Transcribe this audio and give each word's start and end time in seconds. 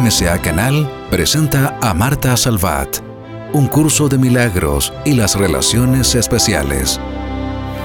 MCA 0.00 0.40
Canal 0.40 0.90
presenta 1.10 1.76
a 1.82 1.92
Marta 1.92 2.34
Salvat, 2.38 3.00
un 3.52 3.66
curso 3.66 4.08
de 4.08 4.16
milagros 4.16 4.90
y 5.04 5.12
las 5.12 5.34
relaciones 5.34 6.14
especiales. 6.14 6.98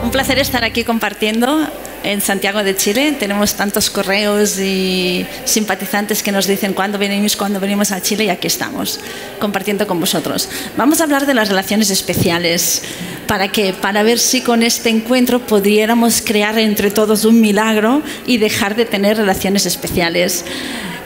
Un 0.02 0.09
placer 0.12 0.39
estar 0.39 0.64
aquí 0.64 0.86
compartiendo 0.86 1.68
en 2.05 2.21
Santiago 2.21 2.64
de 2.64 2.78
Chile. 2.78 3.18
Tenemos 3.20 3.55
tantos 3.55 3.89
correos 3.89 4.57
y 4.57 5.25
simpatizantes 5.43 6.23
que 6.23 6.32
nos 6.32 6.48
dicen 6.48 6.73
cuándo 6.73 6.98
venimos, 6.98 7.36
cuándo 7.36 7.59
venimos 7.59 7.91
a 7.91 8.02
Chile 8.02 8.24
y 8.24 8.30
aquí 8.30 8.48
estamos 8.48 9.02
compartiendo 9.38 9.86
con 9.86 10.00
vosotros. 10.00 10.48
Vamos 10.78 11.02
a 11.02 11.04
hablar 11.04 11.26
de 11.26 11.34
las 11.34 11.50
relaciones 11.50 11.89
especiales. 11.89 12.84
¿Para 13.28 13.50
qué? 13.50 13.74
Para 13.74 14.04
ver 14.04 14.20
si 14.20 14.39
con 14.39 14.64
este 14.64 14.88
encuentro 14.89 15.42
pudiéramos 15.42 16.21
crear 16.21 16.58
entre 16.58 16.89
todos 16.89 17.26
un 17.26 17.42
milagro 17.42 18.02
y 18.26 18.38
dejar 18.38 18.78
de 18.78 18.86
tener 18.86 19.18
relaciones 19.18 19.66
especiales. 19.66 20.46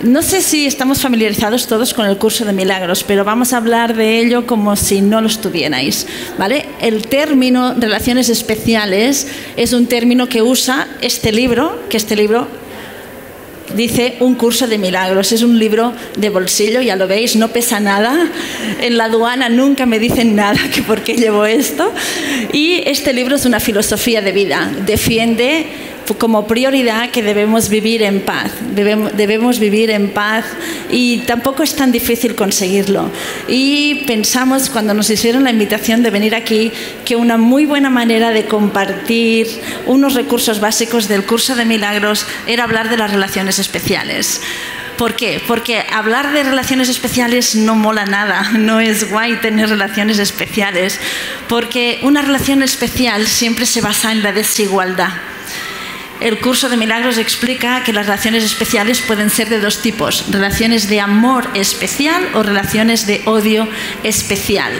No 0.04 0.24
sé 0.24 0.42
si 0.42 0.66
estamos 0.66 1.00
familiarizados 1.00 1.68
todos 1.68 1.94
con 1.94 2.08
el 2.08 2.18
curso 2.18 2.44
de 2.44 2.54
milagros, 2.54 3.04
pero 3.04 3.24
vamos 3.24 3.54
a 3.54 3.58
hablar 3.58 3.96
de 3.96 4.20
ello 4.20 4.48
como 4.48 4.76
si 4.76 5.00
no 5.00 5.22
lo 5.22 5.28
estuvierais. 5.28 6.08
¿vale? 6.40 6.66
El 6.82 7.08
término 7.08 7.76
relaciones 7.76 8.30
especiales 8.30 9.28
es 9.58 9.74
un 9.74 9.86
término 9.86 10.28
que 10.28 10.42
usa 10.42 10.88
este 11.02 11.32
libro, 11.32 11.84
que 11.88 11.98
este 11.98 12.16
libro 12.16 12.48
dice 13.76 14.16
un 14.22 14.34
curso 14.34 14.68
de 14.68 14.80
milagros. 14.80 15.32
Es 15.32 15.44
un 15.44 15.60
libro 15.60 15.94
de 16.18 16.30
bolsillo, 16.30 16.82
ya 16.82 16.96
lo 16.96 17.08
veis, 17.08 17.36
no 17.36 17.50
pesa 17.50 17.80
nada. 17.80 18.28
En 18.82 18.98
la 18.98 19.06
aduana 19.06 19.50
nunca 19.50 19.86
me 19.86 20.00
dicen 20.00 20.36
nada 20.36 20.60
que 20.74 20.82
por 20.82 21.02
qué 21.02 21.14
llevo 21.14 21.46
esto. 21.46 21.92
Y 22.54 22.82
este 22.86 23.14
libro 23.14 23.36
es 23.36 23.46
una 23.46 23.60
filosofía 23.60 24.22
de 24.22 24.32
vida. 24.32 24.72
Defiende 24.86 25.68
como 26.18 26.48
prioridad 26.48 27.10
que 27.12 27.24
debemos 27.24 27.70
vivir 27.70 28.02
en 28.04 28.22
paz, 28.22 28.52
debemos, 28.74 29.60
vivir 29.60 29.90
en 29.90 30.10
paz 30.10 30.46
y 30.90 31.20
tampoco 31.20 31.64
es 31.64 31.76
tan 31.76 31.92
difícil 31.92 32.36
conseguirlo. 32.36 33.10
Y 33.48 34.04
pensamos 34.08 34.70
cuando 34.70 34.94
nos 34.94 35.10
hicieron 35.10 35.44
la 35.44 35.52
invitación 35.52 36.04
de 36.04 36.10
venir 36.10 36.36
aquí 36.36 36.72
que 37.06 37.16
una 37.16 37.38
muy 37.38 37.66
buena 37.66 37.90
manera 37.90 38.32
de 38.32 38.46
compartir 38.46 39.48
unos 39.86 40.14
recursos 40.14 40.60
básicos 40.60 41.08
del 41.08 41.26
curso 41.26 41.56
de 41.56 41.66
milagros 41.66 42.26
era 42.48 42.64
hablar 42.64 42.90
de 42.90 42.98
las 42.98 43.12
relaciones 43.12 43.60
especiales. 43.60 44.42
¿Por 45.02 45.16
qué? 45.16 45.42
Porque 45.48 45.84
hablar 45.92 46.32
de 46.32 46.44
relaciones 46.44 46.88
especiales 46.88 47.56
no 47.56 47.74
mola 47.74 48.06
nada, 48.06 48.52
no 48.58 48.80
es 48.80 49.10
guay 49.10 49.38
tener 49.38 49.70
relaciones 49.70 50.20
especiales, 50.20 51.00
porque 51.50 52.00
una 52.04 52.22
relación 52.22 52.62
especial 52.62 53.26
siempre 53.26 53.66
se 53.66 53.82
basa 53.82 54.12
en 54.12 54.22
la 54.22 54.32
desigualdad. 54.32 55.31
El 56.22 56.40
curso 56.40 56.70
de 56.70 56.78
milagros 56.78 57.18
explica 57.18 57.84
que 57.84 57.94
las 57.94 58.06
relaciones 58.06 58.44
especiales 58.44 59.02
pueden 59.02 59.32
ser 59.32 59.50
de 59.50 59.60
dos 59.60 59.82
tipos, 59.82 60.26
relaciones 60.30 60.88
de 60.88 61.00
amor 61.00 61.50
especial 61.56 62.24
o 62.36 62.44
relaciones 62.44 63.08
de 63.08 63.24
odio 63.26 63.68
especial. 64.04 64.72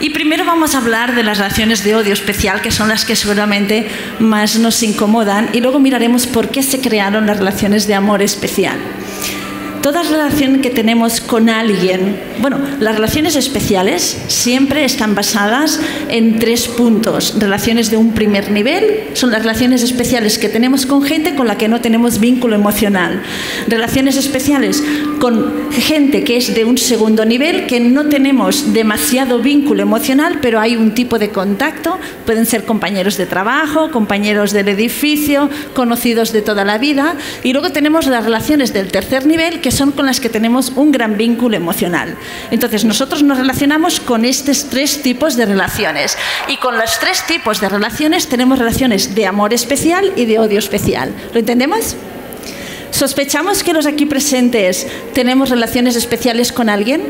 Y 0.00 0.10
primero 0.10 0.44
vamos 0.44 0.74
a 0.74 0.78
hablar 0.78 1.14
de 1.14 1.22
las 1.22 1.38
relaciones 1.38 1.84
de 1.84 1.94
odio 1.94 2.12
especial, 2.12 2.60
que 2.60 2.72
son 2.72 2.88
las 2.88 3.04
que 3.04 3.14
seguramente 3.14 3.88
más 4.18 4.58
nos 4.58 4.82
incomodan, 4.82 5.50
y 5.52 5.60
luego 5.60 5.78
miraremos 5.78 6.26
por 6.26 6.50
qué 6.50 6.64
se 6.64 6.80
crearon 6.80 7.26
las 7.28 7.38
relaciones 7.38 7.86
de 7.86 7.94
amor 7.94 8.20
especial. 8.20 8.76
Toda 9.82 10.04
relación 10.04 10.60
que 10.60 10.70
tenemos 10.70 11.20
con 11.20 11.48
alguien, 11.48 12.16
bueno, 12.40 12.58
las 12.78 12.94
relaciones 12.94 13.34
especiales 13.34 14.16
siempre 14.28 14.84
están 14.84 15.16
basadas 15.16 15.80
en 16.08 16.38
tres 16.38 16.68
puntos. 16.68 17.34
Relaciones 17.40 17.90
de 17.90 17.96
un 17.96 18.12
primer 18.12 18.52
nivel 18.52 19.08
son 19.14 19.32
las 19.32 19.42
relaciones 19.42 19.82
especiales 19.82 20.38
que 20.38 20.48
tenemos 20.48 20.86
con 20.86 21.02
gente 21.02 21.34
con 21.34 21.48
la 21.48 21.58
que 21.58 21.66
no 21.66 21.80
tenemos 21.80 22.20
vínculo 22.20 22.54
emocional. 22.54 23.22
Relaciones 23.66 24.16
especiales 24.16 24.84
con 25.18 25.52
gente 25.72 26.22
que 26.22 26.36
es 26.36 26.54
de 26.54 26.64
un 26.64 26.78
segundo 26.78 27.24
nivel, 27.24 27.66
que 27.66 27.80
no 27.80 28.06
tenemos 28.06 28.72
demasiado 28.72 29.40
vínculo 29.40 29.82
emocional, 29.82 30.38
pero 30.40 30.60
hay 30.60 30.76
un 30.76 30.94
tipo 30.94 31.18
de 31.18 31.30
contacto. 31.30 31.98
Pueden 32.24 32.46
ser 32.46 32.64
compañeros 32.64 33.16
de 33.16 33.26
trabajo, 33.26 33.90
compañeros 33.90 34.52
del 34.52 34.68
edificio, 34.68 35.50
conocidos 35.74 36.32
de 36.32 36.42
toda 36.42 36.64
la 36.64 36.78
vida. 36.78 37.16
Y 37.42 37.52
luego 37.52 37.70
tenemos 37.70 38.06
las 38.06 38.24
relaciones 38.24 38.72
del 38.72 38.92
tercer 38.92 39.26
nivel, 39.26 39.60
que 39.60 39.71
son 39.72 39.92
con 39.92 40.06
las 40.06 40.20
que 40.20 40.28
tenemos 40.28 40.72
un 40.76 40.92
gran 40.92 41.16
vínculo 41.16 41.56
emocional. 41.56 42.16
Entonces, 42.50 42.84
nosotros 42.84 43.22
nos 43.22 43.38
relacionamos 43.38 43.98
con 43.98 44.24
estos 44.24 44.66
tres 44.70 45.02
tipos 45.02 45.36
de 45.36 45.46
relaciones. 45.46 46.16
Y 46.48 46.56
con 46.58 46.76
los 46.78 46.98
tres 47.00 47.26
tipos 47.26 47.60
de 47.60 47.68
relaciones 47.68 48.28
tenemos 48.28 48.58
relaciones 48.58 49.14
de 49.14 49.26
amor 49.26 49.52
especial 49.52 50.12
y 50.16 50.26
de 50.26 50.38
odio 50.38 50.58
especial. 50.58 51.12
¿Lo 51.32 51.40
entendemos? 51.40 51.96
¿Sospechamos 52.90 53.64
que 53.64 53.72
los 53.72 53.86
aquí 53.86 54.06
presentes 54.06 54.86
tenemos 55.14 55.48
relaciones 55.48 55.96
especiales 55.96 56.52
con 56.52 56.68
alguien? 56.68 57.02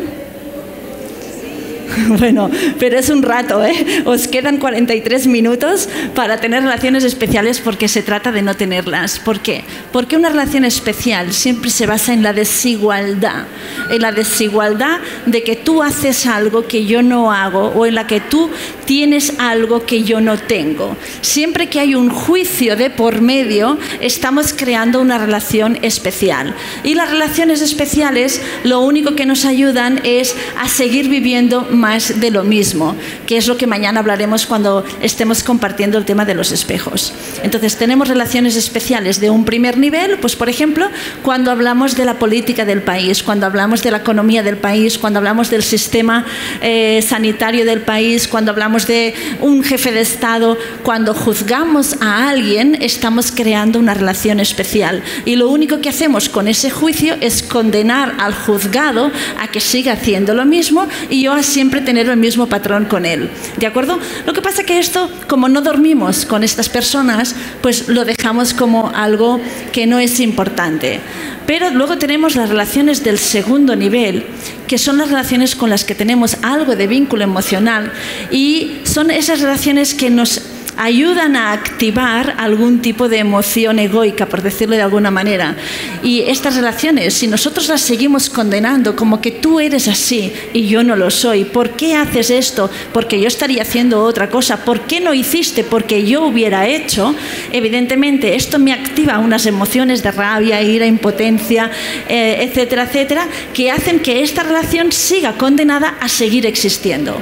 Bueno, 2.22 2.50
pero 2.78 2.98
es 2.98 3.08
un 3.10 3.22
rato, 3.22 3.64
¿eh? 3.64 4.02
Os 4.04 4.28
quedan 4.28 4.58
43 4.58 5.26
minutos 5.26 5.88
para 6.14 6.38
tener 6.38 6.62
relaciones 6.62 7.04
especiales 7.04 7.60
porque 7.60 7.88
se 7.88 8.02
trata 8.02 8.32
de 8.32 8.42
no 8.42 8.54
tenerlas. 8.54 9.18
¿Por 9.18 9.40
qué? 9.40 9.64
Porque 9.92 10.16
una 10.16 10.28
relación 10.28 10.64
especial 10.64 11.32
siempre 11.32 11.70
se 11.70 11.86
basa 11.86 12.12
en 12.12 12.22
la 12.22 12.32
desigualdad, 12.32 13.46
en 13.90 14.02
la 14.02 14.12
desigualdad 14.12 15.00
de 15.26 15.42
que 15.42 15.56
tú 15.56 15.82
haces 15.82 16.26
algo 16.26 16.66
que 16.66 16.84
yo 16.86 17.02
no 17.02 17.32
hago 17.32 17.68
o 17.68 17.86
en 17.86 17.94
la 17.94 18.06
que 18.06 18.20
tú 18.20 18.50
tienes 18.84 19.34
algo 19.38 19.84
que 19.86 20.02
yo 20.02 20.20
no 20.20 20.38
tengo. 20.38 20.96
Siempre 21.20 21.68
que 21.68 21.80
hay 21.80 21.94
un 21.94 22.10
juicio 22.10 22.76
de 22.76 22.90
por 22.90 23.20
medio, 23.20 23.78
estamos 24.00 24.52
creando 24.52 25.00
una 25.00 25.18
relación 25.18 25.78
especial. 25.82 26.54
Y 26.84 26.94
las 26.94 27.10
relaciones 27.10 27.62
especiales 27.62 28.40
lo 28.64 28.80
único 28.80 29.14
que 29.14 29.26
nos 29.26 29.44
ayudan 29.44 30.00
es 30.04 30.34
a 30.58 30.68
seguir 30.68 31.08
viviendo 31.08 31.66
más 31.70 31.81
de 31.82 32.30
lo 32.30 32.44
mismo, 32.44 32.94
que 33.26 33.36
es 33.36 33.48
lo 33.48 33.56
que 33.56 33.66
mañana 33.66 34.00
hablaremos 34.00 34.46
cuando 34.46 34.84
estemos 35.00 35.42
compartiendo 35.42 35.98
el 35.98 36.04
tema 36.04 36.24
de 36.24 36.34
los 36.34 36.52
espejos. 36.52 37.12
Entonces, 37.42 37.76
tenemos 37.76 38.08
relaciones 38.08 38.54
especiales 38.54 39.18
de 39.20 39.30
un 39.30 39.44
primer 39.44 39.78
nivel, 39.78 40.18
pues 40.18 40.36
por 40.36 40.48
ejemplo, 40.48 40.88
cuando 41.22 41.50
hablamos 41.50 41.96
de 41.96 42.04
la 42.04 42.14
política 42.14 42.64
del 42.64 42.82
país, 42.82 43.22
cuando 43.22 43.46
hablamos 43.46 43.82
de 43.82 43.90
la 43.90 43.98
economía 43.98 44.42
del 44.42 44.58
país, 44.58 44.96
cuando 44.96 45.18
hablamos 45.18 45.50
del 45.50 45.64
sistema 45.64 46.24
eh, 46.60 47.02
sanitario 47.02 47.64
del 47.64 47.80
país, 47.80 48.28
cuando 48.28 48.52
hablamos 48.52 48.86
de 48.86 49.14
un 49.40 49.64
jefe 49.64 49.90
de 49.90 50.00
Estado, 50.00 50.56
cuando 50.84 51.14
juzgamos 51.14 51.96
a 52.00 52.28
alguien, 52.30 52.78
estamos 52.80 53.32
creando 53.32 53.78
una 53.78 53.94
relación 53.94 54.38
especial. 54.38 55.02
Y 55.24 55.36
lo 55.36 55.48
único 55.48 55.80
que 55.80 55.88
hacemos 55.88 56.28
con 56.28 56.46
ese 56.46 56.70
juicio 56.70 57.16
es 57.20 57.42
condenar 57.42 58.14
al 58.18 58.34
juzgado 58.34 59.10
a 59.40 59.48
que 59.48 59.60
siga 59.60 59.94
haciendo 59.94 60.34
lo 60.34 60.44
mismo 60.44 60.86
y 61.10 61.22
yo 61.22 61.32
a 61.32 61.42
tener 61.80 62.08
el 62.08 62.16
mismo 62.16 62.46
patrón 62.46 62.84
con 62.84 63.06
él. 63.06 63.30
¿De 63.56 63.66
acuerdo? 63.66 63.98
Lo 64.26 64.32
que 64.32 64.42
pasa 64.42 64.64
que 64.64 64.78
esto, 64.78 65.10
como 65.28 65.48
no 65.48 65.62
dormimos 65.62 66.26
con 66.26 66.44
estas 66.44 66.68
personas, 66.68 67.34
pues 67.60 67.88
lo 67.88 68.04
dejamos 68.04 68.54
como 68.54 68.90
algo 68.94 69.40
que 69.72 69.86
no 69.86 69.98
es 69.98 70.20
importante. 70.20 71.00
Pero 71.46 71.70
luego 71.70 71.98
tenemos 71.98 72.36
las 72.36 72.48
relaciones 72.48 73.02
del 73.02 73.18
segundo 73.18 73.74
nivel, 73.74 74.26
que 74.68 74.78
son 74.78 74.98
las 74.98 75.08
relaciones 75.08 75.56
con 75.56 75.70
las 75.70 75.84
que 75.84 75.94
tenemos 75.94 76.36
algo 76.42 76.76
de 76.76 76.86
vínculo 76.86 77.24
emocional 77.24 77.92
y 78.30 78.78
son 78.84 79.10
esas 79.10 79.40
relaciones 79.40 79.94
que 79.94 80.10
nos 80.10 80.42
ayudan 80.76 81.36
a 81.36 81.52
activar 81.52 82.34
algún 82.38 82.80
tipo 82.80 83.08
de 83.08 83.18
emoción 83.18 83.78
egoica, 83.78 84.26
por 84.26 84.42
decirlo 84.42 84.76
de 84.76 84.82
alguna 84.82 85.10
manera. 85.10 85.56
Y 86.02 86.20
estas 86.22 86.56
relaciones, 86.56 87.14
si 87.14 87.26
nosotros 87.26 87.68
las 87.68 87.80
seguimos 87.80 88.30
condenando 88.30 88.96
como 88.96 89.20
que 89.20 89.30
tú 89.30 89.60
eres 89.60 89.88
así 89.88 90.32
y 90.52 90.66
yo 90.66 90.82
no 90.82 90.96
lo 90.96 91.10
soy, 91.10 91.44
¿por 91.44 91.70
qué 91.70 91.94
haces 91.96 92.30
esto? 92.30 92.70
Porque 92.92 93.20
yo 93.20 93.28
estaría 93.28 93.62
haciendo 93.62 94.02
otra 94.02 94.30
cosa, 94.30 94.64
¿por 94.64 94.80
qué 94.80 95.00
no 95.00 95.14
hiciste? 95.14 95.64
Porque 95.64 96.04
yo 96.04 96.24
hubiera 96.24 96.66
hecho, 96.66 97.14
evidentemente 97.52 98.34
esto 98.34 98.58
me 98.58 98.72
activa 98.72 99.18
unas 99.18 99.46
emociones 99.46 100.02
de 100.02 100.10
rabia, 100.10 100.62
ira, 100.62 100.86
impotencia, 100.86 101.70
eh, 102.08 102.38
etcétera, 102.40 102.84
etcétera, 102.84 103.28
que 103.54 103.70
hacen 103.70 104.00
que 104.00 104.22
esta 104.22 104.42
relación 104.42 104.92
siga 104.92 105.34
condenada 105.34 105.96
a 106.00 106.08
seguir 106.08 106.46
existiendo. 106.46 107.20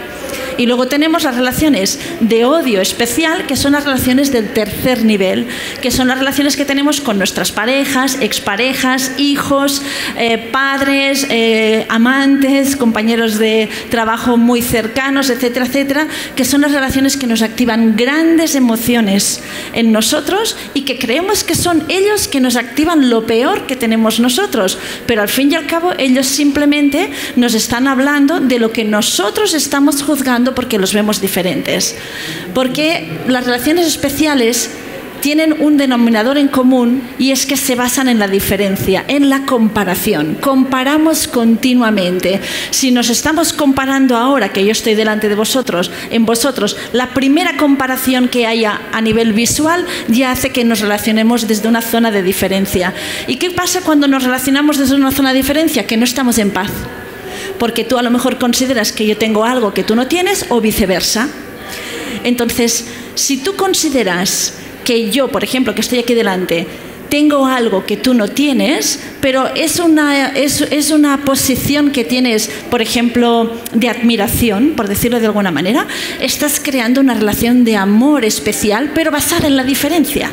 Y 0.61 0.67
luego 0.67 0.89
tenemos 0.89 1.23
las 1.23 1.37
relaciones 1.37 1.99
de 2.21 2.45
odio 2.45 2.83
especial, 2.83 3.47
que 3.47 3.57
son 3.57 3.73
las 3.73 3.85
relaciones 3.85 4.31
del 4.31 4.53
tercer 4.53 5.07
nivel, 5.07 5.47
que 5.81 5.91
son 5.91 6.09
las 6.09 6.19
relaciones 6.19 6.55
que 6.55 6.67
tenemos 6.67 7.01
con 7.01 7.17
nuestras 7.17 7.51
parejas, 7.51 8.19
exparejas, 8.21 9.13
hijos, 9.17 9.81
eh, 10.19 10.37
padres, 10.53 11.27
eh, 11.31 11.87
amantes, 11.89 12.77
compañeros 12.77 13.39
de 13.39 13.71
trabajo 13.89 14.37
muy 14.37 14.61
cercanos, 14.61 15.31
etcétera, 15.31 15.65
etcétera, 15.65 16.09
que 16.37 16.45
son 16.45 16.61
las 16.61 16.73
relaciones 16.73 17.17
que 17.17 17.27
nos 17.27 17.41
activan 17.41 17.97
grandes 17.97 18.55
emociones 18.55 19.41
en 19.73 19.93
nosotros 19.93 20.59
y 20.75 20.83
que 20.83 20.99
creemos 20.99 21.43
que 21.43 21.55
son 21.55 21.85
ellos 21.89 22.29
que 22.29 22.41
nos 22.41 22.57
activan 22.57 23.09
lo 23.09 23.27
peor 23.27 23.67
que 23.67 23.77
tenemos 23.77 24.21
nosotros. 24.21 24.77
Pero 25.07 25.23
al 25.23 25.31
fin 25.31 25.53
y 25.53 25.55
al 25.55 25.67
cabo 25.67 25.95
ellos 25.97 26.27
simplemente 26.27 27.09
nos 27.37 27.55
están 27.55 27.89
hablando 27.89 28.41
de 28.41 28.59
lo 28.59 28.73
que 28.73 28.85
nosotros 28.85 29.55
estamos 29.55 30.03
juzgando 30.03 30.50
porque 30.55 30.79
los 30.79 30.95
vemos 30.95 31.21
diferentes. 31.21 31.97
Porque 32.55 33.09
las 33.27 33.45
relaciones 33.45 33.87
especiales 33.87 34.71
tienen 35.21 35.57
un 35.61 35.77
denominador 35.77 36.39
en 36.39 36.49
común 36.49 37.03
y 37.19 37.31
es 37.31 37.47
que 37.47 37.57
se 37.57 37.75
basan 37.75 38.09
en 38.09 38.19
la 38.19 38.29
diferencia, 38.29 39.05
en 39.09 39.29
la 39.29 39.45
comparación. 39.45 40.37
Comparamos 40.41 41.29
continuamente. 41.29 42.41
Si 42.71 42.91
nos 42.91 43.11
estamos 43.11 43.53
comparando 43.53 44.17
ahora, 44.17 44.53
que 44.53 44.65
yo 44.65 44.73
estoy 44.73 44.95
delante 44.95 45.29
de 45.29 45.35
vosotros, 45.35 45.91
en 46.11 46.25
vosotros, 46.27 46.77
la 46.93 47.11
primera 47.11 47.57
comparación 47.57 48.29
que 48.29 48.47
haya 48.47 48.81
a 48.93 49.01
nivel 49.01 49.33
visual 49.33 49.85
ya 50.09 50.33
hace 50.33 50.51
que 50.51 50.65
nos 50.65 50.81
relacionemos 50.81 51.47
desde 51.47 51.69
una 51.69 51.83
zona 51.83 52.11
de 52.11 52.23
diferencia. 52.23 52.95
¿Y 53.27 53.37
qué 53.37 53.51
pasa 53.51 53.83
cuando 53.83 54.09
nos 54.09 54.25
relacionamos 54.25 54.79
desde 54.79 54.95
una 54.95 55.11
zona 55.11 55.33
de 55.33 55.39
diferencia? 55.39 55.87
Que 55.87 55.97
no 55.97 56.05
estamos 56.05 56.39
en 56.39 56.51
paz. 56.51 56.71
Porque 57.61 57.85
tú 57.85 57.97
a 57.97 58.03
lo 58.03 58.11
mejor 58.11 58.39
consideras 58.39 58.91
que 58.91 59.07
yo 59.07 59.17
tengo 59.17 59.45
algo 59.45 59.73
que 59.73 59.85
tú 59.85 59.95
no 59.95 60.09
tienes 60.09 60.47
o 60.49 60.61
viceversa. 60.61 61.29
Entonces, 62.25 62.87
si 63.15 63.37
tú 63.37 63.55
consideras 63.55 64.55
que 64.85 65.11
yo, 65.11 65.29
por 65.29 65.45
ejemplo, 65.45 65.75
que 65.75 65.83
estoy 65.83 66.01
aquí 66.01 66.15
delante, 66.15 66.67
tengo 67.11 67.45
algo 67.47 67.85
que 67.85 67.97
tú 67.97 68.15
no 68.15 68.29
tienes, 68.29 69.01
pero 69.21 69.55
es 69.55 69.79
una, 69.79 70.29
es, 70.29 70.63
es, 70.63 70.91
una 70.91 71.25
posición 71.25 71.91
que 71.91 72.05
tienes, 72.05 72.51
por 72.71 72.81
ejemplo, 72.81 73.51
de 73.75 73.89
admiración, 73.89 74.71
por 74.77 74.89
decirlo 74.89 75.21
de 75.21 75.27
alguna 75.27 75.51
manera, 75.51 75.87
estás 76.21 76.61
creando 76.61 77.01
una 77.01 77.15
relación 77.15 77.65
de 77.65 77.77
amor 77.77 78.25
especial, 78.25 78.93
pero 78.95 79.11
basada 79.11 79.49
en 79.49 79.57
la 79.57 79.65
diferencia. 79.65 80.31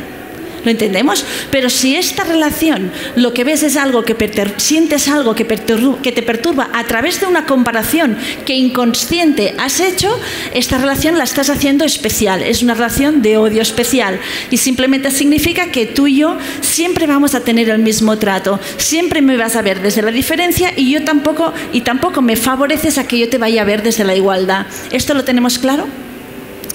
¿Lo 0.68 0.72
entendemos? 0.72 1.24
Pero 1.50 1.70
si 1.70 1.96
esta 1.96 2.26
relación 2.26 2.92
lo 3.16 3.34
que 3.34 3.46
ves 3.46 3.64
es 3.64 3.78
algo 3.78 4.04
que 4.04 4.18
sientes 4.58 5.08
algo 5.08 5.34
que, 5.34 5.46
que 5.48 6.12
te 6.12 6.22
perturba 6.24 6.70
a 6.74 6.84
través 6.84 7.22
de 7.22 7.26
una 7.26 7.46
comparación 7.46 8.18
que 8.46 8.54
inconsciente 8.54 9.56
has 9.58 9.80
hecho, 9.80 10.10
esta 10.54 10.78
relación 10.78 11.18
la 11.18 11.24
estás 11.24 11.50
haciendo 11.50 11.86
especial. 11.86 12.44
Es 12.44 12.64
una 12.64 12.74
relación 12.74 13.22
de 13.22 13.38
odio 13.38 13.62
especial. 13.62 14.20
Y 14.52 14.58
simplemente 14.58 15.10
significa 15.10 15.72
que 15.72 15.86
tú 15.86 16.08
y 16.08 16.18
yo 16.18 16.38
siempre 16.60 17.08
vamos 17.08 17.34
a 17.34 17.46
tener 17.46 17.70
el 17.70 17.80
mismo 17.80 18.18
trato. 18.18 18.60
Siempre 18.76 19.22
me 19.22 19.38
vas 19.38 19.56
a 19.56 19.62
ver 19.62 19.82
desde 19.82 20.02
la 20.02 20.12
diferencia 20.12 20.74
y 20.76 20.92
yo 20.92 21.06
tampoco, 21.06 21.54
y 21.72 21.80
tampoco 21.80 22.22
me 22.22 22.36
favoreces 22.36 22.98
a 22.98 23.08
que 23.08 23.18
yo 23.18 23.30
te 23.30 23.38
vaya 23.38 23.62
a 23.62 23.66
ver 23.66 23.84
desde 23.84 24.04
la 24.04 24.18
igualdad. 24.18 24.66
¿Esto 24.92 25.14
lo 25.14 25.24
tenemos 25.24 25.60
claro? 25.60 25.88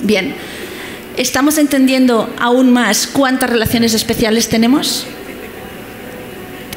Bien. 0.01 0.35
¿Estamos 1.17 1.59
entendiendo 1.59 2.33
aún 2.39 2.73
más 2.73 3.07
cuántas 3.07 3.51
relaciones 3.51 3.93
especiales 3.93 4.49
tenemos? 4.49 5.07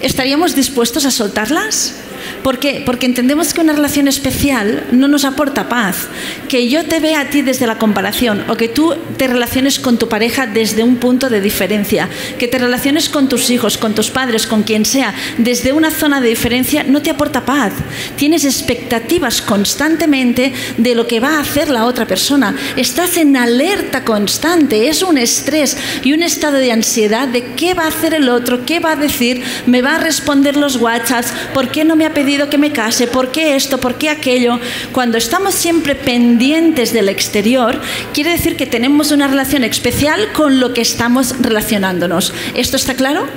¿Estaríamos 0.01 0.55
dispuestos 0.55 1.05
a 1.05 1.11
soltarlas? 1.11 1.95
¿Por 2.43 2.59
qué? 2.59 2.83
Porque 2.85 3.05
entendemos 3.05 3.53
que 3.53 3.61
una 3.61 3.73
relación 3.73 4.07
especial 4.07 4.85
no 4.91 5.07
nos 5.07 5.25
aporta 5.25 5.69
paz. 5.69 6.07
Que 6.49 6.69
yo 6.69 6.85
te 6.85 6.99
vea 6.99 7.21
a 7.21 7.29
ti 7.29 7.41
desde 7.41 7.67
la 7.67 7.77
comparación 7.77 8.43
o 8.49 8.55
que 8.55 8.67
tú 8.67 8.93
te 9.17 9.27
relaciones 9.27 9.79
con 9.79 9.97
tu 9.97 10.07
pareja 10.09 10.47
desde 10.47 10.83
un 10.83 10.97
punto 10.97 11.29
de 11.29 11.41
diferencia, 11.41 12.09
que 12.37 12.47
te 12.47 12.59
relaciones 12.59 13.09
con 13.09 13.29
tus 13.29 13.49
hijos, 13.49 13.77
con 13.77 13.93
tus 13.93 14.09
padres, 14.09 14.47
con 14.47 14.63
quien 14.63 14.85
sea, 14.85 15.13
desde 15.37 15.73
una 15.73 15.91
zona 15.91 16.21
de 16.21 16.29
diferencia, 16.29 16.83
no 16.83 17.01
te 17.01 17.09
aporta 17.09 17.45
paz. 17.45 17.73
Tienes 18.15 18.45
expectativas 18.45 19.41
constantemente 19.41 20.53
de 20.77 20.95
lo 20.95 21.07
que 21.07 21.19
va 21.19 21.37
a 21.37 21.41
hacer 21.41 21.69
la 21.69 21.85
otra 21.85 22.05
persona. 22.05 22.55
Estás 22.75 23.17
en 23.17 23.37
alerta 23.37 24.03
constante, 24.03 24.87
es 24.87 25.01
un 25.01 25.17
estrés 25.17 25.77
y 26.03 26.13
un 26.13 26.23
estado 26.23 26.57
de 26.57 26.71
ansiedad 26.71 27.27
de 27.27 27.43
qué 27.55 27.73
va 27.73 27.83
a 27.83 27.87
hacer 27.87 28.13
el 28.13 28.29
otro, 28.29 28.65
qué 28.65 28.79
va 28.79 28.91
a 28.91 28.95
decir, 28.95 29.43
me 29.65 29.81
va 29.81 29.95
a 29.95 29.99
responder 29.99 30.57
los 30.57 30.77
WhatsApps, 30.77 31.33
por 31.53 31.69
qué 31.69 31.83
no 31.83 31.95
me 31.95 32.05
ha 32.05 32.13
pedido 32.15 32.49
que 32.49 32.57
me 32.57 32.71
case, 32.71 33.05
por 33.05 33.31
qué 33.31 33.55
esto, 33.55 33.77
por 33.77 33.95
qué 33.95 34.09
aquello. 34.09 34.59
Cuando 34.91 35.19
estamos 35.19 35.53
siempre 35.53 35.93
pendientes 35.93 36.91
del 36.93 37.09
exterior, 37.09 37.79
quiere 38.13 38.31
decir 38.31 38.57
que 38.57 38.65
tenemos 38.65 39.11
una 39.11 39.27
relación 39.27 39.63
especial 39.63 40.31
con 40.33 40.59
lo 40.59 40.73
que 40.73 40.81
estamos 40.81 41.35
relacionándonos. 41.39 42.33
¿Esto 42.55 42.77
está 42.77 42.95
claro? 42.95 43.27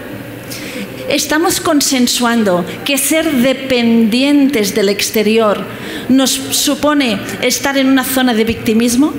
Estamos 1.08 1.60
consensuando 1.60 2.64
que 2.84 2.96
ser 2.96 3.30
dependientes 3.32 4.74
del 4.74 4.88
exterior 4.88 5.64
nos 6.08 6.30
supone 6.30 7.18
estar 7.42 7.76
en 7.76 7.88
una 7.88 8.04
zona 8.04 8.32
de 8.34 8.44
victimismo. 8.44 9.12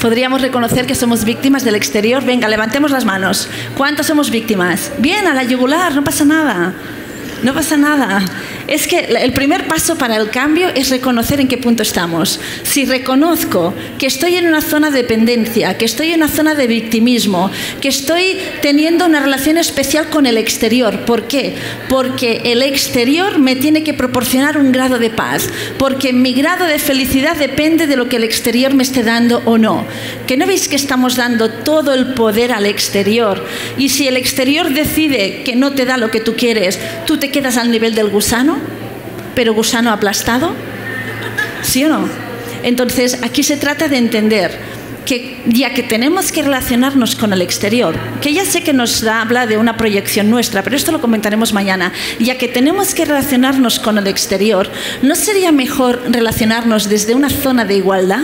Podríamos 0.00 0.42
reconocer 0.42 0.86
que 0.86 0.94
somos 0.94 1.24
víctimas 1.24 1.64
del 1.64 1.76
exterior. 1.76 2.24
Venga, 2.24 2.48
levantemos 2.48 2.90
las 2.90 3.04
manos. 3.04 3.48
¿Cuántos 3.76 4.06
somos 4.06 4.30
víctimas? 4.30 4.90
Bien, 4.98 5.26
a 5.26 5.34
la 5.34 5.44
yugular, 5.44 5.94
no 5.94 6.02
pasa 6.02 6.24
nada. 6.24 6.74
No 7.44 7.52
pasa 7.52 7.76
nada. 7.76 8.24
Es 8.66 8.86
que 8.86 8.98
el 9.00 9.32
primer 9.32 9.68
paso 9.68 9.96
para 9.96 10.16
el 10.16 10.30
cambio 10.30 10.68
es 10.74 10.90
reconocer 10.90 11.40
en 11.40 11.48
qué 11.48 11.58
punto 11.58 11.82
estamos. 11.82 12.40
Si 12.62 12.84
reconozco 12.86 13.74
que 13.98 14.06
estoy 14.06 14.36
en 14.36 14.46
una 14.46 14.62
zona 14.62 14.90
de 14.90 15.02
dependencia, 15.02 15.76
que 15.76 15.84
estoy 15.84 16.12
en 16.12 16.22
una 16.22 16.28
zona 16.28 16.54
de 16.54 16.66
victimismo, 16.66 17.50
que 17.80 17.88
estoy 17.88 18.38
teniendo 18.62 19.04
una 19.04 19.20
relación 19.20 19.58
especial 19.58 20.08
con 20.08 20.24
el 20.24 20.38
exterior. 20.38 21.00
¿Por 21.00 21.24
qué? 21.24 21.54
Porque 21.88 22.40
el 22.46 22.62
exterior 22.62 23.38
me 23.38 23.54
tiene 23.54 23.84
que 23.84 23.92
proporcionar 23.92 24.56
un 24.56 24.72
grado 24.72 24.98
de 24.98 25.10
paz. 25.10 25.48
Porque 25.78 26.12
mi 26.12 26.32
grado 26.32 26.64
de 26.64 26.78
felicidad 26.78 27.36
depende 27.36 27.86
de 27.86 27.96
lo 27.96 28.08
que 28.08 28.16
el 28.16 28.24
exterior 28.24 28.72
me 28.72 28.82
esté 28.82 29.02
dando 29.02 29.42
o 29.44 29.58
no. 29.58 29.86
Que 30.26 30.38
no 30.38 30.46
veis 30.46 30.68
que 30.68 30.76
estamos 30.76 31.16
dando 31.16 31.50
todo 31.50 31.92
el 31.92 32.14
poder 32.14 32.52
al 32.52 32.64
exterior. 32.64 33.44
Y 33.76 33.90
si 33.90 34.08
el 34.08 34.16
exterior 34.16 34.72
decide 34.72 35.42
que 35.44 35.54
no 35.54 35.72
te 35.72 35.84
da 35.84 35.98
lo 35.98 36.10
que 36.10 36.20
tú 36.20 36.34
quieres, 36.34 36.78
tú 37.06 37.18
te 37.18 37.30
quedas 37.30 37.58
al 37.58 37.70
nivel 37.70 37.94
del 37.94 38.08
gusano, 38.08 38.53
pero 39.34 39.54
gusano 39.54 39.90
aplastado. 39.90 40.52
¿Sí 41.62 41.84
o 41.84 41.88
no? 41.88 42.08
Entonces, 42.62 43.18
aquí 43.22 43.42
se 43.42 43.56
trata 43.56 43.88
de 43.88 43.98
entender 43.98 44.58
que 45.04 45.42
ya 45.46 45.74
que 45.74 45.82
tenemos 45.82 46.32
que 46.32 46.42
relacionarnos 46.42 47.14
con 47.14 47.32
el 47.32 47.42
exterior, 47.42 47.94
que 48.20 48.32
ya 48.32 48.44
sé 48.44 48.62
que 48.62 48.72
nos 48.72 49.04
habla 49.04 49.46
de 49.46 49.58
una 49.58 49.76
proyección 49.76 50.30
nuestra, 50.30 50.62
pero 50.62 50.76
esto 50.76 50.92
lo 50.92 51.00
comentaremos 51.00 51.52
mañana, 51.52 51.92
ya 52.18 52.38
que 52.38 52.48
tenemos 52.48 52.94
que 52.94 53.04
relacionarnos 53.04 53.78
con 53.78 53.98
el 53.98 54.06
exterior, 54.06 54.70
¿no 55.02 55.14
sería 55.14 55.52
mejor 55.52 56.02
relacionarnos 56.08 56.88
desde 56.88 57.14
una 57.14 57.28
zona 57.28 57.64
de 57.64 57.76
igualdad? 57.76 58.22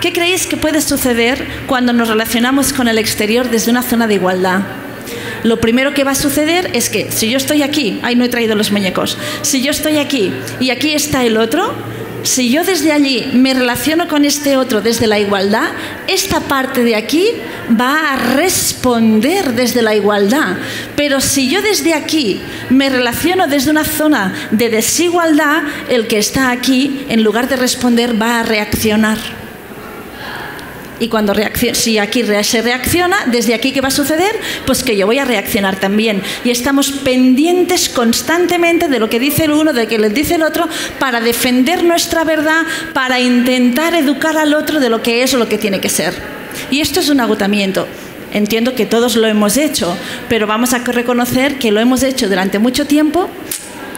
¿Qué 0.00 0.12
creéis 0.12 0.46
que 0.46 0.56
puede 0.56 0.80
suceder 0.80 1.44
cuando 1.66 1.92
nos 1.92 2.08
relacionamos 2.08 2.72
con 2.72 2.86
el 2.86 2.98
exterior 2.98 3.50
desde 3.50 3.70
una 3.70 3.82
zona 3.82 4.06
de 4.06 4.14
igualdad? 4.14 4.60
Lo 5.46 5.60
primero 5.60 5.94
que 5.94 6.02
va 6.02 6.10
a 6.10 6.16
suceder 6.16 6.70
es 6.74 6.90
que 6.90 7.12
si 7.12 7.30
yo 7.30 7.36
estoy 7.36 7.62
aquí, 7.62 8.00
ay, 8.02 8.16
no 8.16 8.24
he 8.24 8.28
traído 8.28 8.56
los 8.56 8.72
muñecos, 8.72 9.16
si 9.42 9.62
yo 9.62 9.70
estoy 9.70 9.98
aquí 9.98 10.32
y 10.58 10.70
aquí 10.70 10.92
está 10.92 11.24
el 11.24 11.36
otro, 11.36 11.72
si 12.24 12.50
yo 12.50 12.64
desde 12.64 12.90
allí 12.90 13.30
me 13.32 13.54
relaciono 13.54 14.08
con 14.08 14.24
este 14.24 14.56
otro 14.56 14.80
desde 14.80 15.06
la 15.06 15.20
igualdad, 15.20 15.68
esta 16.08 16.40
parte 16.40 16.82
de 16.82 16.96
aquí 16.96 17.28
va 17.80 18.14
a 18.14 18.16
responder 18.34 19.54
desde 19.54 19.82
la 19.82 19.94
igualdad. 19.94 20.56
Pero 20.96 21.20
si 21.20 21.48
yo 21.48 21.62
desde 21.62 21.94
aquí 21.94 22.40
me 22.68 22.88
relaciono 22.88 23.46
desde 23.46 23.70
una 23.70 23.84
zona 23.84 24.34
de 24.50 24.68
desigualdad, 24.68 25.62
el 25.88 26.08
que 26.08 26.18
está 26.18 26.50
aquí, 26.50 27.06
en 27.08 27.22
lugar 27.22 27.48
de 27.48 27.54
responder, 27.54 28.20
va 28.20 28.40
a 28.40 28.42
reaccionar. 28.42 29.45
Y 30.98 31.08
cuando 31.08 31.34
si 31.74 31.98
aquí 31.98 32.24
se 32.42 32.62
reacciona, 32.62 33.26
desde 33.26 33.54
aquí 33.54 33.72
¿qué 33.72 33.80
va 33.80 33.88
a 33.88 33.90
suceder? 33.90 34.34
Pues 34.64 34.82
que 34.82 34.96
yo 34.96 35.06
voy 35.06 35.18
a 35.18 35.24
reaccionar 35.24 35.76
también. 35.78 36.22
Y 36.44 36.50
estamos 36.50 36.90
pendientes 36.90 37.88
constantemente 37.88 38.88
de 38.88 38.98
lo 38.98 39.10
que 39.10 39.20
dice 39.20 39.44
el 39.44 39.52
uno, 39.52 39.72
de 39.72 39.82
lo 39.82 39.88
que 39.88 39.98
le 39.98 40.08
dice 40.08 40.36
el 40.36 40.42
otro, 40.42 40.68
para 40.98 41.20
defender 41.20 41.84
nuestra 41.84 42.24
verdad, 42.24 42.62
para 42.94 43.20
intentar 43.20 43.94
educar 43.94 44.38
al 44.38 44.54
otro 44.54 44.80
de 44.80 44.88
lo 44.88 45.02
que 45.02 45.22
es 45.22 45.34
o 45.34 45.38
lo 45.38 45.48
que 45.48 45.58
tiene 45.58 45.80
que 45.80 45.90
ser. 45.90 46.14
Y 46.70 46.80
esto 46.80 47.00
es 47.00 47.10
un 47.10 47.20
agotamiento. 47.20 47.86
Entiendo 48.32 48.74
que 48.74 48.86
todos 48.86 49.16
lo 49.16 49.26
hemos 49.26 49.56
hecho, 49.56 49.96
pero 50.28 50.46
vamos 50.46 50.72
a 50.72 50.78
reconocer 50.78 51.58
que 51.58 51.72
lo 51.72 51.80
hemos 51.80 52.02
hecho 52.02 52.28
durante 52.28 52.58
mucho 52.58 52.86
tiempo 52.86 53.28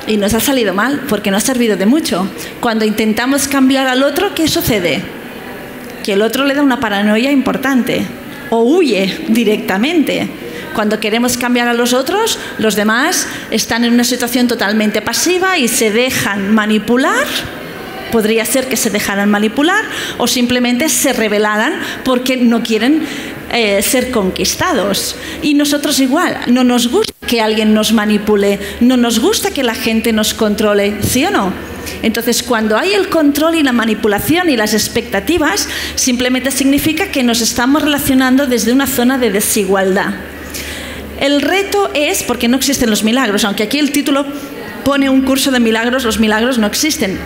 y 0.07 0.17
nos 0.17 0.35
ha 0.35 0.41
salido 0.41 0.75
mal, 0.75 1.03
porque 1.09 1.31
no 1.31 1.37
ha 1.37 1.41
servido 1.41 1.77
de 1.77 1.87
mucho. 1.87 2.29
Cuando 2.61 2.85
intentamos 2.85 3.47
cambiar 3.47 3.87
al 3.87 4.03
otro, 4.03 4.35
¿qué 4.35 4.49
sucede? 4.49 5.18
Que 6.09 6.15
el 6.15 6.23
otro 6.23 6.47
le 6.47 6.55
da 6.55 6.63
una 6.63 6.81
paranoia 6.81 7.31
importante 7.31 8.01
o 8.49 8.63
huye 8.63 9.15
directamente. 9.29 10.27
Cuando 10.75 11.01
queremos 11.01 11.37
cambiar 11.37 11.69
a 11.69 11.75
los 11.75 11.93
otros, 11.93 12.39
los 12.57 12.77
demás 12.77 13.29
están 13.51 13.85
en 13.85 13.93
una 13.93 14.05
situación 14.05 14.49
totalmente 14.49 15.03
pasiva 15.03 15.59
y 15.59 15.69
se 15.69 15.91
dejan 15.91 16.55
manipular. 16.55 17.27
Podría 18.11 18.47
ser 18.47 18.71
que 18.71 18.79
se 18.79 18.89
dejaran 18.89 19.29
manipular 19.29 19.85
o 20.17 20.27
simplemente 20.27 20.89
se 20.89 21.13
rebelaran 21.13 21.75
porque 22.07 22.39
no 22.39 22.63
quieren 22.63 23.03
eh, 23.53 23.83
ser 23.83 24.11
conquistados. 24.11 25.15
Y 25.43 25.53
nosotros 25.53 26.01
igual, 26.01 26.39
no 26.47 26.65
nos 26.65 26.89
gusta 26.89 27.18
que 27.29 27.41
alguien 27.41 27.73
nos 27.73 27.93
manipule, 27.93 28.59
no 28.81 28.97
nos 28.97 29.21
gusta 29.21 29.53
que 29.53 29.63
la 29.63 29.77
gente 29.77 30.13
nos 30.13 30.35
controle, 30.35 30.97
¿sí 31.03 31.25
o 31.25 31.31
no? 31.31 31.53
Entonces, 32.03 32.43
cuando 32.43 32.77
hay 32.77 32.93
el 32.93 33.09
control 33.09 33.55
y 33.55 33.63
la 33.63 33.73
manipulación 33.73 34.51
y 34.51 34.57
las 34.57 34.75
expectativas, 34.75 35.69
simplemente 35.95 36.51
significa 36.51 37.13
que 37.13 37.23
nos 37.23 37.41
estamos 37.41 37.83
relacionando 37.83 38.47
desde 38.47 38.73
una 38.73 38.87
zona 38.87 39.19
de 39.19 39.31
desigualdad. 39.31 40.15
El 41.21 41.43
reto 41.43 41.91
es, 41.95 42.23
porque 42.23 42.49
no 42.49 42.57
existen 42.57 42.91
los 42.91 43.05
milagros, 43.05 43.45
aunque 43.45 43.65
aquí 43.65 43.79
el 43.79 43.93
título 43.93 44.25
pone 44.85 45.09
un 45.09 45.23
curso 45.23 45.51
de 45.51 45.61
milagros, 45.61 46.05
los 46.05 46.19
milagros 46.19 46.59
no 46.59 46.67
existen. 46.67 47.19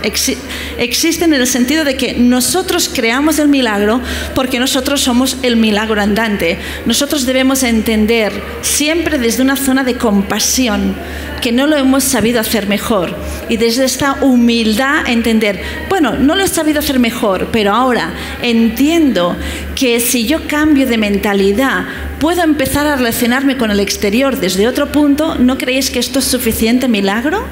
existen 0.77 1.33
en 1.33 1.41
el 1.41 1.47
sentido 1.47 1.83
de 1.83 1.95
que 1.95 2.13
nosotros 2.13 2.89
creamos 2.93 3.39
el 3.39 3.47
milagro 3.47 4.01
porque 4.35 4.59
nosotros 4.59 5.01
somos 5.01 5.37
el 5.43 5.57
milagro 5.57 6.01
andante. 6.01 6.57
Nosotros 6.85 7.25
debemos 7.25 7.63
entender 7.63 8.33
siempre 8.61 9.17
desde 9.17 9.43
una 9.43 9.55
zona 9.55 9.83
de 9.83 9.95
compasión 9.95 10.95
que 11.41 11.51
no 11.51 11.67
lo 11.67 11.75
hemos 11.75 12.05
sabido 12.05 12.39
hacer 12.39 12.67
mejor. 12.67 13.13
Y 13.49 13.57
desde 13.57 13.83
esta 13.83 14.13
humildad 14.21 15.07
entender, 15.07 15.61
bueno, 15.89 16.13
no 16.13 16.35
lo 16.35 16.43
he 16.43 16.47
sabido 16.47 16.79
hacer 16.79 16.99
mejor, 16.99 17.49
pero 17.51 17.73
ahora 17.73 18.13
entiendo 18.41 19.35
que 19.75 19.99
si 19.99 20.25
yo 20.25 20.47
cambio 20.47 20.87
de 20.87 20.97
mentalidad, 20.97 21.85
puedo 22.19 22.41
empezar 22.43 22.87
a 22.87 22.95
relacionarme 22.95 23.57
con 23.57 23.71
el 23.71 23.81
exterior 23.81 24.39
desde 24.39 24.69
otro 24.69 24.93
punto, 24.93 25.35
¿no 25.35 25.57
creéis 25.57 25.91
que 25.91 25.99
esto 25.99 26.19
es 26.19 26.25
suficiente 26.25 26.87
milagro? 26.87 27.43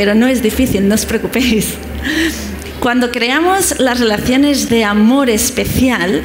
Pero 0.00 0.14
no 0.14 0.28
es 0.28 0.42
difícil, 0.42 0.88
no 0.88 0.94
os 0.94 1.04
preocupéis. 1.04 1.74
Cuando 2.80 3.10
creamos 3.10 3.78
las 3.80 4.00
relaciones 4.00 4.70
de 4.70 4.82
amor 4.82 5.28
especial, 5.28 6.22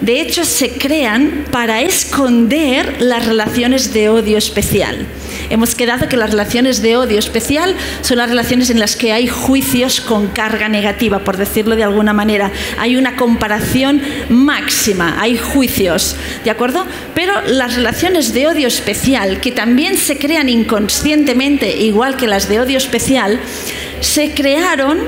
de 0.00 0.20
hecho 0.20 0.44
se 0.44 0.70
crean 0.70 1.44
para 1.50 1.82
esconder 1.82 3.00
las 3.00 3.26
relaciones 3.26 3.92
de 3.92 4.08
odio 4.08 4.38
especial. 4.38 5.06
Hemos 5.50 5.74
quedado 5.74 6.08
que 6.08 6.16
las 6.16 6.30
relaciones 6.30 6.80
de 6.80 6.96
odio 6.96 7.18
especial 7.18 7.74
son 8.02 8.18
las 8.18 8.28
relaciones 8.28 8.70
en 8.70 8.78
las 8.78 8.96
que 8.96 9.12
hay 9.12 9.26
juicios 9.26 10.00
con 10.00 10.28
carga 10.28 10.68
negativa, 10.68 11.20
por 11.20 11.36
decirlo 11.36 11.76
de 11.76 11.82
alguna 11.82 12.12
manera. 12.12 12.52
Hay 12.78 12.96
una 12.96 13.16
comparación 13.16 14.00
máxima, 14.28 15.20
hay 15.20 15.36
juicios, 15.36 16.16
¿de 16.44 16.50
acuerdo? 16.50 16.86
Pero 17.14 17.32
las 17.48 17.74
relaciones 17.74 18.32
de 18.32 18.46
odio 18.46 18.68
especial, 18.68 19.40
que 19.40 19.50
también 19.50 19.96
se 19.96 20.18
crean 20.18 20.48
inconscientemente, 20.48 21.76
igual 21.78 22.16
que 22.16 22.26
las 22.26 22.48
de 22.48 22.60
odio 22.60 22.78
especial, 22.78 23.40
se 24.00 24.32
crearon 24.32 24.98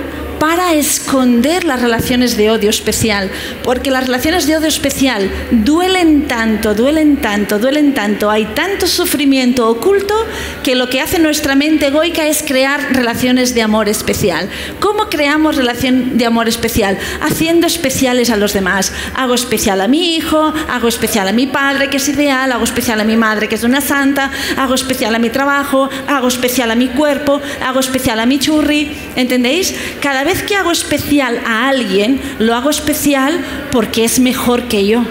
para 0.43 0.75
esconder 0.75 1.63
las 1.63 1.81
relaciones 1.81 2.37
de 2.37 2.51
odio 2.51 2.69
especial, 2.69 3.31
porque 3.63 3.93
las 3.93 4.07
relaciones 4.07 4.45
de 4.45 4.57
odio 4.57 4.67
especial 4.67 5.31
duelen 5.53 6.27
tanto, 6.27 6.75
duelen 6.75 7.19
tanto, 7.19 7.61
duelen 7.61 7.95
tanto, 7.95 8.29
hay 8.29 8.47
tanto 8.47 8.89
sufrimiento 8.89 9.69
oculto 9.69 10.17
que 10.65 10.75
lo 10.75 10.91
que 10.91 11.01
hace 11.01 11.21
nuestra 11.21 11.55
mente 11.55 11.87
egoica 11.87 12.27
es 12.27 12.43
crear 12.43 12.93
relaciones 12.93 13.55
de 13.55 13.63
amor 13.63 13.89
especial. 13.89 14.49
¿Cómo 14.81 15.09
creamos 15.09 15.55
relación 15.55 16.19
de 16.19 16.27
amor 16.27 16.49
especial? 16.49 16.99
Haciendo 17.21 17.69
especiales 17.69 18.29
a 18.31 18.37
los 18.37 18.53
demás. 18.53 18.93
Hago 19.15 19.35
especial 19.35 19.81
a 19.81 19.87
mi 19.87 20.17
hijo, 20.17 20.53
hago 20.69 20.89
especial 20.89 21.29
a 21.29 21.33
mi 21.33 21.47
padre, 21.47 21.89
que 21.89 21.99
es 21.99 22.09
ideal, 22.09 22.51
hago 22.51 22.65
especial 22.65 23.01
a 23.01 23.05
mi 23.05 23.17
madre, 23.17 23.49
que 23.49 23.55
es 23.55 23.63
una 23.63 23.81
santa, 23.81 24.33
hago 24.57 24.75
especial 24.75 25.15
a 25.15 25.21
mi 25.21 25.31
trabajo, 25.31 25.89
hago 26.09 26.27
especial 26.27 26.73
a 26.73 26.75
mi 26.75 26.89
cuerpo, 26.89 27.41
hago 27.65 27.79
especial 27.79 28.19
a 28.19 28.27
mi 28.27 28.41
churri, 28.41 28.91
¿entendéis? 29.15 29.73
Cada 30.01 30.25
que 30.41 30.57
hago 30.57 30.71
especial 30.71 31.41
a 31.45 31.69
alguien, 31.69 32.21
lo 32.39 32.55
hago 32.55 32.71
especial 32.71 33.45
porque 33.73 34.05
es 34.05 34.21
mejor 34.21 34.63
que 34.69 34.87
yo 34.87 35.05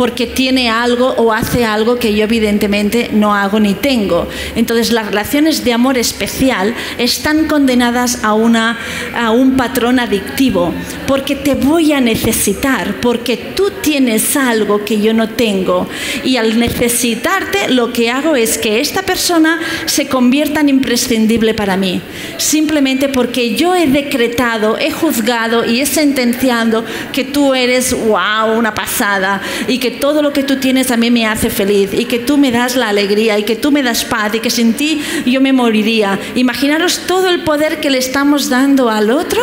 porque 0.00 0.26
tiene 0.26 0.70
algo 0.70 1.08
o 1.18 1.30
hace 1.30 1.66
algo 1.66 1.98
que 1.98 2.14
yo 2.14 2.24
evidentemente 2.24 3.10
no 3.12 3.34
hago 3.34 3.60
ni 3.60 3.74
tengo. 3.74 4.26
Entonces 4.56 4.92
las 4.92 5.08
relaciones 5.08 5.62
de 5.62 5.74
amor 5.74 5.98
especial 5.98 6.74
están 6.96 7.44
condenadas 7.44 8.24
a, 8.24 8.32
una, 8.32 8.78
a 9.14 9.30
un 9.30 9.58
patrón 9.58 10.00
adictivo, 10.00 10.72
porque 11.06 11.36
te 11.36 11.54
voy 11.54 11.92
a 11.92 12.00
necesitar, 12.00 12.94
porque 13.02 13.36
tú 13.36 13.72
tienes 13.82 14.38
algo 14.38 14.86
que 14.86 15.02
yo 15.02 15.12
no 15.12 15.28
tengo. 15.28 15.86
Y 16.24 16.38
al 16.38 16.58
necesitarte 16.58 17.68
lo 17.68 17.92
que 17.92 18.10
hago 18.10 18.36
es 18.36 18.56
que 18.56 18.80
esta 18.80 19.02
persona 19.02 19.60
se 19.84 20.08
convierta 20.08 20.60
en 20.60 20.70
imprescindible 20.70 21.52
para 21.52 21.76
mí, 21.76 22.00
simplemente 22.38 23.10
porque 23.10 23.54
yo 23.54 23.74
he 23.74 23.86
decretado, 23.86 24.78
he 24.78 24.92
juzgado 24.92 25.66
y 25.66 25.82
he 25.82 25.84
sentenciado 25.84 26.86
que 27.12 27.24
tú 27.24 27.52
eres, 27.52 27.92
wow, 27.92 28.56
una 28.56 28.72
pasada 28.72 29.42
y 29.68 29.76
que 29.76 29.89
todo 29.90 30.22
lo 30.22 30.32
que 30.32 30.42
tú 30.42 30.56
tienes 30.56 30.90
a 30.90 30.96
mí 30.96 31.10
me 31.10 31.26
hace 31.26 31.50
feliz 31.50 31.90
y 31.92 32.04
que 32.04 32.18
tú 32.18 32.38
me 32.38 32.50
das 32.50 32.76
la 32.76 32.88
alegría 32.88 33.38
y 33.38 33.44
que 33.44 33.56
tú 33.56 33.72
me 33.72 33.82
das 33.82 34.04
paz 34.04 34.34
y 34.34 34.40
que 34.40 34.50
sin 34.50 34.74
ti 34.74 35.02
yo 35.26 35.40
me 35.40 35.52
moriría. 35.52 36.18
Imaginaros 36.34 37.00
todo 37.06 37.28
el 37.28 37.42
poder 37.42 37.80
que 37.80 37.90
le 37.90 37.98
estamos 37.98 38.48
dando 38.48 38.90
al 38.90 39.10
otro 39.10 39.40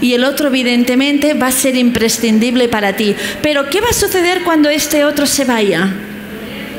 y 0.00 0.14
el 0.14 0.24
otro 0.24 0.48
evidentemente 0.48 1.34
va 1.34 1.48
a 1.48 1.52
ser 1.52 1.76
imprescindible 1.76 2.68
para 2.68 2.94
ti. 2.96 3.14
Pero 3.42 3.68
¿qué 3.70 3.80
va 3.80 3.88
a 3.90 3.94
suceder 3.94 4.42
cuando 4.42 4.68
este 4.68 5.04
otro 5.04 5.26
se 5.26 5.44
vaya? 5.44 5.92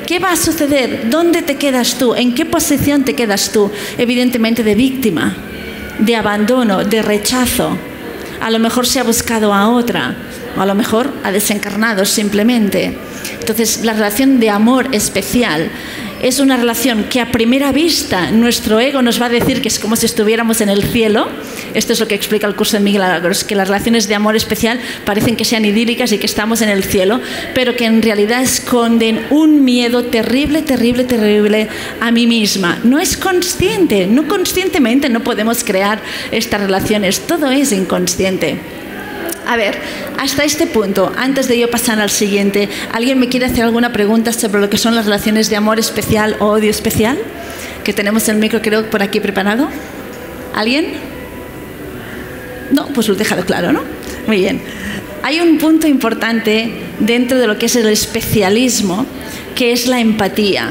¿Qué 0.05 0.20
va 0.20 0.32
a 0.32 0.36
suceder? 0.36 1.10
¿Dónde 1.10 1.41
te 1.41 1.55
quedas 1.55 1.98
tú? 1.98 2.13
¿En 2.15 2.36
qué 2.36 2.46
posición 2.46 3.05
te 3.05 3.15
quedas 3.15 3.51
tú? 3.51 3.72
Evidentemente 3.98 4.63
de 4.63 4.75
víctima, 4.75 5.36
de 6.00 6.15
abandono, 6.15 6.84
de 6.84 7.01
rechazo. 7.01 7.77
A 8.41 8.51
lo 8.51 8.60
mejor 8.60 8.86
se 8.86 9.00
ha 9.00 9.03
buscado 9.03 9.53
a 9.53 9.70
otra 9.70 10.15
a 10.62 10.65
lo 10.65 10.75
mejor 10.75 11.12
ha 11.24 11.31
desencarnado 11.31 12.05
simplemente. 12.05 12.98
Entonces, 13.39 13.83
la 13.83 13.93
relación 13.93 14.39
de 14.39 14.50
amor 14.50 14.88
especial 14.91 15.69
es 16.24 16.39
una 16.39 16.55
relación 16.55 17.03
que 17.03 17.19
a 17.19 17.31
primera 17.33 17.74
vista 17.74 18.31
nuestro 18.31 18.79
ego 18.79 19.01
nos 19.01 19.22
va 19.22 19.25
a 19.25 19.29
decir 19.29 19.62
que 19.62 19.67
es 19.67 19.77
como 19.77 19.98
si 19.98 20.05
estuviéramos 20.05 20.62
en 20.62 20.69
el 20.69 20.81
cielo. 20.81 21.27
Esto 21.74 21.91
es 21.91 22.00
lo 22.00 22.07
que 22.07 22.15
explica 22.15 22.48
el 22.48 22.55
curso 22.55 22.77
de 22.77 22.83
Miguel 22.83 23.01
Agros, 23.01 23.43
que 23.43 23.55
las 23.55 23.67
relaciones 23.67 24.07
de 24.07 24.15
amor 24.15 24.38
especial 24.38 24.79
parecen 25.03 25.36
que 25.36 25.43
sean 25.43 25.65
idílicas 25.65 26.13
y 26.13 26.19
que 26.19 26.25
estamos 26.25 26.62
en 26.62 26.69
el 26.69 26.86
cielo, 26.86 27.19
pero 27.53 27.75
que 27.75 27.86
en 27.86 28.01
realidad 28.01 28.41
esconden 28.41 29.25
un 29.31 29.65
miedo 29.65 30.05
terrible, 30.05 30.62
terrible, 30.62 31.03
terrible 31.03 31.67
a 32.00 32.10
mí 32.10 32.25
misma. 32.25 32.79
No 32.86 33.00
es 33.00 33.17
consciente, 33.17 34.07
no 34.07 34.25
conscientemente 34.25 35.10
no 35.10 35.25
podemos 35.25 35.65
crear 35.65 36.00
estas 36.31 36.62
relaciones, 36.62 37.19
todo 37.27 37.51
es 37.51 37.74
inconsciente. 37.74 38.60
A 39.45 39.57
ver, 39.57 39.77
hasta 40.17 40.43
este 40.43 40.67
punto, 40.67 41.12
antes 41.17 41.47
de 41.47 41.59
yo 41.59 41.69
pasar 41.69 42.00
al 42.00 42.09
siguiente, 42.09 42.69
¿alguien 42.91 43.19
me 43.19 43.27
quiere 43.27 43.45
hacer 43.45 43.63
alguna 43.63 43.91
pregunta 43.91 44.31
sobre 44.31 44.62
lo 44.62 44.69
que 44.69 44.77
son 44.77 44.95
las 44.95 45.05
relaciones 45.05 45.50
de 45.50 45.55
amor 45.55 45.79
especial 45.79 46.38
o 46.39 46.47
odio 46.47 46.69
especial? 46.69 47.17
Que 47.83 47.93
tenemos 47.93 48.27
el 48.29 48.38
micro, 48.38 48.62
creo, 48.62 48.89
por 48.89 49.01
aquí 49.03 49.19
preparado. 49.19 49.67
¿Alguien? 50.55 50.93
No, 52.71 52.88
pues 52.88 53.07
lo 53.07 53.15
he 53.15 53.17
dejado 53.17 53.45
claro, 53.45 53.73
¿no? 53.73 53.81
Muy 54.27 54.38
bien. 54.38 54.62
Hay 55.23 55.39
un 55.39 55.57
punto 55.57 55.88
importante 55.88 56.71
dentro 57.00 57.38
de 57.38 57.47
lo 57.47 57.57
que 57.57 57.65
es 57.65 57.75
el 57.75 57.88
especialismo, 57.88 59.05
que 59.55 59.73
es 59.73 59.88
la 59.88 60.00
empatía 60.00 60.69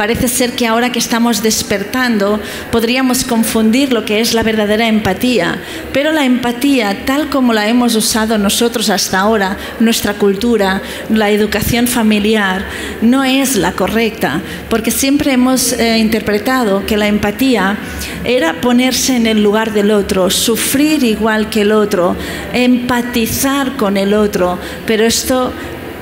parece 0.00 0.28
ser 0.28 0.52
que 0.52 0.66
ahora 0.66 0.90
que 0.90 0.98
estamos 0.98 1.42
despertando 1.42 2.40
podríamos 2.72 3.22
confundir 3.22 3.92
lo 3.92 4.06
que 4.06 4.20
es 4.20 4.32
la 4.32 4.42
verdadera 4.42 4.88
empatía, 4.88 5.60
pero 5.92 6.10
la 6.10 6.24
empatía 6.24 7.04
tal 7.04 7.28
como 7.28 7.52
la 7.52 7.68
hemos 7.68 7.94
usado 7.94 8.38
nosotros 8.38 8.88
hasta 8.88 9.18
ahora, 9.18 9.58
nuestra 9.78 10.14
cultura, 10.14 10.80
la 11.10 11.28
educación 11.28 11.86
familiar, 11.86 12.64
no 13.02 13.24
es 13.24 13.56
la 13.56 13.72
correcta, 13.72 14.40
porque 14.70 14.90
siempre 14.90 15.34
hemos 15.34 15.74
eh, 15.74 15.98
interpretado 15.98 16.86
que 16.86 16.96
la 16.96 17.06
empatía 17.06 17.76
era 18.24 18.58
ponerse 18.62 19.16
en 19.16 19.26
el 19.26 19.42
lugar 19.42 19.74
del 19.74 19.90
otro, 19.90 20.30
sufrir 20.30 21.04
igual 21.04 21.50
que 21.50 21.60
el 21.60 21.72
otro, 21.72 22.16
empatizar 22.54 23.76
con 23.76 23.98
el 23.98 24.14
otro, 24.14 24.58
pero 24.86 25.04
esto 25.04 25.52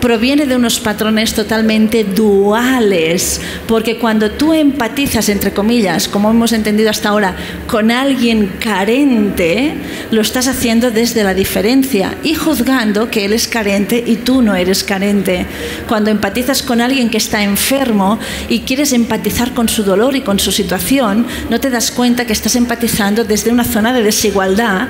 proviene 0.00 0.46
de 0.46 0.56
unos 0.56 0.80
patrones 0.80 1.34
totalmente 1.34 2.04
duales, 2.04 3.40
porque 3.66 3.98
cuando 3.98 4.30
tú 4.30 4.54
empatizas, 4.54 5.28
entre 5.28 5.52
comillas, 5.52 6.08
como 6.08 6.30
hemos 6.30 6.52
entendido 6.52 6.90
hasta 6.90 7.10
ahora, 7.10 7.36
con 7.66 7.90
alguien 7.90 8.52
carente, 8.60 9.74
lo 10.10 10.20
estás 10.20 10.48
haciendo 10.48 10.90
desde 10.90 11.24
la 11.24 11.34
diferencia 11.34 12.16
y 12.22 12.34
juzgando 12.34 13.10
que 13.10 13.24
él 13.24 13.32
es 13.32 13.48
carente 13.48 14.02
y 14.06 14.16
tú 14.16 14.42
no 14.42 14.54
eres 14.54 14.84
carente. 14.84 15.46
Cuando 15.88 16.10
empatizas 16.10 16.62
con 16.62 16.80
alguien 16.80 17.10
que 17.10 17.18
está 17.18 17.42
enfermo 17.42 18.18
y 18.48 18.60
quieres 18.60 18.92
empatizar 18.92 19.52
con 19.52 19.68
su 19.68 19.82
dolor 19.82 20.16
y 20.16 20.20
con 20.20 20.38
su 20.38 20.52
situación, 20.52 21.26
no 21.50 21.60
te 21.60 21.70
das 21.70 21.90
cuenta 21.90 22.24
que 22.24 22.32
estás 22.32 22.56
empatizando 22.56 23.24
desde 23.24 23.50
una 23.50 23.64
zona 23.64 23.92
de 23.92 24.02
desigualdad, 24.02 24.88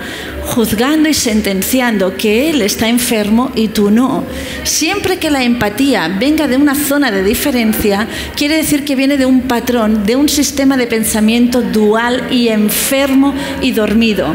juzgando 0.54 1.08
y 1.08 1.14
sentenciando 1.14 2.16
que 2.16 2.50
él 2.50 2.62
está 2.62 2.88
enfermo 2.88 3.50
y 3.54 3.68
tú 3.68 3.90
no. 3.90 4.24
Siempre 4.64 4.97
Siempre 4.98 5.20
que 5.20 5.30
la 5.30 5.44
empatía 5.44 6.08
venga 6.08 6.48
de 6.48 6.56
una 6.56 6.74
zona 6.74 7.12
de 7.12 7.22
diferencia, 7.22 8.08
quiere 8.34 8.56
decir 8.56 8.84
que 8.84 8.96
viene 8.96 9.16
de 9.16 9.26
un 9.26 9.42
patrón, 9.42 10.04
de 10.04 10.16
un 10.16 10.28
sistema 10.28 10.76
de 10.76 10.88
pensamiento 10.88 11.62
dual 11.62 12.26
y 12.32 12.48
enfermo 12.48 13.32
y 13.60 13.70
dormido. 13.70 14.34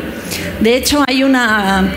De 0.62 0.77
hecho, 0.77 1.03
hay 1.05 1.25
una, 1.25 1.93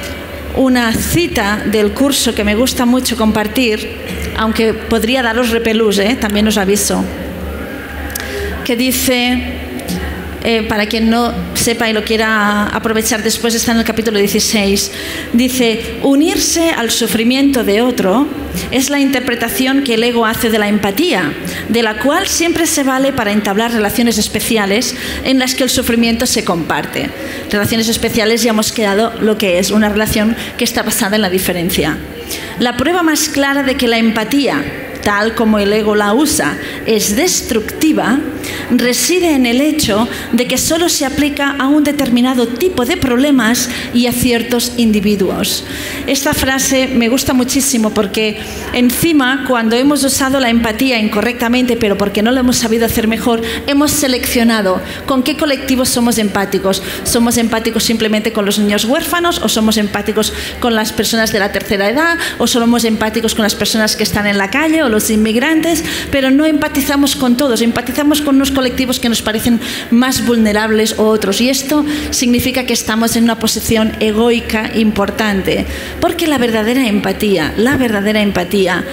una 0.56 0.92
cita 0.92 1.62
del 1.64 1.92
curso 1.92 2.34
que 2.34 2.42
me 2.42 2.56
gusta 2.56 2.86
mucho 2.86 3.16
compartir, 3.16 3.88
aunque 4.36 4.74
podría 4.74 5.22
daros 5.22 5.50
repelús, 5.50 5.98
¿eh? 5.98 6.18
también 6.20 6.48
os 6.48 6.58
aviso, 6.58 7.04
que 8.64 8.74
dice, 8.74 9.65
eh, 10.48 10.62
para 10.62 10.86
quien 10.86 11.10
no 11.10 11.34
sepa 11.54 11.90
y 11.90 11.92
lo 11.92 12.04
quiera 12.04 12.68
aprovechar 12.68 13.20
después, 13.24 13.52
está 13.56 13.72
en 13.72 13.78
el 13.78 13.84
capítulo 13.84 14.20
16. 14.20 14.92
Dice, 15.32 15.96
unirse 16.04 16.70
al 16.70 16.92
sufrimiento 16.92 17.64
de 17.64 17.82
otro 17.82 18.28
es 18.70 18.88
la 18.88 19.00
interpretación 19.00 19.82
que 19.82 19.94
el 19.94 20.04
ego 20.04 20.24
hace 20.24 20.48
de 20.48 20.60
la 20.60 20.68
empatía, 20.68 21.32
de 21.68 21.82
la 21.82 21.98
cual 21.98 22.28
siempre 22.28 22.68
se 22.68 22.84
vale 22.84 23.12
para 23.12 23.32
entablar 23.32 23.72
relaciones 23.72 24.18
especiales 24.18 24.94
en 25.24 25.40
las 25.40 25.56
que 25.56 25.64
el 25.64 25.70
sufrimiento 25.70 26.26
se 26.26 26.44
comparte. 26.44 27.10
Relaciones 27.50 27.88
especiales 27.88 28.44
ya 28.44 28.50
hemos 28.50 28.70
quedado 28.70 29.12
lo 29.20 29.36
que 29.38 29.58
es 29.58 29.72
una 29.72 29.88
relación 29.88 30.36
que 30.56 30.62
está 30.62 30.84
basada 30.84 31.16
en 31.16 31.22
la 31.22 31.28
diferencia. 31.28 31.98
La 32.60 32.76
prueba 32.76 33.02
más 33.02 33.28
clara 33.28 33.64
de 33.64 33.74
que 33.74 33.88
la 33.88 33.98
empatía 33.98 34.85
tal 35.06 35.36
como 35.36 35.60
el 35.60 35.72
ego 35.72 35.94
la 35.94 36.14
usa, 36.14 36.58
es 36.84 37.14
destructiva, 37.14 38.18
reside 38.72 39.36
en 39.36 39.46
el 39.46 39.60
hecho 39.60 40.08
de 40.32 40.48
que 40.48 40.58
solo 40.58 40.88
se 40.88 41.06
aplica 41.06 41.54
a 41.60 41.68
un 41.68 41.84
determinado 41.84 42.48
tipo 42.48 42.84
de 42.84 42.96
problemas 42.96 43.70
y 43.94 44.08
a 44.08 44.12
ciertos 44.12 44.72
individuos. 44.78 45.62
Esta 46.08 46.34
frase 46.34 46.88
me 46.88 47.08
gusta 47.08 47.34
muchísimo 47.34 47.90
porque 47.94 48.40
encima 48.72 49.44
cuando 49.46 49.76
hemos 49.76 50.02
usado 50.02 50.40
la 50.40 50.50
empatía 50.50 50.98
incorrectamente, 50.98 51.76
pero 51.76 51.96
porque 51.96 52.24
no 52.24 52.32
lo 52.32 52.40
hemos 52.40 52.56
sabido 52.56 52.84
hacer 52.84 53.06
mejor, 53.06 53.42
hemos 53.68 53.92
seleccionado 53.92 54.80
con 55.06 55.22
qué 55.22 55.36
colectivos 55.36 55.88
somos 55.88 56.18
empáticos. 56.18 56.82
¿Somos 57.04 57.36
empáticos 57.36 57.84
simplemente 57.84 58.32
con 58.32 58.44
los 58.44 58.58
niños 58.58 58.84
huérfanos 58.84 59.40
o 59.40 59.48
somos 59.48 59.76
empáticos 59.76 60.32
con 60.58 60.74
las 60.74 60.92
personas 60.92 61.30
de 61.30 61.38
la 61.38 61.52
tercera 61.52 61.88
edad 61.88 62.18
o 62.38 62.48
somos 62.48 62.82
empáticos 62.82 63.36
con 63.36 63.44
las 63.44 63.54
personas 63.54 63.94
que 63.94 64.02
están 64.02 64.26
en 64.26 64.38
la 64.38 64.50
calle 64.50 64.82
los 64.96 65.10
inmigrantes, 65.10 65.84
pero 66.10 66.30
no 66.30 66.46
empatizamos 66.46 67.16
con 67.16 67.36
todos, 67.36 67.60
empatizamos 67.60 68.22
con 68.22 68.36
unos 68.36 68.50
colectivos 68.50 68.98
que 68.98 69.10
nos 69.10 69.20
parecen 69.20 69.60
más 69.90 70.26
vulnerables 70.26 70.98
o 70.98 71.04
otros. 71.04 71.40
Y 71.42 71.50
esto 71.50 71.84
significa 72.10 72.64
que 72.64 72.72
estamos 72.72 73.14
en 73.16 73.24
una 73.24 73.38
posición 73.38 73.92
egoica 74.00 74.70
importante, 74.74 75.66
porque 76.00 76.26
la 76.26 76.38
verdadera 76.38 76.86
empatía, 76.86 77.52
la 77.58 77.76
verdadera 77.76 78.22
empatía 78.22 78.84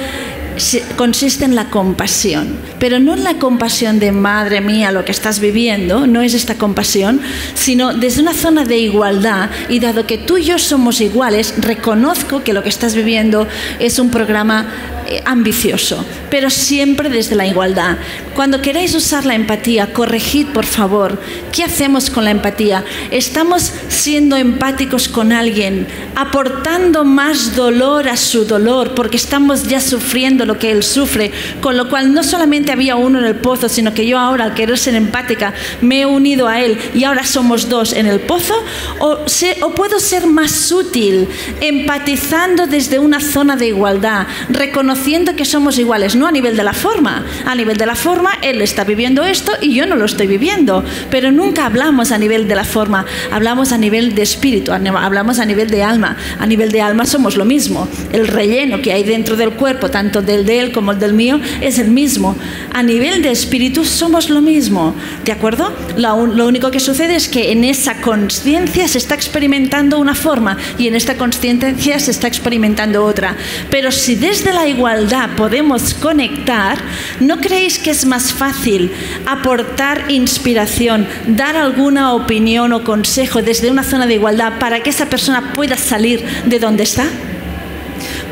consiste 0.95 1.45
en 1.45 1.55
la 1.55 1.69
compasión, 1.69 2.57
pero 2.79 2.99
no 2.99 3.13
en 3.13 3.23
la 3.23 3.35
compasión 3.35 3.99
de 3.99 4.11
madre 4.11 4.61
mía 4.61 4.91
lo 4.91 5.05
que 5.05 5.11
estás 5.11 5.39
viviendo, 5.39 6.07
no 6.07 6.21
es 6.21 6.33
esta 6.33 6.55
compasión, 6.55 7.21
sino 7.53 7.93
desde 7.93 8.21
una 8.21 8.33
zona 8.33 8.65
de 8.65 8.77
igualdad 8.77 9.49
y 9.69 9.79
dado 9.79 10.05
que 10.05 10.17
tú 10.17 10.37
y 10.37 10.45
yo 10.45 10.59
somos 10.59 11.01
iguales, 11.01 11.55
reconozco 11.57 12.43
que 12.43 12.53
lo 12.53 12.63
que 12.63 12.69
estás 12.69 12.95
viviendo 12.95 13.47
es 13.79 13.99
un 13.99 14.09
programa 14.09 14.67
eh, 15.07 15.21
ambicioso, 15.25 16.05
pero 16.29 16.49
siempre 16.49 17.09
desde 17.09 17.35
la 17.35 17.45
igualdad. 17.45 17.97
Cuando 18.35 18.61
queráis 18.61 18.95
usar 18.95 19.25
la 19.25 19.35
empatía, 19.35 19.91
corregid 19.91 20.47
por 20.47 20.65
favor. 20.65 21.21
¿Qué 21.51 21.63
hacemos 21.63 22.09
con 22.09 22.23
la 22.23 22.31
empatía? 22.31 22.85
¿Estamos 23.11 23.73
siendo 23.89 24.37
empáticos 24.37 25.09
con 25.09 25.33
alguien, 25.33 25.87
aportando 26.15 27.03
más 27.03 27.55
dolor 27.55 28.07
a 28.07 28.15
su 28.15 28.45
dolor, 28.45 28.95
porque 28.95 29.17
estamos 29.17 29.67
ya 29.67 29.81
sufriendo 29.81 30.42
lo 30.45 30.59
que 30.59 30.71
él 30.71 30.83
sufre? 30.83 31.31
Con 31.61 31.77
lo 31.77 31.89
cual 31.89 32.13
no 32.13 32.23
solamente 32.23 32.71
había 32.71 32.95
uno 32.95 33.19
en 33.19 33.25
el 33.25 33.35
pozo, 33.35 33.69
sino 33.69 33.93
que 33.93 34.05
yo 34.05 34.17
ahora, 34.19 34.45
al 34.45 34.53
querer 34.53 34.77
ser 34.77 34.95
empática, 34.95 35.53
me 35.81 36.01
he 36.01 36.05
unido 36.05 36.47
a 36.47 36.61
él 36.61 36.77
y 36.93 37.03
ahora 37.03 37.23
somos 37.23 37.69
dos 37.69 37.93
en 37.93 38.07
el 38.07 38.19
pozo. 38.19 38.53
¿O, 38.99 39.19
o 39.61 39.75
puedo 39.75 39.99
ser 39.99 40.27
más 40.27 40.51
sutil, 40.51 41.27
empatizando 41.61 42.67
desde 42.67 42.99
una 42.99 43.19
zona 43.19 43.55
de 43.55 43.67
igualdad, 43.67 44.27
reconociendo 44.49 45.35
que 45.35 45.45
somos 45.45 45.77
iguales, 45.77 46.15
no 46.15 46.27
a 46.27 46.31
nivel 46.31 46.55
de 46.57 46.63
la 46.63 46.73
forma. 46.73 47.25
A 47.45 47.55
nivel 47.55 47.77
de 47.77 47.85
la 47.85 47.95
forma, 47.95 48.31
él 48.41 48.61
está 48.61 48.83
viviendo 48.83 49.23
esto 49.23 49.51
y 49.61 49.73
yo 49.73 49.85
no 49.85 49.95
lo 49.95 50.05
estoy 50.05 50.27
viviendo. 50.27 50.83
Pero 51.09 51.31
nunca 51.31 51.65
hablamos 51.65 52.11
a 52.11 52.17
nivel 52.17 52.47
de 52.47 52.55
la 52.55 52.63
forma, 52.63 53.05
hablamos 53.31 53.71
a 53.71 53.77
nivel 53.77 54.15
de 54.15 54.21
espíritu, 54.21 54.71
hablamos 54.71 55.39
a 55.39 55.45
nivel 55.45 55.69
de 55.69 55.83
alma. 55.83 56.17
A 56.39 56.45
nivel 56.45 56.71
de 56.71 56.81
alma 56.81 57.05
somos 57.05 57.35
lo 57.35 57.45
mismo. 57.45 57.87
El 58.11 58.27
relleno 58.27 58.81
que 58.81 58.93
hay 58.93 59.03
dentro 59.03 59.35
del 59.35 59.51
cuerpo, 59.51 59.89
tanto 59.89 60.21
del 60.33 60.45
de 60.45 60.59
él 60.59 60.71
como 60.71 60.91
el 60.91 60.99
del 60.99 61.13
mío, 61.13 61.39
es 61.61 61.79
el 61.79 61.89
mismo. 61.89 62.35
A 62.73 62.83
nivel 62.83 63.21
de 63.21 63.31
espíritu 63.31 63.85
somos 63.85 64.29
lo 64.29 64.41
mismo. 64.41 64.95
¿De 65.23 65.31
acuerdo? 65.31 65.71
Lo, 65.97 66.25
lo 66.25 66.47
único 66.47 66.71
que 66.71 66.79
sucede 66.79 67.15
es 67.15 67.27
que 67.27 67.51
en 67.51 67.63
esa 67.63 68.01
conciencia 68.01 68.87
se 68.87 68.97
está 68.97 69.15
experimentando 69.15 69.99
una 69.99 70.15
forma 70.15 70.57
y 70.77 70.87
en 70.87 70.95
esta 70.95 71.15
conciencia 71.15 71.99
se 71.99 72.11
está 72.11 72.27
experimentando 72.27 73.03
otra. 73.05 73.35
Pero 73.69 73.91
si 73.91 74.15
desde 74.15 74.53
la 74.53 74.67
igualdad 74.67 75.29
podemos 75.35 75.93
conectar, 75.93 76.77
¿no 77.19 77.37
creéis 77.37 77.79
que 77.79 77.91
es 77.91 78.05
más 78.05 78.33
fácil 78.33 78.91
aportar 79.25 80.05
inspiración, 80.09 81.07
dar 81.27 81.55
alguna 81.55 82.13
opinión 82.13 82.73
o 82.73 82.83
consejo 82.83 83.41
desde 83.41 83.71
una 83.71 83.83
zona 83.83 84.07
de 84.07 84.15
igualdad 84.15 84.59
para 84.59 84.81
que 84.81 84.89
esa 84.89 85.07
persona 85.07 85.53
pueda 85.53 85.77
salir 85.77 86.23
de 86.45 86.59
donde 86.59 86.83
está? 86.83 87.05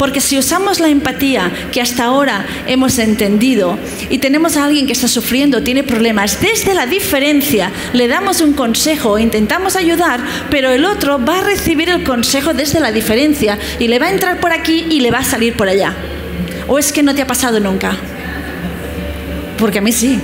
Porque 0.02 0.20
si 0.20 0.40
usamos 0.40 0.80
la 0.80 0.90
empatía 0.90 1.52
que 1.72 1.80
hasta 1.80 2.06
ahora 2.06 2.44
hemos 2.66 2.98
entendido 2.98 3.78
y 4.10 4.18
tenemos 4.18 4.58
a 4.58 4.66
alguien 4.66 4.88
que 4.88 4.94
está 4.94 5.08
sufriendo, 5.08 5.62
tiene 5.62 5.84
problemas, 5.84 6.42
desde 6.42 6.74
la 6.74 6.88
diferencia 6.88 7.72
le 7.94 8.08
damos 8.08 8.42
un 8.42 8.54
consejo, 8.54 9.20
intentamos 9.20 9.76
ayudar, 9.76 10.20
pero 10.50 10.72
el 10.72 10.86
otro 10.86 11.24
va 11.24 11.38
a 11.38 11.44
recibir 11.44 11.88
el 11.90 12.04
consejo 12.04 12.56
desde 12.56 12.80
la 12.80 12.92
diferencia 12.92 13.60
y 13.78 13.90
le 13.90 14.00
va 14.00 14.08
a 14.08 14.12
entrar 14.12 14.40
por 14.40 14.52
aquí 14.52 14.88
y 14.90 15.02
le 15.02 15.12
va 15.12 15.20
a 15.20 15.24
salir 15.24 15.56
por 15.56 15.70
allá. 15.70 15.94
¿O 16.68 16.80
es 16.80 16.92
que 16.92 17.04
no 17.04 17.14
te 17.14 17.22
ha 17.22 17.28
pasado 17.28 17.60
nunca? 17.60 17.96
Porque 19.60 19.78
a 19.78 19.82
mí 19.84 19.92
sí. 19.92 20.20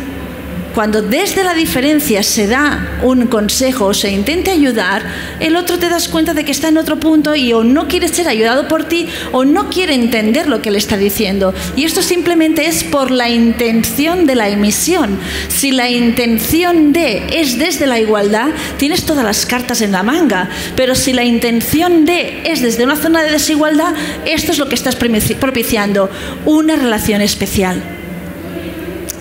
Cuando 0.77 1.01
desde 1.01 1.43
la 1.43 1.55
diferencia 1.55 2.21
se 2.21 2.45
da 2.45 2.99
un 3.01 3.25
consejo 3.25 3.85
o 3.85 3.93
se 3.95 4.11
intente 4.11 4.51
ayudar, 4.51 5.01
el 5.39 5.55
otro 5.55 5.79
te 5.79 5.89
das 5.89 6.07
cuenta 6.07 6.35
de 6.35 6.45
que 6.45 6.51
está 6.51 6.67
en 6.67 6.77
otro 6.77 6.99
punto 6.99 7.35
y 7.35 7.51
o 7.51 7.63
no 7.63 7.87
quiere 7.87 8.07
ser 8.09 8.27
ayudado 8.27 8.67
por 8.67 8.83
ti 8.83 9.07
o 9.31 9.43
no 9.43 9.71
quiere 9.71 9.95
entender 9.95 10.47
lo 10.47 10.61
que 10.61 10.69
le 10.69 10.77
está 10.77 10.95
diciendo. 10.95 11.51
Y 11.75 11.85
esto 11.85 12.03
simplemente 12.03 12.67
es 12.67 12.83
por 12.83 13.09
la 13.09 13.27
intención 13.27 14.27
de 14.27 14.35
la 14.35 14.49
emisión. 14.49 15.17
Si 15.47 15.71
la 15.71 15.89
intención 15.89 16.93
de 16.93 17.23
es 17.39 17.57
desde 17.57 17.87
la 17.87 17.99
igualdad, 17.99 18.49
tienes 18.77 19.03
todas 19.03 19.25
las 19.25 19.47
cartas 19.47 19.81
en 19.81 19.91
la 19.91 20.03
manga. 20.03 20.47
Pero 20.75 20.93
si 20.93 21.11
la 21.11 21.23
intención 21.23 22.05
de 22.05 22.43
es 22.51 22.61
desde 22.61 22.83
una 22.83 22.97
zona 22.97 23.23
de 23.23 23.31
desigualdad, 23.31 23.95
esto 24.27 24.51
es 24.51 24.59
lo 24.59 24.69
que 24.69 24.75
estás 24.75 24.95
propiciando, 24.95 26.11
una 26.45 26.75
relación 26.75 27.21
especial. 27.21 27.81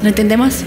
¿Lo 0.03 0.09
entendemos? 0.09 0.67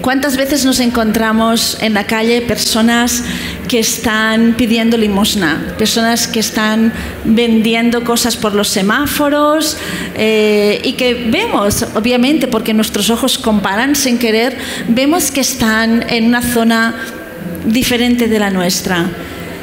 ¿Cuántas 0.00 0.38
veces 0.38 0.64
nos 0.64 0.80
encontramos 0.80 1.76
en 1.82 1.92
la 1.92 2.06
calle 2.06 2.40
personas 2.40 3.22
que 3.68 3.78
están 3.78 4.54
pidiendo 4.56 4.96
limosna, 4.96 5.74
personas 5.76 6.26
que 6.26 6.40
están 6.40 6.92
vendiendo 7.24 8.02
cosas 8.02 8.36
por 8.36 8.54
los 8.54 8.68
semáforos 8.68 9.76
eh, 10.14 10.80
y 10.84 10.94
que 10.94 11.28
vemos, 11.30 11.84
obviamente, 11.94 12.48
porque 12.48 12.72
nuestros 12.72 13.10
ojos 13.10 13.36
comparan 13.36 13.94
sin 13.94 14.18
querer, 14.18 14.56
vemos 14.88 15.30
que 15.30 15.42
están 15.42 16.04
en 16.08 16.24
una 16.24 16.40
zona 16.40 16.94
diferente 17.66 18.26
de 18.26 18.38
la 18.38 18.50
nuestra? 18.50 19.10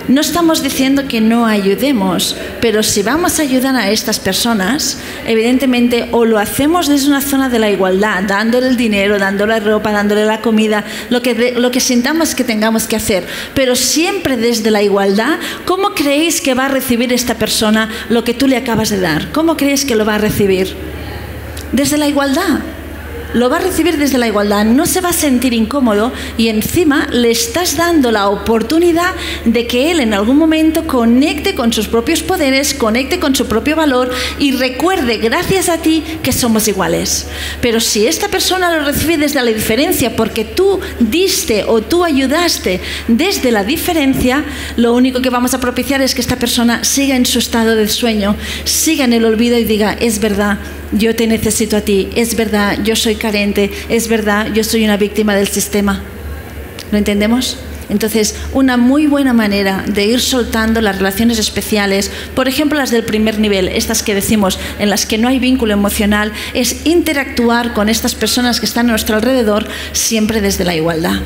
No 0.08 0.22
estamos 0.22 0.64
diciendo 0.64 1.04
que 1.06 1.20
no 1.20 1.46
ayudemos, 1.46 2.38
pero 2.62 2.82
si 2.82 3.04
vamos 3.04 3.40
a 3.40 3.42
ayudar 3.42 3.76
a 3.76 3.92
estas 3.92 4.20
personas, 4.20 5.00
evidentemente 5.26 6.08
o 6.12 6.24
lo 6.24 6.40
hacemos 6.40 6.88
desde 6.88 7.10
una 7.10 7.20
zona 7.20 7.50
de 7.50 7.60
la 7.60 7.70
igualdad, 7.70 8.24
dándole 8.24 8.70
el 8.70 8.78
dinero, 8.78 9.20
dándole 9.20 9.60
la 9.60 9.60
ropa, 9.60 9.92
dándole 9.92 10.24
la 10.24 10.40
comida, 10.40 10.86
lo 11.10 11.22
que, 11.22 11.56
lo 11.58 11.72
sintamos 11.74 12.36
que 12.36 12.46
tengamos 12.46 12.88
que 12.88 12.96
hacer, 12.96 13.28
pero 13.54 13.76
siempre 13.76 14.38
desde 14.38 14.72
la 14.72 14.82
igualdad, 14.82 15.40
¿cómo 15.66 15.90
creéis 15.90 16.40
que 16.40 16.54
va 16.54 16.68
a 16.68 16.70
recibir 16.70 17.12
esta 17.12 17.36
persona 17.36 17.90
lo 18.08 18.24
que 18.24 18.34
tú 18.34 18.48
le 18.48 18.56
acabas 18.56 18.90
de 18.90 19.02
dar? 19.02 19.32
¿Cómo 19.34 19.58
creéis 19.58 19.84
que 19.84 19.96
lo 19.96 20.06
va 20.06 20.16
a 20.16 20.20
recibir? 20.20 20.74
Desde 21.74 21.98
la 21.98 22.08
igualdad 22.08 22.62
lo 23.38 23.50
va 23.50 23.58
a 23.58 23.62
recibir 23.62 23.98
desde 23.98 24.18
la 24.18 24.28
igualdad, 24.28 24.66
no 24.66 24.86
se 24.86 25.00
va 25.00 25.10
a 25.10 25.14
sentir 25.14 25.54
incómodo 25.54 26.12
y 26.38 26.48
encima 26.48 27.08
le 27.12 27.30
estás 27.30 27.78
dando 27.78 28.12
la 28.12 28.30
oportunidad 28.30 29.14
de 29.46 29.68
que 29.68 29.92
él 29.92 30.00
en 30.00 30.14
algún 30.14 30.38
momento 30.38 30.88
conecte 30.88 31.54
con 31.54 31.72
sus 31.72 31.88
propios 31.88 32.24
poderes, 32.24 32.74
conecte 32.74 33.20
con 33.20 33.36
su 33.36 33.46
propio 33.48 33.76
valor 33.76 34.12
y 34.40 34.54
recuerde 34.54 35.18
gracias 35.18 35.70
a 35.70 35.78
ti 35.78 36.04
que 36.24 36.32
somos 36.32 36.68
iguales. 36.68 37.28
Pero 37.62 37.80
si 37.80 38.08
esta 38.08 38.28
persona 38.28 38.76
lo 38.76 38.84
recibe 38.84 39.18
desde 39.18 39.44
la 39.44 39.52
diferencia 39.52 40.16
porque 40.16 40.44
tú 40.44 40.80
diste 41.00 41.64
o 41.64 41.82
tú 41.82 42.04
ayudaste 42.04 42.82
desde 43.08 43.52
la 43.52 43.64
diferencia, 43.64 44.44
lo 44.78 44.96
único 44.96 45.22
que 45.22 45.30
vamos 45.30 45.54
a 45.54 45.60
propiciar 45.60 46.02
es 46.02 46.16
que 46.16 46.22
esta 46.22 46.38
persona 46.38 46.84
siga 46.84 47.16
en 47.16 47.26
su 47.26 47.38
estado 47.38 47.76
de 47.76 47.88
sueño, 47.88 48.36
siga 48.64 49.06
en 49.06 49.14
el 49.14 49.26
olvido 49.26 49.58
y 49.60 49.64
diga, 49.64 49.94
es 49.94 50.20
verdad, 50.20 50.58
yo 50.92 51.16
te 51.16 51.28
necesito 51.28 51.78
a 51.78 51.82
ti, 51.82 52.10
es 52.16 52.36
verdad, 52.36 52.78
yo 52.84 52.96
soy 52.96 53.16
es 53.90 54.08
verdad, 54.08 54.48
yo 54.54 54.64
soy 54.64 54.86
una 54.86 54.98
víctima 54.98 55.36
del 55.36 55.48
sistema. 55.48 56.02
¿Lo 56.92 56.98
entendemos? 56.98 57.58
Entonces, 57.90 58.36
una 58.54 58.76
muy 58.76 59.08
buena 59.08 59.34
manera 59.34 59.84
de 59.88 60.06
ir 60.06 60.20
soltando 60.20 60.82
las 60.82 60.98
relaciones 60.98 61.40
especiales, 61.40 62.12
por 62.36 62.48
ejemplo 62.48 62.78
las 62.78 62.92
del 62.92 63.04
primer 63.04 63.40
nivel, 63.40 63.70
estas 63.70 64.04
que 64.04 64.14
decimos 64.14 64.60
en 64.80 64.90
las 64.90 65.06
que 65.06 65.18
no 65.18 65.30
hay 65.30 65.40
vínculo 65.40 65.74
emocional, 65.74 66.34
es 66.54 66.86
interactuar 66.86 67.74
con 67.74 67.88
estas 67.88 68.14
personas 68.14 68.60
que 68.60 68.66
están 68.66 68.88
a 68.88 68.92
nuestro 68.92 69.16
alrededor 69.16 69.68
siempre 69.94 70.42
desde 70.42 70.66
la 70.66 70.76
igualdad. 70.76 71.22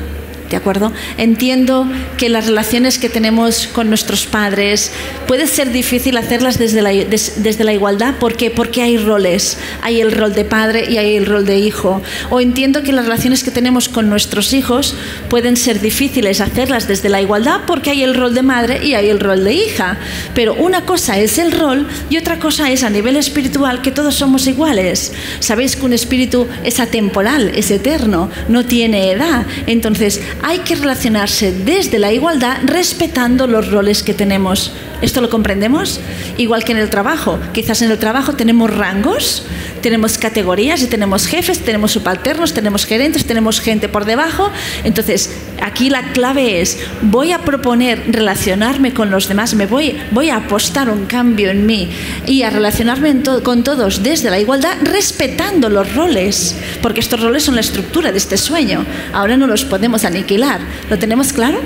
¿De 0.52 0.58
acuerdo? 0.58 0.92
Entiendo 1.16 1.90
que 2.18 2.28
las 2.28 2.46
relaciones 2.46 2.98
que 2.98 3.08
tenemos 3.08 3.66
con 3.66 3.88
nuestros 3.88 4.26
padres 4.26 4.92
puede 5.26 5.46
ser 5.46 5.72
difícil 5.72 6.18
hacerlas 6.18 6.58
desde 6.58 6.82
la, 6.82 6.90
desde 6.90 7.64
la 7.64 7.72
igualdad. 7.72 8.16
¿Por 8.16 8.36
qué? 8.36 8.50
Porque 8.50 8.82
hay 8.82 8.98
roles. 8.98 9.56
Hay 9.80 10.02
el 10.02 10.12
rol 10.12 10.34
de 10.34 10.44
padre 10.44 10.90
y 10.90 10.98
hay 10.98 11.16
el 11.16 11.24
rol 11.24 11.46
de 11.46 11.58
hijo. 11.58 12.02
O 12.28 12.38
entiendo 12.38 12.82
que 12.82 12.92
las 12.92 13.06
relaciones 13.06 13.42
que 13.42 13.50
tenemos 13.50 13.88
con 13.88 14.10
nuestros 14.10 14.52
hijos 14.52 14.94
pueden 15.30 15.56
ser 15.56 15.80
difíciles 15.80 16.42
hacerlas 16.42 16.86
desde 16.86 17.08
la 17.08 17.22
igualdad 17.22 17.62
porque 17.66 17.90
hay 17.90 18.02
el 18.02 18.14
rol 18.14 18.34
de 18.34 18.42
madre 18.42 18.84
y 18.84 18.92
hay 18.92 19.08
el 19.08 19.20
rol 19.20 19.44
de 19.44 19.54
hija. 19.54 19.96
Pero 20.34 20.52
una 20.54 20.84
cosa 20.84 21.18
es 21.18 21.38
el 21.38 21.52
rol 21.52 21.88
y 22.10 22.18
otra 22.18 22.38
cosa 22.38 22.70
es 22.70 22.82
a 22.82 22.90
nivel 22.90 23.16
espiritual 23.16 23.80
que 23.80 23.90
todos 23.90 24.16
somos 24.16 24.46
iguales. 24.46 25.14
Sabéis 25.40 25.76
que 25.76 25.86
un 25.86 25.94
espíritu 25.94 26.46
es 26.62 26.78
atemporal, 26.78 27.52
es 27.54 27.70
eterno, 27.70 28.30
no 28.48 28.66
tiene 28.66 29.12
edad. 29.12 29.46
Entonces 29.66 30.20
hay 30.42 30.60
que 30.60 30.74
relacionarse 30.74 31.52
desde 31.52 31.98
la 31.98 32.12
igualdad 32.12 32.58
respetando 32.64 33.46
los 33.46 33.70
roles 33.70 34.02
que 34.02 34.14
tenemos. 34.14 34.72
¿Esto 35.02 35.20
lo 35.20 35.28
comprendemos? 35.28 35.98
Igual 36.38 36.64
que 36.64 36.70
en 36.70 36.78
el 36.78 36.88
trabajo. 36.88 37.38
Quizás 37.52 37.82
en 37.82 37.90
el 37.90 37.98
trabajo 37.98 38.34
tenemos 38.34 38.74
rangos, 38.74 39.44
tenemos 39.82 40.16
categorías 40.16 40.80
y 40.82 40.86
tenemos 40.86 41.26
jefes, 41.26 41.58
tenemos 41.64 41.90
subalternos, 41.92 42.54
tenemos 42.54 42.86
gerentes, 42.86 43.26
tenemos 43.26 43.60
gente 43.60 43.88
por 43.88 44.04
debajo. 44.04 44.50
Entonces, 44.84 45.30
aquí 45.60 45.90
la 45.90 46.12
clave 46.12 46.60
es, 46.60 46.78
voy 47.02 47.32
a 47.32 47.40
proponer 47.40 48.04
relacionarme 48.08 48.94
con 48.94 49.10
los 49.10 49.26
demás, 49.26 49.54
me 49.54 49.66
voy, 49.66 49.98
voy 50.12 50.30
a 50.30 50.36
apostar 50.36 50.88
un 50.88 51.06
cambio 51.06 51.50
en 51.50 51.66
mí 51.66 51.90
y 52.26 52.44
a 52.44 52.50
relacionarme 52.50 53.22
con 53.42 53.64
todos 53.64 54.04
desde 54.04 54.30
la 54.30 54.38
igualdad, 54.38 54.76
respetando 54.84 55.68
los 55.68 55.96
roles, 55.96 56.54
porque 56.80 57.00
estos 57.00 57.20
roles 57.20 57.42
son 57.42 57.56
la 57.56 57.60
estructura 57.60 58.12
de 58.12 58.18
este 58.18 58.36
sueño. 58.36 58.86
Ahora 59.12 59.36
no 59.36 59.48
los 59.48 59.64
podemos 59.64 60.04
aniquilar. 60.04 60.60
¿Lo 60.88 60.96
tenemos 60.96 61.32
claro? 61.32 61.58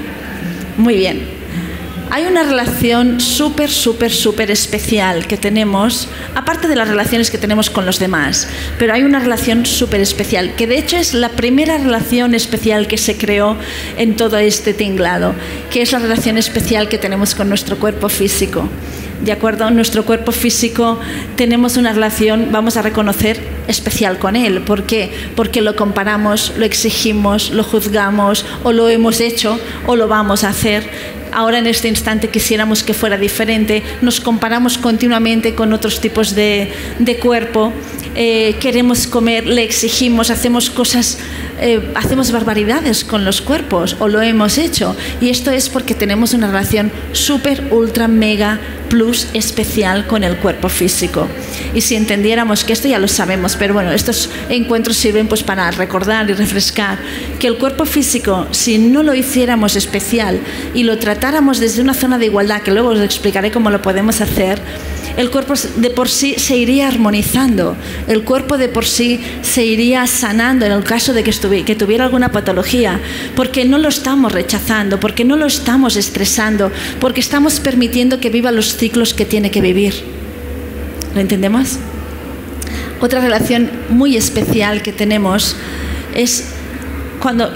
Muy 0.78 0.96
bien 0.96 1.35
hay 2.10 2.24
una 2.26 2.42
relación 2.42 3.20
súper, 3.20 3.70
súper, 3.70 4.10
súper 4.10 4.50
especial 4.50 5.26
que 5.26 5.36
tenemos, 5.36 6.08
aparte 6.34 6.68
de 6.68 6.76
las 6.76 6.88
relaciones 6.88 7.30
que 7.30 7.38
tenemos 7.38 7.70
con 7.70 7.86
los 7.86 7.98
demás, 7.98 8.48
pero 8.78 8.94
hay 8.94 9.02
una 9.02 9.18
relación 9.18 9.66
súper 9.66 10.00
especial, 10.00 10.54
que 10.54 10.66
de 10.66 10.78
hecho 10.78 10.96
es 10.96 11.14
la 11.14 11.30
primera 11.30 11.78
relación 11.78 12.34
especial 12.34 12.86
que 12.86 12.98
se 12.98 13.16
creó 13.16 13.56
en 13.98 14.16
todo 14.16 14.38
este 14.38 14.74
tinglado, 14.74 15.34
que 15.70 15.82
es 15.82 15.92
la 15.92 15.98
relación 15.98 16.38
especial 16.38 16.88
que 16.88 16.98
tenemos 16.98 17.34
con 17.34 17.48
nuestro 17.48 17.78
cuerpo 17.78 18.08
físico. 18.08 18.68
De 19.22 19.32
acuerdo, 19.32 19.70
nuestro 19.70 20.04
cuerpo 20.04 20.30
físico 20.30 21.00
tenemos 21.36 21.76
una 21.76 21.92
relación, 21.92 22.48
vamos 22.52 22.76
a 22.76 22.82
reconocer, 22.82 23.40
especial 23.66 24.18
con 24.18 24.36
él. 24.36 24.60
¿Por 24.60 24.84
qué? 24.84 25.10
Porque 25.34 25.62
lo 25.62 25.74
comparamos, 25.74 26.52
lo 26.56 26.64
exigimos, 26.64 27.50
lo 27.50 27.64
juzgamos, 27.64 28.44
o 28.62 28.72
lo 28.72 28.88
hemos 28.88 29.20
hecho, 29.20 29.58
o 29.86 29.96
lo 29.96 30.06
vamos 30.06 30.44
a 30.44 30.50
hacer 30.50 30.90
ahora 31.36 31.58
en 31.58 31.66
este 31.66 31.88
instante 31.88 32.28
quisiéramos 32.28 32.82
que 32.82 32.94
fuera 32.94 33.18
diferente, 33.18 33.82
nos 34.00 34.20
comparamos 34.20 34.78
continuamente 34.78 35.54
con 35.54 35.74
otros 35.74 36.00
tipos 36.00 36.34
de, 36.34 36.72
cuerpo, 37.20 37.74
eh, 38.16 38.56
queremos 38.60 39.06
comer, 39.06 39.46
le 39.46 39.62
exigimos, 39.62 40.30
hacemos 40.30 40.70
cosas, 40.70 41.18
eh, 41.60 41.92
hacemos 41.94 42.32
barbaridades 42.32 43.04
con 43.04 43.26
los 43.26 43.42
cuerpos 43.42 43.96
o 43.98 44.08
lo 44.08 44.22
hemos 44.22 44.56
hecho. 44.56 44.96
Y 45.20 45.28
esto 45.28 45.50
es 45.50 45.68
porque 45.68 45.94
tenemos 45.94 46.32
una 46.32 46.46
relación 46.46 46.90
súper, 47.12 47.68
ultra, 47.70 48.08
mega, 48.08 48.58
plus 48.88 49.28
especial 49.34 50.06
con 50.06 50.24
el 50.24 50.36
cuerpo 50.38 50.68
físico. 50.68 51.28
Y 51.74 51.82
si 51.82 51.94
entendiéramos 51.94 52.64
que 52.64 52.72
esto 52.72 52.88
ya 52.88 52.98
lo 52.98 53.08
sabemos, 53.08 53.56
pero 53.56 53.74
bueno, 53.74 53.92
estos 53.92 54.30
encuentros 54.48 54.96
sirven 54.96 55.28
pues 55.28 55.42
para 55.42 55.70
recordar 55.70 56.30
y 56.30 56.32
refrescar 56.32 56.98
que 57.38 57.48
el 57.48 57.58
cuerpo 57.58 57.84
físico, 57.84 58.46
si 58.50 58.78
no 58.78 59.02
lo 59.02 59.14
hiciéramos 59.14 59.76
especial 59.76 60.40
y 60.74 60.84
lo 60.84 60.98
tratáramos 60.98 61.58
desde 61.58 61.82
una 61.82 61.94
zona 61.94 62.16
de 62.18 62.26
igualdad, 62.26 62.62
que 62.62 62.70
luego 62.70 62.90
os 62.90 63.00
explicaré 63.00 63.50
cómo 63.50 63.70
lo 63.70 63.82
podemos 63.82 64.20
hacer, 64.20 64.60
el 65.16 65.30
cuerpo 65.30 65.54
de 65.76 65.90
por 65.90 66.08
sí 66.10 66.34
se 66.36 66.56
iría 66.56 66.88
armonizando, 66.88 67.74
el 68.06 68.22
cuerpo 68.22 68.56
de 68.56 68.68
por 68.68 68.84
sí 68.84 69.20
se 69.42 69.64
iría 69.64 70.06
sanando 70.06 70.64
en 70.66 70.72
el 70.72 70.84
caso 70.84 71.12
de 71.12 71.24
que, 71.24 71.74
tuviera 71.74 72.04
alguna 72.04 72.30
patología, 72.30 73.00
porque 73.34 73.64
no 73.64 73.78
lo 73.78 73.88
estamos 73.88 74.32
rechazando, 74.32 75.00
porque 75.00 75.24
no 75.24 75.36
lo 75.36 75.46
estamos 75.46 75.96
estresando, 75.96 76.70
porque 77.00 77.20
estamos 77.20 77.60
permitiendo 77.60 78.20
que 78.20 78.30
viva 78.30 78.52
los 78.52 78.76
ciclos 78.76 79.14
que 79.14 79.24
tiene 79.24 79.50
que 79.50 79.60
vivir. 79.60 79.94
¿Lo 81.14 81.20
entendemos? 81.20 81.78
Otra 83.00 83.20
relación 83.20 83.70
muy 83.88 84.16
especial 84.16 84.82
que 84.82 84.92
tenemos 84.92 85.56
es 86.14 86.48
cuando 87.20 87.52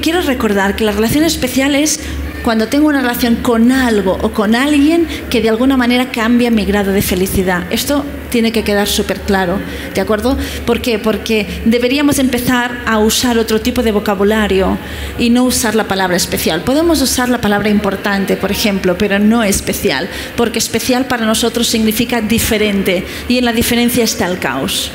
quiero 0.00 0.22
recordar 0.22 0.76
que 0.76 0.84
la 0.84 0.92
relación 0.92 1.24
especial 1.24 1.74
es 1.74 2.00
cuando 2.42 2.68
tengo 2.68 2.88
una 2.88 3.00
relación 3.00 3.36
con 3.36 3.72
algo 3.72 4.18
o 4.20 4.32
con 4.32 4.54
alguien 4.54 5.06
que 5.30 5.40
de 5.40 5.48
alguna 5.48 5.76
manera 5.76 6.10
cambia 6.10 6.50
mi 6.50 6.64
grado 6.64 6.92
de 6.92 7.02
felicidad. 7.02 7.64
Esto 7.70 8.04
tiene 8.30 8.50
que 8.50 8.64
quedar 8.64 8.88
súper 8.88 9.20
claro, 9.20 9.58
¿de 9.94 10.00
acuerdo? 10.00 10.36
¿Por 10.66 10.80
qué? 10.80 10.98
Porque 10.98 11.46
deberíamos 11.64 12.18
empezar 12.18 12.82
a 12.86 12.98
usar 12.98 13.38
otro 13.38 13.60
tipo 13.60 13.82
de 13.82 13.92
vocabulario 13.92 14.78
y 15.18 15.30
no 15.30 15.44
usar 15.44 15.74
la 15.74 15.84
palabra 15.84 16.16
especial. 16.16 16.62
Podemos 16.62 17.00
usar 17.02 17.28
la 17.28 17.40
palabra 17.40 17.68
importante, 17.68 18.36
por 18.36 18.50
ejemplo, 18.50 18.96
pero 18.96 19.18
no 19.18 19.44
especial, 19.44 20.08
porque 20.36 20.58
especial 20.58 21.06
para 21.06 21.26
nosotros 21.26 21.68
significa 21.68 22.20
diferente 22.20 23.04
y 23.28 23.38
en 23.38 23.44
la 23.44 23.52
diferencia 23.52 24.02
está 24.02 24.26
el 24.26 24.38
caos 24.38 24.90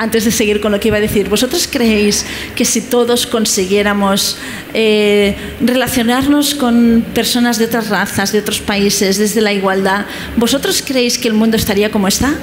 antes 0.00 0.24
de 0.24 0.30
seguir 0.30 0.62
con 0.62 0.72
lo 0.72 0.80
que 0.80 0.88
iba 0.88 0.96
a 0.96 1.00
decir, 1.00 1.28
¿vosotros 1.28 1.68
creéis 1.70 2.24
que 2.56 2.64
si 2.64 2.80
todos 2.80 3.26
consiguiéramos 3.26 4.38
eh, 4.72 5.36
relacionarnos 5.60 6.54
con 6.54 7.04
personas 7.14 7.58
de 7.58 7.66
otras 7.66 7.90
razas, 7.90 8.32
de 8.32 8.38
otros 8.38 8.60
países, 8.60 9.18
desde 9.18 9.42
la 9.42 9.52
igualdad, 9.52 10.06
¿vosotros 10.38 10.82
creéis 10.82 11.18
que 11.18 11.28
el 11.28 11.34
mundo 11.34 11.58
estaría 11.58 11.90
como 11.90 12.08
está? 12.08 12.34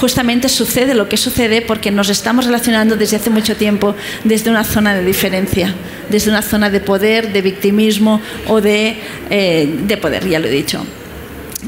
justamente 0.00 0.48
sucede 0.48 0.94
lo 0.94 1.10
que 1.10 1.18
sucede 1.18 1.60
porque 1.60 1.90
nos 1.90 2.08
estamos 2.08 2.46
relacionando 2.46 2.96
desde 2.96 3.16
hace 3.16 3.28
mucho 3.28 3.54
tiempo 3.54 3.94
desde 4.24 4.48
una 4.48 4.64
zona 4.64 4.94
de 4.94 5.04
diferencia, 5.04 5.74
desde 6.08 6.30
una 6.30 6.40
zona 6.40 6.70
de 6.70 6.80
poder, 6.80 7.34
de 7.34 7.42
victimismo 7.42 8.22
o 8.46 8.62
de, 8.62 8.96
eh, 9.28 9.68
de 9.86 9.96
poder, 9.98 10.26
ya 10.26 10.38
lo 10.38 10.46
he 10.46 10.50
dicho. 10.50 10.86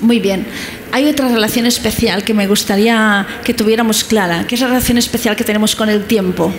Muy 0.01 0.18
bien. 0.18 0.46
Hay 0.94 1.09
otra 1.09 1.28
relación 1.28 1.64
especial 1.64 2.22
que 2.22 2.35
me 2.35 2.46
gustaría 2.46 3.26
que 3.44 3.55
tuviéramos 3.55 4.05
clara, 4.05 4.46
que 4.46 4.57
es 4.57 4.61
la 4.61 4.66
relación 4.66 4.98
especial 4.98 5.37
que 5.37 5.42
tenemos 5.42 5.74
con 5.74 5.88
el 5.88 6.05
tiempo. 6.05 6.52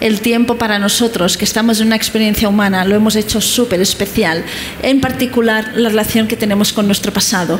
El 0.00 0.20
tiempo 0.20 0.56
para 0.56 0.78
nosotros, 0.78 1.38
que 1.38 1.46
estamos 1.46 1.80
en 1.80 1.86
una 1.86 1.96
experiencia 1.96 2.46
humana, 2.46 2.84
lo 2.84 2.94
hemos 2.94 3.16
hecho 3.16 3.40
súper 3.40 3.80
especial. 3.80 4.44
En 4.82 5.00
particular, 5.00 5.72
la 5.74 5.88
relación 5.88 6.28
que 6.28 6.36
tenemos 6.36 6.74
con 6.74 6.84
nuestro 6.84 7.10
pasado. 7.10 7.58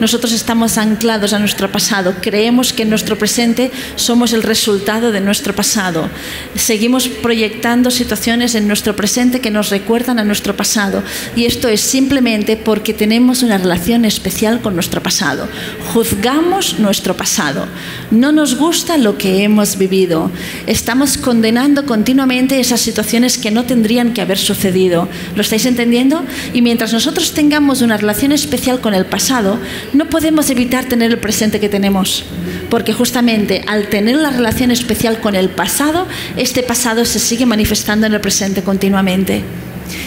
Nosotros 0.00 0.32
estamos 0.32 0.78
anclados 0.78 1.32
a 1.32 1.38
nuestro 1.38 1.70
pasado, 1.70 2.14
creemos 2.20 2.72
que 2.72 2.82
en 2.82 2.90
nuestro 2.90 3.16
presente 3.18 3.70
somos 3.96 4.32
el 4.32 4.42
resultado 4.42 5.12
de 5.12 5.20
nuestro 5.20 5.54
pasado. 5.54 6.08
Seguimos 6.54 7.08
proyectando 7.08 7.90
situaciones 7.90 8.54
en 8.54 8.66
nuestro 8.66 8.96
presente 8.96 9.40
que 9.40 9.50
nos 9.50 9.70
recuerdan 9.70 10.18
a 10.18 10.24
nuestro 10.24 10.56
pasado 10.56 11.02
y 11.36 11.44
esto 11.44 11.68
es 11.68 11.80
simplemente 11.80 12.56
porque 12.56 12.94
tenemos 12.94 13.42
una 13.42 13.58
relación 13.58 14.04
especial 14.04 14.60
con 14.60 14.74
nuestro 14.74 15.02
pasado. 15.02 15.48
Juzgamos 15.92 16.78
nuestro 16.78 17.16
pasado, 17.16 17.66
no 18.10 18.32
nos 18.32 18.56
gusta 18.56 18.96
lo 18.96 19.18
que 19.18 19.44
hemos 19.44 19.78
vivido, 19.78 20.30
estamos 20.66 21.16
condenando 21.18 21.86
continuamente 21.86 22.60
esas 22.60 22.80
situaciones 22.80 23.38
que 23.38 23.50
no 23.50 23.64
tendrían 23.64 24.12
que 24.12 24.20
haber 24.20 24.38
sucedido. 24.38 25.08
¿Lo 25.34 25.42
estáis 25.42 25.66
entendiendo? 25.66 26.22
Y 26.52 26.62
mientras 26.62 26.92
nosotros 26.92 27.32
tengamos 27.32 27.82
una 27.82 27.96
relación 27.96 28.32
especial 28.32 28.80
con 28.80 28.94
el 28.94 29.06
pasado, 29.06 29.58
no 29.92 30.06
podemos 30.06 30.50
evitar 30.50 30.84
tener 30.84 31.10
el 31.10 31.18
presente 31.18 31.60
que 31.60 31.68
tenemos, 31.68 32.24
porque 32.70 32.92
justamente 32.92 33.62
al 33.66 33.88
tener 33.88 34.16
la 34.16 34.30
relación 34.30 34.70
especial 34.70 35.20
con 35.20 35.34
el 35.34 35.48
pasado, 35.48 36.06
este 36.36 36.62
pasado 36.62 37.04
se 37.04 37.18
sigue 37.18 37.46
manifestando 37.46 38.06
en 38.06 38.14
el 38.14 38.20
presente 38.20 38.62
continuamente. 38.62 39.42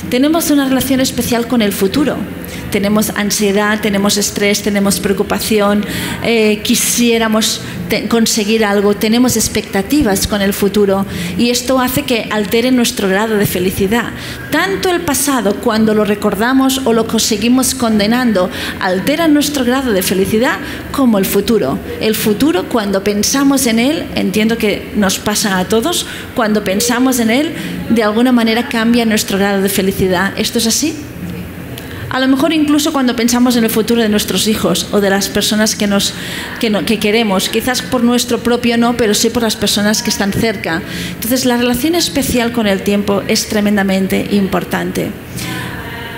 Tenemos 0.09 0.51
una 0.51 0.67
relación 0.67 0.99
especial 0.99 1.47
con 1.47 1.61
el 1.61 1.71
futuro. 1.71 2.17
Tenemos 2.71 3.11
ansiedad, 3.15 3.79
tenemos 3.81 4.17
estrés, 4.17 4.61
tenemos 4.61 4.99
preocupación, 4.99 5.85
eh, 6.23 6.61
quisiéramos 6.63 7.61
conseguir 8.09 8.65
algo, 8.65 8.95
tenemos 8.95 9.35
expectativas 9.35 10.27
con 10.27 10.41
el 10.41 10.53
futuro 10.53 11.05
y 11.37 11.49
esto 11.49 11.79
hace 11.79 12.03
que 12.03 12.27
altere 12.31 12.71
nuestro 12.71 13.07
grado 13.07 13.37
de 13.37 13.45
felicidad. 13.45 14.11
Tanto 14.51 14.89
el 14.89 15.01
pasado, 15.01 15.55
cuando 15.55 15.93
lo 15.93 16.05
recordamos 16.05 16.81
o 16.85 16.93
lo 16.93 17.07
conseguimos 17.07 17.75
condenando, 17.75 18.49
altera 18.79 19.27
nuestro 19.27 19.65
grado 19.65 19.91
de 19.91 20.01
felicidad, 20.01 20.57
como 20.91 21.17
el 21.17 21.25
futuro. 21.25 21.77
El 21.99 22.15
futuro, 22.15 22.69
cuando 22.69 23.03
pensamos 23.03 23.67
en 23.67 23.79
él, 23.79 24.05
entiendo 24.15 24.57
que 24.57 24.91
nos 24.95 25.19
pasa 25.19 25.59
a 25.59 25.65
todos, 25.65 26.05
cuando 26.35 26.63
pensamos 26.63 27.19
en 27.19 27.29
él, 27.29 27.53
de 27.89 28.03
alguna 28.03 28.31
manera 28.31 28.67
cambia 28.69 29.05
nuestro 29.05 29.37
grado 29.37 29.61
de 29.61 29.69
felicidad. 29.69 30.33
¿Esto 30.37 30.59
es 30.59 30.67
así? 30.67 30.95
A 32.15 32.19
lo 32.21 32.29
mejor 32.29 32.53
incluso 32.53 32.93
cuando 32.93 33.13
pensamos 33.13 33.57
en 33.57 33.65
el 33.65 33.69
futuro 33.69 34.01
de 34.01 34.07
nuestros 34.07 34.47
hijos 34.47 34.87
o 34.93 35.01
de 35.01 35.09
las 35.09 35.27
personas 35.27 35.75
que, 35.75 35.85
nos, 35.85 36.13
que, 36.61 36.97
queremos, 36.97 37.49
quizás 37.49 37.81
por 37.81 38.05
nuestro 38.05 38.39
propio 38.39 38.77
no, 38.77 38.95
pero 38.95 39.13
sí 39.13 39.29
por 39.29 39.43
las 39.43 39.57
personas 39.57 40.01
que 40.01 40.11
están 40.11 40.31
cerca. 40.31 40.81
Entonces 41.09 41.43
la 41.43 41.57
relación 41.57 41.93
especial 41.93 42.53
con 42.53 42.67
el 42.67 42.83
tiempo 42.83 43.21
es 43.27 43.49
tremendamente 43.49 44.29
importante 44.31 45.11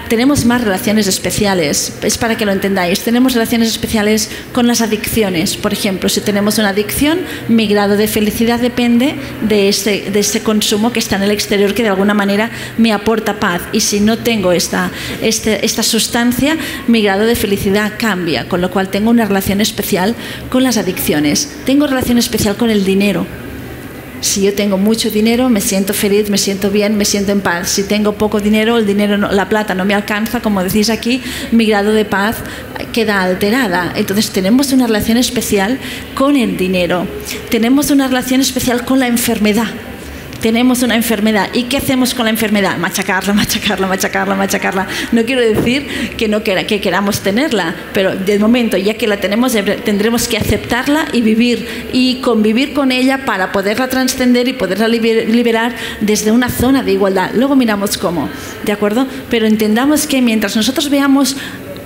tenemos 0.08 0.46
más 0.46 0.62
relaciones 0.62 1.08
especiales, 1.08 1.94
es 2.02 2.18
para 2.18 2.38
que 2.38 2.46
lo 2.46 2.52
entendáis. 2.52 3.02
Tenemos 3.02 3.34
relaciones 3.34 3.70
especiales 3.70 4.30
con 4.54 4.68
las 4.68 4.82
adicciones. 4.82 5.58
Por 5.58 5.74
ejemplo, 5.74 6.10
si 6.10 6.22
tenemos 6.22 6.58
una 6.58 6.70
adicción, 6.70 7.20
mi 7.48 7.68
grado 7.68 7.98
de 7.98 8.08
felicidad 8.08 8.60
depende 8.60 9.16
de 9.42 9.70
ese, 9.70 10.10
de 10.12 10.20
ese 10.20 10.42
consumo 10.44 10.92
que 10.92 11.00
está 11.00 11.16
en 11.16 11.24
el 11.24 11.32
exterior 11.32 11.74
que 11.74 11.84
de 11.84 11.90
alguna 11.90 12.14
manera 12.14 12.50
me 12.78 12.94
aporta 12.94 13.40
paz. 13.40 13.62
Y 13.72 13.82
si 13.82 14.00
no 14.00 14.18
tengo 14.18 14.52
esta, 14.52 14.92
este, 15.22 15.66
esta 15.66 15.84
sustancia, 15.84 16.58
mi 16.88 17.02
grado 17.02 17.26
de 17.26 17.36
felicidad 17.36 17.94
cambia, 17.98 18.48
con 18.48 18.62
lo 18.62 18.72
cual 18.72 18.90
tengo 18.90 19.10
una 19.10 19.26
relación 19.26 19.62
especial 19.62 20.16
con 20.50 20.64
las 20.64 20.78
adicciones. 20.78 21.58
Tengo 21.66 21.88
relación 21.88 22.18
especial 22.18 22.56
con 22.56 22.70
el 22.70 22.86
dinero 22.86 23.26
si 24.22 24.42
yo 24.42 24.54
tengo 24.54 24.78
mucho 24.78 25.10
dinero, 25.10 25.50
me 25.50 25.62
siento 25.62 25.94
feliz, 25.94 26.30
me 26.30 26.38
siento 26.38 26.70
bien, 26.72 26.98
me 26.98 27.06
siento 27.06 27.32
en 27.32 27.42
paz. 27.42 27.70
Si 27.70 27.84
tengo 27.84 28.14
poco 28.14 28.40
dinero, 28.40 28.78
el 28.78 28.86
dinero, 28.86 29.18
la 29.18 29.50
plata 29.50 29.76
no 29.76 29.86
me 29.86 29.94
alcanza, 29.94 30.42
como 30.42 30.64
decís 30.64 30.90
aquí, 30.90 31.22
mi 31.52 31.66
grado 31.66 31.92
de 31.92 32.06
paz 32.06 32.38
queda 32.94 33.22
alterada. 33.22 33.94
Entonces 33.96 34.32
tenemos 34.32 34.72
una 34.74 34.88
relación 34.88 35.18
especial 35.18 35.80
con 36.16 36.36
el 36.36 36.58
dinero. 36.58 37.08
Tenemos 37.50 37.92
una 37.92 38.08
relación 38.08 38.42
especial 38.42 38.86
con 38.86 39.00
la 39.00 39.08
enfermedad 39.08 39.68
tenemos 40.42 40.84
una 40.84 40.96
enfermedad. 40.96 41.50
¿Y 41.54 41.64
qué 41.64 41.78
hacemos 41.78 42.14
con 42.14 42.26
la 42.26 42.32
enfermedad? 42.32 42.78
Machacarla, 42.78 43.34
machacarla, 43.34 43.88
machacarla, 43.88 44.36
machacarla. 44.36 44.88
No 45.12 45.24
quiero 45.24 45.42
decir 45.42 45.88
que 46.18 46.28
no 46.28 46.44
que 46.44 46.82
queramos 46.82 47.22
tenerla, 47.22 47.76
pero 47.94 48.16
de 48.16 48.40
momento, 48.40 48.78
ya 48.78 48.96
que 48.96 49.08
la 49.08 49.18
tenemos, 49.18 49.54
tendremos 49.84 50.28
que 50.28 50.38
aceptarla 50.38 51.08
y 51.14 51.22
vivir 51.22 51.90
y 51.94 52.22
convivir 52.22 52.74
con 52.74 52.92
ella 52.92 53.26
para 53.26 53.52
poderla 53.52 53.88
trascender 53.88 54.48
y 54.48 54.54
poderla 54.54 54.88
liberar 54.88 55.76
desde 56.02 56.32
una 56.32 56.50
zona 56.50 56.84
de 56.84 56.94
igualdad. 56.94 57.32
Luego 57.34 57.56
miramos 57.56 57.98
cómo, 57.98 58.30
¿de 58.64 58.72
acuerdo? 58.72 59.08
Pero 59.30 59.46
entendamos 59.46 60.08
que 60.08 60.22
mientras 60.22 60.56
nosotros 60.56 60.90
veamos 60.90 61.36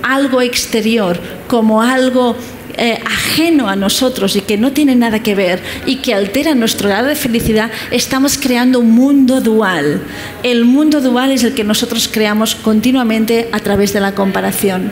algo 0.04 0.42
exterior 0.42 1.20
como 1.48 1.82
algo 1.82 2.36
eh, 2.84 3.00
ajeno 3.06 3.70
a 3.70 3.76
nosotros 3.76 4.36
y 4.36 4.42
que 4.42 4.58
no 4.58 4.72
tiene 4.72 4.96
nada 4.96 5.22
que 5.22 5.36
ver 5.36 5.62
y 5.86 5.98
que 5.98 6.16
altera 6.16 6.56
nuestro 6.56 6.90
grado 6.90 7.06
de 7.10 7.16
felicidad, 7.16 7.70
estamos 7.92 8.40
creando 8.40 8.80
un 8.80 8.90
mundo 8.90 9.40
dual. 9.40 10.02
El 10.42 10.66
mundo 10.66 11.00
dual 11.00 11.30
es 11.30 11.44
el 11.44 11.54
que 11.54 11.64
nosotros 11.64 12.10
creamos 12.12 12.56
continuamente 12.56 13.50
a 13.52 13.60
través 13.60 13.94
de 13.94 14.00
la 14.00 14.16
comparación. 14.16 14.92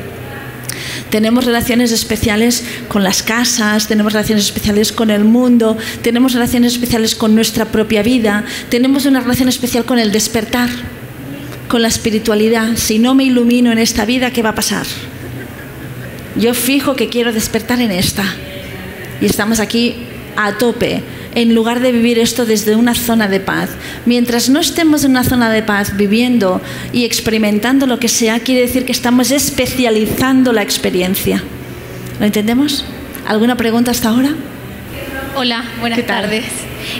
Tenemos 1.09 1.45
relaciones 1.45 1.91
especiales 1.91 2.63
con 2.89 3.03
las 3.03 3.23
casas, 3.23 3.87
tenemos 3.87 4.13
relaciones 4.13 4.45
especiales 4.45 4.91
con 4.91 5.09
el 5.09 5.23
mundo, 5.23 5.75
tenemos 6.03 6.33
relaciones 6.33 6.73
especiales 6.73 7.15
con 7.15 7.33
nuestra 7.33 7.65
propia 7.65 8.03
vida, 8.03 8.45
tenemos 8.69 9.07
una 9.07 9.19
relación 9.19 9.49
especial 9.49 9.85
con 9.85 9.97
el 9.97 10.11
despertar, 10.11 10.69
con 11.67 11.81
la 11.81 11.87
espiritualidad. 11.87 12.75
Si 12.75 12.99
no 12.99 13.15
me 13.15 13.23
ilumino 13.23 13.71
en 13.71 13.79
esta 13.79 14.05
vida, 14.05 14.29
¿qué 14.29 14.43
va 14.43 14.49
a 14.49 14.55
pasar? 14.55 14.85
Yo 16.35 16.53
fijo 16.53 16.95
que 16.95 17.09
quiero 17.09 17.33
despertar 17.33 17.81
en 17.81 17.91
esta. 17.91 18.23
Y 19.21 19.25
estamos 19.25 19.59
aquí 19.59 19.95
a 20.35 20.57
tope, 20.57 21.01
en 21.35 21.53
lugar 21.53 21.79
de 21.79 21.91
vivir 21.91 22.17
esto 22.19 22.45
desde 22.45 22.75
una 22.75 22.95
zona 22.95 23.27
de 23.27 23.39
paz. 23.39 23.69
Mientras 24.05 24.49
no 24.49 24.59
estemos 24.59 25.03
en 25.03 25.11
una 25.11 25.23
zona 25.23 25.51
de 25.51 25.63
paz 25.63 25.97
viviendo 25.97 26.61
y 26.93 27.05
experimentando 27.05 27.87
lo 27.87 27.99
que 27.99 28.07
sea, 28.07 28.39
quiere 28.39 28.61
decir 28.61 28.85
que 28.85 28.91
estamos 28.91 29.31
especializando 29.31 30.53
la 30.53 30.61
experiencia. 30.61 31.43
¿Lo 32.19 32.25
entendemos? 32.25 32.85
¿Alguna 33.27 33.57
pregunta 33.57 33.91
hasta 33.91 34.09
ahora? 34.09 34.33
Hola, 35.35 35.63
buenas 35.79 36.05
tardes. 36.05 36.45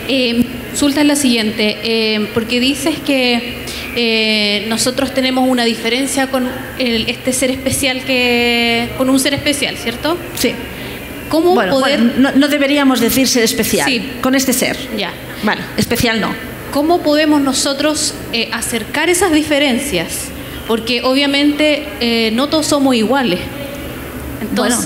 Eh, 0.08 0.46
consulta 0.70 1.00
es 1.00 1.06
la 1.06 1.16
siguiente, 1.16 1.78
eh, 1.82 2.28
porque 2.32 2.60
dices 2.60 2.96
que 3.04 3.59
eh, 3.96 4.66
nosotros 4.68 5.12
tenemos 5.14 5.48
una 5.48 5.64
diferencia 5.64 6.28
con 6.28 6.48
este 6.78 7.32
ser 7.32 7.50
especial 7.50 8.02
que 8.04 8.88
con 8.96 9.10
un 9.10 9.18
ser 9.18 9.34
especial, 9.34 9.76
¿cierto? 9.76 10.16
Sí. 10.34 10.54
¿Cómo 11.28 11.54
poder... 11.54 12.00
no, 12.00 12.48
deberíamos 12.48 13.00
decir 13.00 13.28
ser 13.28 13.44
especial, 13.44 13.88
sí. 13.88 14.10
con 14.20 14.34
este 14.34 14.52
ser. 14.52 14.76
Ya. 14.96 15.12
Vale, 15.44 15.60
especial 15.76 16.20
no. 16.20 16.34
¿Cómo 16.72 17.02
podemos 17.02 17.40
nosotros 17.40 18.14
eh, 18.32 18.48
acercar 18.52 19.08
esas 19.08 19.32
diferencias? 19.32 20.28
Porque 20.66 21.02
obviamente 21.02 21.86
eh, 22.00 22.30
no 22.32 22.48
todos 22.48 22.66
somos 22.66 22.94
iguales 22.94 23.40
bueno, 24.52 24.76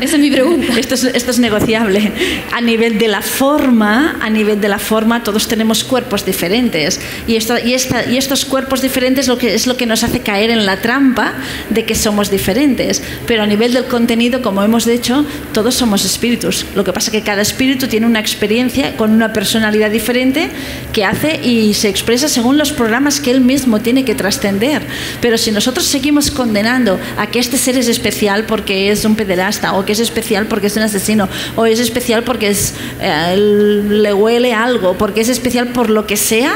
esa 0.00 0.16
es 0.16 0.18
mi 0.18 0.30
pregunta. 0.30 0.72
Esto 0.78 0.94
es, 0.94 1.04
esto 1.04 1.30
es, 1.30 1.38
negociable. 1.38 2.12
A 2.52 2.60
nivel 2.60 2.98
de 2.98 3.08
la 3.08 3.22
forma, 3.22 4.16
a 4.20 4.30
nivel 4.30 4.60
de 4.60 4.68
la 4.68 4.78
forma, 4.78 5.22
todos 5.22 5.46
tenemos 5.48 5.84
cuerpos 5.84 6.24
diferentes 6.24 7.00
y, 7.26 7.36
esto, 7.36 7.54
y, 7.64 7.74
esta, 7.74 8.08
y 8.08 8.16
estos 8.16 8.44
cuerpos 8.44 8.80
diferentes 8.82 9.28
lo 9.28 9.38
que, 9.38 9.54
es 9.54 9.66
lo 9.66 9.76
que 9.76 9.86
nos 9.86 10.02
hace 10.04 10.20
caer 10.20 10.50
en 10.50 10.66
la 10.66 10.80
trampa 10.80 11.34
de 11.70 11.84
que 11.84 11.94
somos 11.94 12.30
diferentes. 12.30 13.02
Pero 13.26 13.42
a 13.42 13.46
nivel 13.46 13.72
del 13.72 13.84
contenido, 13.84 14.42
como 14.42 14.62
hemos 14.62 14.84
dicho, 14.84 15.24
todos 15.52 15.74
somos 15.74 16.04
espíritus. 16.04 16.64
Lo 16.74 16.84
que 16.84 16.92
pasa 16.92 17.10
es 17.10 17.12
que 17.12 17.22
cada 17.22 17.42
espíritu 17.42 17.86
tiene 17.86 18.06
una 18.06 18.20
experiencia 18.20 18.96
con 18.96 19.12
una 19.12 19.32
personalidad 19.32 19.90
diferente 19.90 20.50
que 20.92 21.04
hace 21.04 21.40
y 21.44 21.74
se 21.74 21.88
expresa 21.88 22.28
según 22.28 22.58
los 22.58 22.72
programas 22.72 23.20
que 23.20 23.30
él 23.30 23.40
mismo 23.40 23.80
tiene 23.80 24.04
que 24.04 24.14
trascender. 24.14 24.82
Pero 25.20 25.38
si 25.38 25.50
nosotros 25.52 25.86
seguimos 25.86 26.30
condenando 26.30 26.98
a 27.16 27.26
que 27.28 27.38
este 27.38 27.58
ser 27.58 27.76
es 27.76 27.88
especial 27.88 28.44
porque 28.44 28.87
es 28.90 29.04
un 29.04 29.14
pederasta, 29.16 29.74
o 29.74 29.84
que 29.84 29.92
es 29.92 30.00
especial 30.00 30.46
porque 30.46 30.68
es 30.68 30.76
un 30.76 30.82
asesino, 30.82 31.28
o 31.56 31.66
es 31.66 31.80
especial 31.80 32.22
porque 32.22 32.54
eh, 33.00 33.36
le 33.36 34.12
huele 34.12 34.54
algo, 34.54 34.94
porque 34.94 35.20
es 35.20 35.28
especial 35.28 35.68
por 35.68 35.90
lo 35.90 36.06
que 36.06 36.16
sea, 36.16 36.52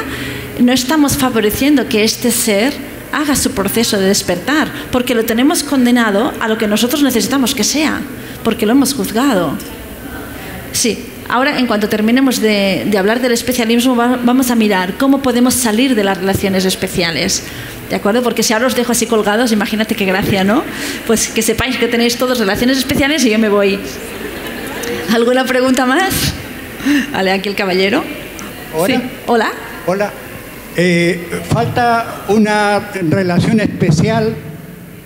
no 0.59 0.71
estamos 0.71 1.17
favoreciendo 1.17 1.87
que 1.87 2.03
este 2.03 2.31
ser 2.31 2.73
haga 3.11 3.35
su 3.35 3.51
proceso 3.51 3.99
de 3.99 4.07
despertar, 4.07 4.69
porque 4.91 5.15
lo 5.15 5.23
tenemos 5.23 5.63
condenado 5.63 6.33
a 6.39 6.47
lo 6.47 6.57
que 6.57 6.67
nosotros 6.67 7.03
necesitamos 7.03 7.53
que 7.53 7.63
sea, 7.63 8.01
porque 8.43 8.65
lo 8.65 8.71
hemos 8.71 8.93
juzgado. 8.93 9.53
Sí, 10.71 11.05
ahora 11.29 11.59
en 11.59 11.67
cuanto 11.67 11.87
terminemos 11.87 12.41
de 12.41 12.91
hablar 12.97 13.21
del 13.21 13.31
especialismo, 13.31 13.95
vamos 13.95 14.49
a 14.49 14.55
mirar 14.55 14.95
cómo 14.97 15.21
podemos 15.21 15.53
salir 15.53 15.95
de 15.95 16.03
las 16.03 16.17
relaciones 16.17 16.65
especiales. 16.65 17.43
¿De 17.89 17.95
acuerdo? 17.95 18.23
Porque 18.23 18.43
si 18.43 18.53
ahora 18.53 18.67
os 18.67 18.75
dejo 18.75 18.91
así 18.91 19.05
colgados, 19.05 19.51
imagínate 19.51 19.95
qué 19.95 20.05
gracia, 20.05 20.43
¿no? 20.43 20.63
Pues 21.05 21.27
que 21.27 21.41
sepáis 21.41 21.77
que 21.77 21.87
tenéis 21.87 22.17
todos 22.17 22.39
relaciones 22.39 22.77
especiales 22.77 23.23
y 23.25 23.29
yo 23.29 23.39
me 23.39 23.49
voy. 23.49 23.79
¿Alguna 25.13 25.45
pregunta 25.45 25.85
más? 25.85 26.33
Vale, 27.11 27.31
aquí 27.31 27.49
el 27.49 27.55
caballero. 27.55 28.03
Hola. 28.75 29.01
Hola. 29.27 29.51
Hola. 29.85 30.11
Eh, 30.75 31.41
falta 31.49 32.23
una 32.29 32.89
relación 33.09 33.59
especial. 33.59 34.33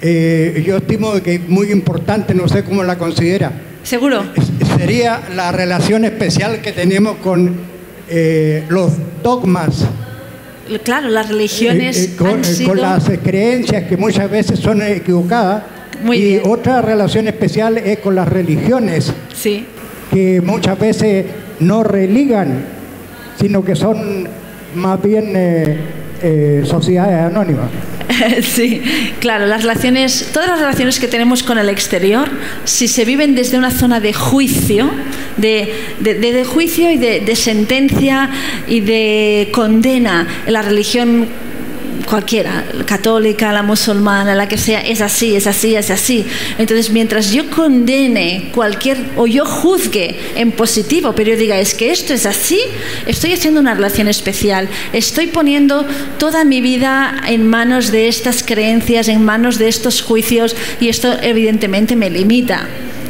Eh, 0.02 0.64
yo 0.66 0.78
estimo 0.78 1.22
que 1.22 1.36
es 1.36 1.50
muy 1.50 1.72
importante, 1.72 2.34
no 2.34 2.48
sé 2.48 2.64
cómo 2.64 2.84
la 2.84 2.98
considera. 2.98 3.52
Seguro. 3.84 4.24
Sería 4.78 5.22
la 5.36 5.52
relación 5.52 6.06
especial 6.06 6.62
que 6.62 6.72
tenemos 6.72 7.18
con 7.18 7.56
eh, 8.10 8.64
los 8.70 8.94
dogmas 9.24 9.86
claro, 10.84 11.10
las 11.10 11.30
religiones. 11.30 11.98
Eh, 11.98 12.12
eh, 12.14 12.66
con, 12.66 12.80
las 12.80 13.10
creencias 13.24 13.84
que 13.84 13.98
muchas 13.98 14.30
veces 14.30 14.60
son 14.60 14.82
equivocadas. 14.82 15.64
y 16.14 16.38
otra 16.38 16.82
relación 16.82 17.28
especial 17.28 17.78
es 17.78 18.00
con 18.00 18.16
las 18.16 18.28
religiones. 18.28 19.14
Sí. 19.34 19.66
Que 20.12 20.42
muchas 20.42 20.80
veces 20.80 21.26
no 21.60 21.84
religan, 21.84 22.66
sino 23.40 23.64
que 23.64 23.76
son 23.76 24.28
más 24.76 25.02
bien 25.02 25.34
eh, 26.22 26.64
sociedades 26.66 27.32
anónimas. 27.32 27.70
Sí, 28.42 28.82
claro, 29.20 29.46
las 29.46 29.62
relaciones, 29.62 30.30
todas 30.34 30.50
las 30.50 30.60
relaciones 30.60 31.00
que 31.00 31.08
tenemos 31.08 31.44
con 31.44 31.58
el 31.58 31.70
exterior, 31.70 32.30
si 32.64 32.88
se 32.88 33.06
viven 33.06 33.36
desde 33.36 33.58
una 33.58 33.70
zona 33.70 34.00
de 34.00 34.14
juicio, 34.14 34.90
de, 35.38 35.74
de, 36.00 36.44
juicio 36.44 36.90
y 36.90 36.98
de, 36.98 37.36
sentencia 37.36 38.30
y 38.68 38.80
de 38.80 39.50
condena, 39.52 40.28
la 40.48 40.62
religión 40.62 41.28
cualquiera, 42.08 42.66
católica, 42.86 43.52
la 43.52 43.62
musulmana, 43.62 44.34
la 44.34 44.48
que 44.48 44.58
sea, 44.58 44.80
es 44.82 45.02
así, 45.02 45.36
es 45.36 45.46
así, 45.46 45.76
es 45.76 45.92
así. 45.92 46.26
Entonces, 46.58 46.90
mientras 46.90 47.32
yo 47.32 47.50
condene 47.50 48.50
cualquier, 48.54 48.98
o 49.18 49.28
yo 49.28 49.46
juzgue 49.46 50.18
en 50.36 50.52
positivo, 50.54 51.14
pero 51.14 51.32
yo 51.32 51.38
diga, 51.38 51.60
es 51.60 51.74
que 51.74 51.92
esto 51.92 52.14
es 52.14 52.26
así, 52.26 52.60
estoy 53.06 53.34
haciendo 53.34 53.60
una 53.60 53.74
relación 53.74 54.08
especial, 54.08 54.70
estoy 54.94 55.28
poniendo 55.28 55.86
toda 56.18 56.46
mi 56.46 56.62
vida 56.62 57.22
en 57.28 57.46
manos 57.46 57.92
de 57.92 58.08
estas 58.08 58.42
creencias, 58.42 59.08
en 59.10 59.24
manos 59.24 59.58
de 59.58 59.68
estos 59.68 60.02
juicios, 60.02 60.56
y 60.80 60.90
esto 60.90 61.14
evidentemente 61.22 61.96
me 61.96 62.10
limita. 62.10 62.68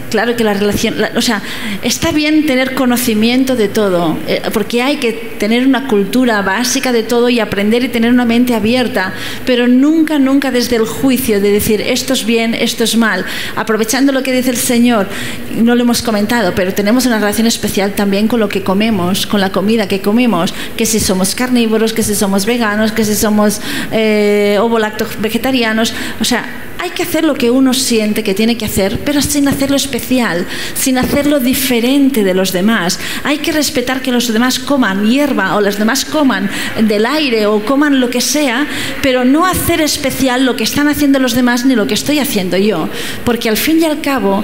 Claro 0.10 0.38
que 0.38 0.44
la 0.44 0.54
relación, 0.54 0.96
o 1.16 1.22
sea, 1.22 1.42
está 1.82 2.12
bien 2.12 2.46
tener 2.46 2.76
conocimiento 2.76 3.58
de 3.58 3.68
todo, 3.68 4.18
eh, 4.28 4.42
porque 4.54 4.82
hay 4.82 4.98
que 4.98 5.12
tener 5.12 5.68
una 5.68 5.88
cultura 5.88 6.42
básica 6.42 6.94
de 6.94 7.04
todo 7.04 7.30
y 7.30 7.42
aprender 7.42 7.84
y 7.84 7.90
tener 7.90 8.12
una 8.12 8.24
mente 8.24 8.56
abierta, 8.56 9.14
pero 9.46 9.68
nunca, 9.68 10.18
nunca 10.18 10.50
desde 10.50 10.78
el 10.78 10.86
juicio 10.86 11.42
de 11.42 11.52
decir 11.52 11.82
esto 11.82 12.14
es 12.14 12.26
bien, 12.26 12.54
esto 12.54 12.86
es 12.86 12.96
mal. 12.96 13.26
Aprovechando 13.58 14.14
lo 14.14 14.24
que 14.24 14.32
dice 14.32 14.50
el 14.50 14.58
Señor, 14.58 15.08
no 15.56 15.76
lo 15.76 15.82
hemos 15.82 16.02
comentado, 16.02 16.54
pero 16.56 16.74
tenemos 16.74 17.06
una 17.06 17.20
relación 17.20 17.48
especial 17.48 17.94
también 17.94 18.30
con 18.30 18.40
lo 18.40 18.48
que 18.48 18.64
comemos, 18.64 19.28
con 19.28 19.42
la 19.42 19.52
comida 19.52 19.88
que 19.90 20.02
comemos, 20.02 20.54
que 20.78 20.86
si 20.86 21.02
somos 21.02 21.36
carnívoros, 21.36 21.92
que 21.92 22.04
si 22.04 22.16
somos 22.16 22.46
veganos, 22.46 22.94
que 22.94 23.04
si 23.04 23.16
somos 23.16 23.60
eh, 23.92 24.58
ovo-lacto 24.62 25.06
vegetarianos, 25.20 25.94
o 26.22 26.24
sea, 26.24 26.67
hay 26.80 26.92
que 26.92 27.04
hacer 27.04 27.24
lo 27.24 27.36
que 27.36 27.52
uno 27.52 27.74
siente 27.74 28.24
que 28.24 28.34
tiene 28.34 28.58
que 28.58 28.66
hacer, 28.66 29.00
pero 29.04 29.22
sin 29.22 29.48
hacerlo 29.48 29.76
especial, 29.76 30.46
sin 30.74 30.98
hacerlo 30.98 31.40
diferente 31.40 32.24
de 32.24 32.34
los 32.34 32.52
demás. 32.52 33.00
Hay 33.24 33.40
que 33.40 33.52
respetar 33.52 34.02
que 34.02 34.12
los 34.12 34.32
demás 34.32 34.60
coman 34.60 35.10
hierba 35.10 35.56
o 35.56 35.62
los 35.62 35.78
demás 35.78 36.06
coman 36.06 36.50
del 36.82 37.06
aire 37.06 37.46
o 37.48 37.64
coman 37.66 38.00
lo 38.00 38.10
que 38.10 38.22
sea, 38.22 38.68
pero 39.02 39.26
no 39.26 39.46
hacer 39.46 39.82
especial 39.82 40.46
lo 40.46 40.56
que 40.56 40.64
están 40.64 40.88
haciendo 40.88 41.20
los 41.20 41.34
demás 41.34 41.66
ni 41.66 41.76
lo 41.76 41.88
que 41.88 41.94
estoy 41.94 42.20
haciendo 42.20 42.58
yo. 42.58 42.90
Porque 43.26 43.50
al 43.50 43.58
fin 43.58 43.82
y 43.82 43.86
al 43.86 44.02
cabo, 44.02 44.44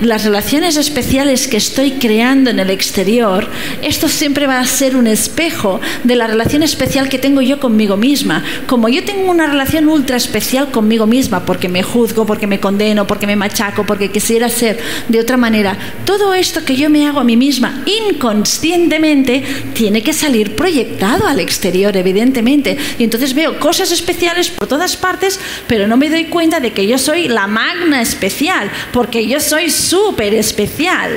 las 0.00 0.24
relaciones 0.24 0.76
especiales 0.76 1.48
que 1.48 1.56
estoy 1.56 1.92
creando 1.92 2.50
en 2.50 2.60
el 2.60 2.70
exterior, 2.70 3.48
esto 3.82 4.08
siempre 4.08 4.46
va 4.46 4.60
a 4.60 4.66
ser 4.66 4.96
un 4.96 5.06
espejo 5.06 5.80
de 6.04 6.16
la 6.16 6.26
relación 6.26 6.62
especial 6.62 7.08
que 7.08 7.18
tengo 7.18 7.40
yo 7.40 7.58
conmigo 7.58 7.96
misma. 7.96 8.44
Como 8.66 8.88
yo 8.88 9.04
tengo 9.04 9.30
una 9.30 9.46
relación 9.46 9.88
ultra 9.88 10.16
especial 10.16 10.70
conmigo 10.70 11.06
misma, 11.06 11.44
porque 11.44 11.68
me 11.72 11.82
juzgo, 11.82 12.24
porque 12.24 12.46
me 12.46 12.60
condeno, 12.60 13.06
porque 13.06 13.26
me 13.26 13.34
machaco, 13.34 13.84
porque 13.84 14.10
quisiera 14.10 14.48
ser 14.48 14.78
de 15.08 15.18
otra 15.18 15.36
manera. 15.36 15.76
Todo 16.04 16.34
esto 16.34 16.64
que 16.64 16.76
yo 16.76 16.90
me 16.90 17.06
hago 17.06 17.20
a 17.20 17.24
mí 17.24 17.36
misma 17.36 17.82
inconscientemente 17.86 19.42
tiene 19.74 20.02
que 20.02 20.12
salir 20.12 20.54
proyectado 20.54 21.26
al 21.26 21.40
exterior, 21.40 21.96
evidentemente. 21.96 22.76
Y 22.98 23.04
entonces 23.04 23.34
veo 23.34 23.58
cosas 23.58 23.90
especiales 23.90 24.50
por 24.50 24.68
todas 24.68 24.96
partes, 24.96 25.40
pero 25.66 25.86
no 25.88 25.96
me 25.96 26.10
doy 26.10 26.26
cuenta 26.26 26.60
de 26.60 26.72
que 26.72 26.86
yo 26.86 26.98
soy 26.98 27.28
la 27.28 27.46
magna 27.46 28.00
especial, 28.00 28.70
porque 28.92 29.26
yo 29.26 29.40
soy 29.40 29.70
súper 29.70 30.34
especial. 30.34 31.10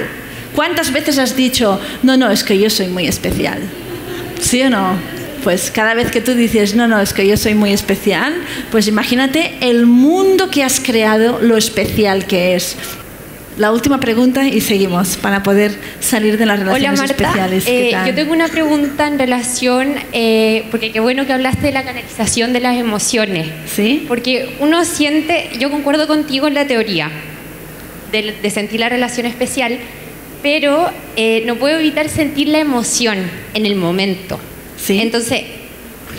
¿Cuántas 0.55 0.91
veces 0.91 1.19
has 1.19 1.35
dicho, 1.35 1.79
no, 2.01 2.15
no, 2.15 2.31
es 2.31 2.43
que 2.43 2.57
yo 2.57 2.69
soy 2.69 2.87
muy 2.87 3.07
especial? 3.07 3.59
¿Sí 4.39 4.61
o 4.61 4.69
no? 4.69 5.14
Pues 5.45 5.69
cada 5.69 5.93
vez 5.93 6.10
que 6.10 6.21
tú 6.21 6.34
dices, 6.34 6.73
no, 6.73 6.88
no, 6.88 6.99
es 6.99 7.13
que 7.13 7.27
yo 7.27 7.38
soy 7.38 7.53
muy 7.53 7.71
especial, 7.71 8.34
pues 8.71 8.88
imagínate 8.88 9.53
el 9.62 9.86
mundo 9.86 10.49
que 10.49 10.63
has 10.63 10.79
creado, 10.79 11.39
lo 11.39 11.55
especial 11.55 12.25
que 12.25 12.55
es. 12.55 12.75
La 13.60 13.71
última 13.71 13.99
pregunta 13.99 14.47
y 14.47 14.60
seguimos 14.60 15.17
para 15.17 15.43
poder 15.43 15.77
salir 15.99 16.39
de 16.39 16.47
las 16.47 16.58
relaciones 16.58 16.99
Hola, 16.99 17.08
Marta. 17.08 17.23
especiales. 17.23 17.63
Eh, 17.67 17.95
yo 18.08 18.15
tengo 18.15 18.34
una 18.34 18.47
pregunta 18.47 19.05
en 19.05 19.19
relación, 19.19 19.93
eh, 20.13 20.65
porque 20.71 20.91
qué 20.91 20.99
bueno 20.99 21.27
que 21.27 21.34
hablaste 21.34 21.67
de 21.67 21.73
la 21.73 21.84
canalización 21.84 22.51
de 22.51 22.62
las 22.62 22.75
emociones. 22.77 23.47
¿Sí? 23.67 24.03
Porque 24.08 24.55
uno 24.62 24.84
siente, 24.84 25.51
yo 25.60 25.69
concuerdo 25.69 26.08
contigo 26.08 26.47
en 26.47 26.55
la 26.55 26.65
teoría 26.65 27.12
de, 28.12 28.49
sentir 28.49 28.79
la 28.79 28.89
relación 28.89 29.27
especial, 29.27 29.77
pero 30.41 30.89
eh, 31.15 31.43
no 31.45 31.58
puedo 31.58 31.77
evitar 31.77 32.10
sentir 32.10 32.47
la 32.47 32.58
emoción 32.58 33.19
en 33.53 33.67
el 33.67 33.75
momento. 33.75 34.39
Entonces, 34.88 35.43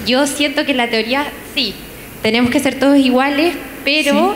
yo 0.07 0.27
siento 0.27 0.65
que 0.65 0.73
en 0.73 0.77
la 0.79 0.91
teoría 0.91 1.27
sí, 1.55 1.75
tenemos 2.23 2.51
que 2.51 2.61
ser 2.61 2.79
todos 2.79 2.99
iguales, 2.99 3.55
pero 3.85 4.35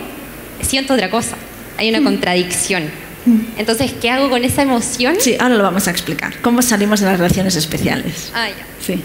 siento 0.63 0.95
otra 0.95 1.11
cosa. 1.11 1.37
Hay 1.77 1.89
una 1.89 2.01
mm. 2.01 2.05
contradicción. 2.05 2.85
Mm. 3.27 3.41
Entonces, 3.59 3.93
¿qué 4.01 4.11
hago 4.11 4.31
con 4.31 4.45
esa 4.45 4.63
emoción? 4.63 5.17
Sí, 5.19 5.37
ahora 5.39 5.57
lo 5.57 5.63
vamos 5.63 5.89
a 5.89 5.91
explicar. 5.91 6.35
¿Cómo 6.41 6.63
salimos 6.63 7.01
de 7.01 7.07
las 7.07 7.19
relaciones 7.19 7.57
especiales? 7.57 8.31
Ah, 8.35 8.49
ya. 8.49 8.67
Sí. 8.85 9.01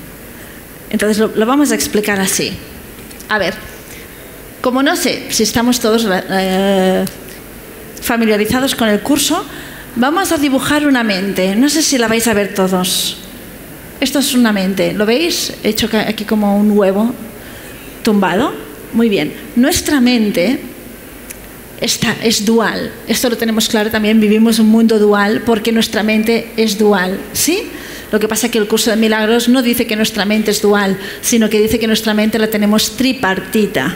Entonces, 0.90 1.18
lo, 1.18 1.46
vamos 1.46 1.72
a 1.72 1.76
explicar 1.76 2.20
así. 2.20 2.54
A 3.30 3.38
ver, 3.38 3.54
como 4.62 4.84
no 4.84 4.96
sé 4.96 5.28
si 5.30 5.44
estamos 5.44 5.80
todos 5.80 6.08
eh, 6.10 7.06
familiarizados 8.02 8.76
con 8.76 8.88
el 8.88 9.02
curso, 9.02 9.46
vamos 9.96 10.32
a 10.32 10.38
dibujar 10.38 10.86
una 10.86 11.04
mente. 11.04 11.56
No 11.56 11.70
sé 11.70 11.82
si 11.82 11.98
la 11.98 12.08
vais 12.08 12.28
a 12.28 12.34
ver 12.34 12.54
todos. 12.54 13.25
Esto 14.00 14.20
es 14.20 14.34
una 14.34 14.52
mente, 14.52 14.94
¿lo 14.94 15.06
veis? 15.06 15.54
He 15.64 15.70
hecho 15.70 15.90
aquí 15.94 16.26
como 16.26 16.58
un 16.58 16.72
huevo 16.78 17.14
tumbado. 18.04 18.54
Muy 18.94 19.10
bien. 19.10 19.34
Nuestra 19.56 20.02
mente 20.02 20.60
está, 21.82 22.16
es 22.24 22.46
dual. 22.46 22.92
Esto 23.08 23.30
lo 23.30 23.38
tenemos 23.38 23.68
claro 23.68 23.90
también. 23.90 24.20
Vivimos 24.20 24.60
un 24.60 24.68
mundo 24.68 25.00
dual 25.00 25.42
porque 25.46 25.72
nuestra 25.72 26.04
mente 26.04 26.52
es 26.58 26.78
dual. 26.78 27.20
¿Sí? 27.34 27.64
Lo 28.12 28.20
que 28.20 28.28
pasa 28.28 28.48
es 28.48 28.52
que 28.52 28.60
el 28.60 28.68
curso 28.68 28.92
de 28.92 28.98
milagros 28.98 29.50
no 29.50 29.62
dice 29.62 29.88
que 29.88 29.96
nuestra 29.96 30.26
mente 30.26 30.52
es 30.52 30.62
dual, 30.62 30.98
sino 31.22 31.50
que 31.50 31.62
dice 31.62 31.80
que 31.80 31.88
nuestra 31.88 32.14
mente 32.14 32.40
la 32.40 32.48
tenemos 32.48 32.96
tripartita. 32.96 33.96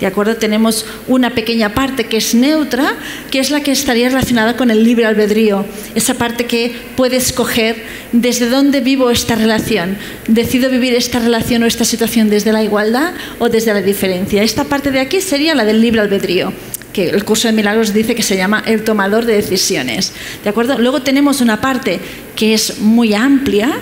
¿De 0.00 0.06
acuerdo? 0.06 0.36
Tenemos 0.36 0.86
una 1.08 1.30
pequeña 1.30 1.74
parte 1.74 2.04
que 2.04 2.16
es 2.16 2.34
neutra, 2.34 2.94
que 3.30 3.38
es 3.38 3.50
la 3.50 3.60
que 3.60 3.70
estaría 3.70 4.08
relacionada 4.08 4.56
con 4.56 4.70
el 4.70 4.82
libre 4.82 5.04
albedrío, 5.04 5.66
esa 5.94 6.14
parte 6.14 6.46
que 6.46 6.74
puede 6.96 7.16
escoger 7.16 7.76
desde 8.12 8.48
dónde 8.48 8.80
vivo 8.80 9.10
esta 9.10 9.34
relación. 9.34 9.98
¿Decido 10.26 10.70
vivir 10.70 10.94
esta 10.94 11.18
relación 11.18 11.62
o 11.62 11.66
esta 11.66 11.84
situación 11.84 12.30
desde 12.30 12.52
la 12.52 12.64
igualdad 12.64 13.12
o 13.38 13.50
desde 13.50 13.74
la 13.74 13.82
diferencia? 13.82 14.42
Esta 14.42 14.64
parte 14.64 14.90
de 14.90 15.00
aquí 15.00 15.20
sería 15.20 15.54
la 15.54 15.66
del 15.66 15.82
libre 15.82 16.00
albedrío 16.00 16.52
que 16.92 17.10
el 17.10 17.24
curso 17.24 17.46
de 17.46 17.52
milagros 17.52 17.92
dice 17.92 18.16
que 18.16 18.22
se 18.22 18.36
llama 18.36 18.64
el 18.66 18.82
tomador 18.82 19.24
de 19.24 19.34
decisiones. 19.34 20.12
¿De 20.42 20.50
acuerdo? 20.50 20.78
Luego 20.78 21.02
tenemos 21.02 21.40
una 21.40 21.60
parte 21.60 22.00
que 22.34 22.52
es 22.52 22.80
muy 22.80 23.14
amplia, 23.14 23.78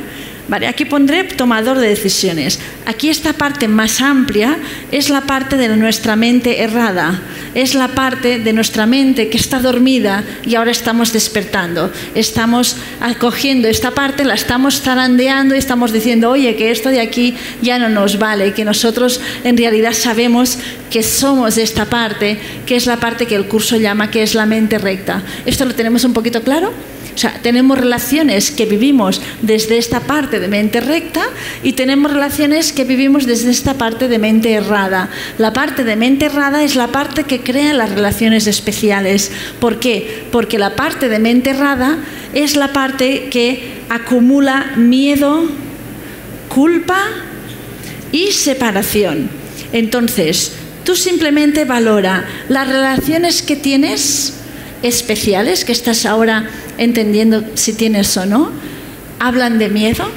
aquí 0.68 0.84
pondré 0.84 1.24
tomador 1.24 1.78
de 1.78 1.88
decisiones. 1.88 2.58
Aquí 2.86 3.10
esta 3.10 3.34
parte 3.34 3.68
más 3.68 4.00
amplia 4.00 4.58
es 4.90 5.10
la 5.10 5.22
parte 5.22 5.56
de 5.56 5.68
nuestra 5.76 6.16
mente 6.16 6.62
errada, 6.62 7.20
es 7.54 7.74
la 7.74 7.88
parte 7.88 8.38
de 8.38 8.52
nuestra 8.52 8.86
mente 8.86 9.28
que 9.28 9.36
está 9.36 9.60
dormida 9.60 10.24
y 10.46 10.54
ahora 10.54 10.70
estamos 10.70 11.12
despertando. 11.12 11.92
Estamos 12.14 12.76
acogiendo 13.00 13.68
esta 13.68 13.90
parte, 13.90 14.24
la 14.24 14.34
estamos 14.34 14.80
zarandeando 14.80 15.54
y 15.54 15.58
estamos 15.58 15.92
diciendo, 15.92 16.30
oye, 16.30 16.56
que 16.56 16.70
esto 16.70 16.88
de 16.88 17.00
aquí 17.00 17.34
ya 17.62 17.78
no 17.78 17.88
nos 17.88 18.18
vale, 18.18 18.54
que 18.54 18.64
nosotros 18.64 19.20
en 19.44 19.56
realidad 19.56 19.92
sabemos 19.92 20.58
que 20.90 21.02
somos 21.02 21.58
esta 21.58 21.84
parte, 21.84 22.38
que 22.64 22.76
es 22.76 22.86
la 22.86 22.96
parte 22.96 23.26
que 23.26 23.36
el 23.36 23.46
curso 23.46 23.76
llama 23.76 24.10
que 24.10 24.22
es 24.22 24.34
la 24.34 24.46
mente 24.46 24.78
recta. 24.78 25.22
¿Esto 25.44 25.64
lo 25.64 25.74
tenemos 25.74 26.04
un 26.04 26.14
poquito 26.14 26.42
claro? 26.42 26.72
Tenemos 27.42 27.78
relaciones 27.78 28.50
que 28.50 28.66
vivimos 28.66 29.20
desde 29.42 29.78
esta 29.78 30.00
parte 30.00 30.38
de 30.38 30.48
mente 30.48 30.80
recta 30.80 31.22
y 31.62 31.72
tenemos 31.72 32.12
relaciones 32.12 32.72
que 32.72 32.84
vivimos 32.84 33.26
desde 33.26 33.50
esta 33.50 33.74
parte 33.74 34.08
de 34.08 34.18
mente 34.18 34.52
errada. 34.52 35.10
La 35.36 35.52
parte 35.52 35.84
de 35.84 35.96
mente 35.96 36.26
errada 36.26 36.62
es 36.62 36.76
la 36.76 36.88
parte 36.88 37.24
que 37.24 37.40
crea 37.40 37.74
las 37.74 37.90
relaciones 37.90 38.46
especiales. 38.46 39.32
¿Por 39.60 39.80
qué? 39.80 40.24
Porque 40.30 40.58
la 40.58 40.76
parte 40.76 41.08
de 41.08 41.18
mente 41.18 41.50
errada 41.50 41.98
es 42.34 42.56
la 42.56 42.72
parte 42.72 43.28
que 43.30 43.78
acumula 43.88 44.72
miedo, 44.76 45.44
culpa 46.48 47.00
y 48.12 48.32
separación. 48.32 49.28
Entonces, 49.72 50.52
tú 50.84 50.94
simplemente 50.94 51.64
valora 51.64 52.24
las 52.48 52.68
relaciones 52.68 53.42
que 53.42 53.56
tienes 53.56 54.37
especiales, 54.82 55.64
que 55.64 55.72
estás 55.72 56.06
ahora 56.06 56.48
entendiendo 56.78 57.44
si 57.54 57.72
tienes 57.72 58.16
o 58.16 58.26
no, 58.26 58.50
hablan 59.18 59.58
de 59.58 59.68
miedo, 59.68 60.08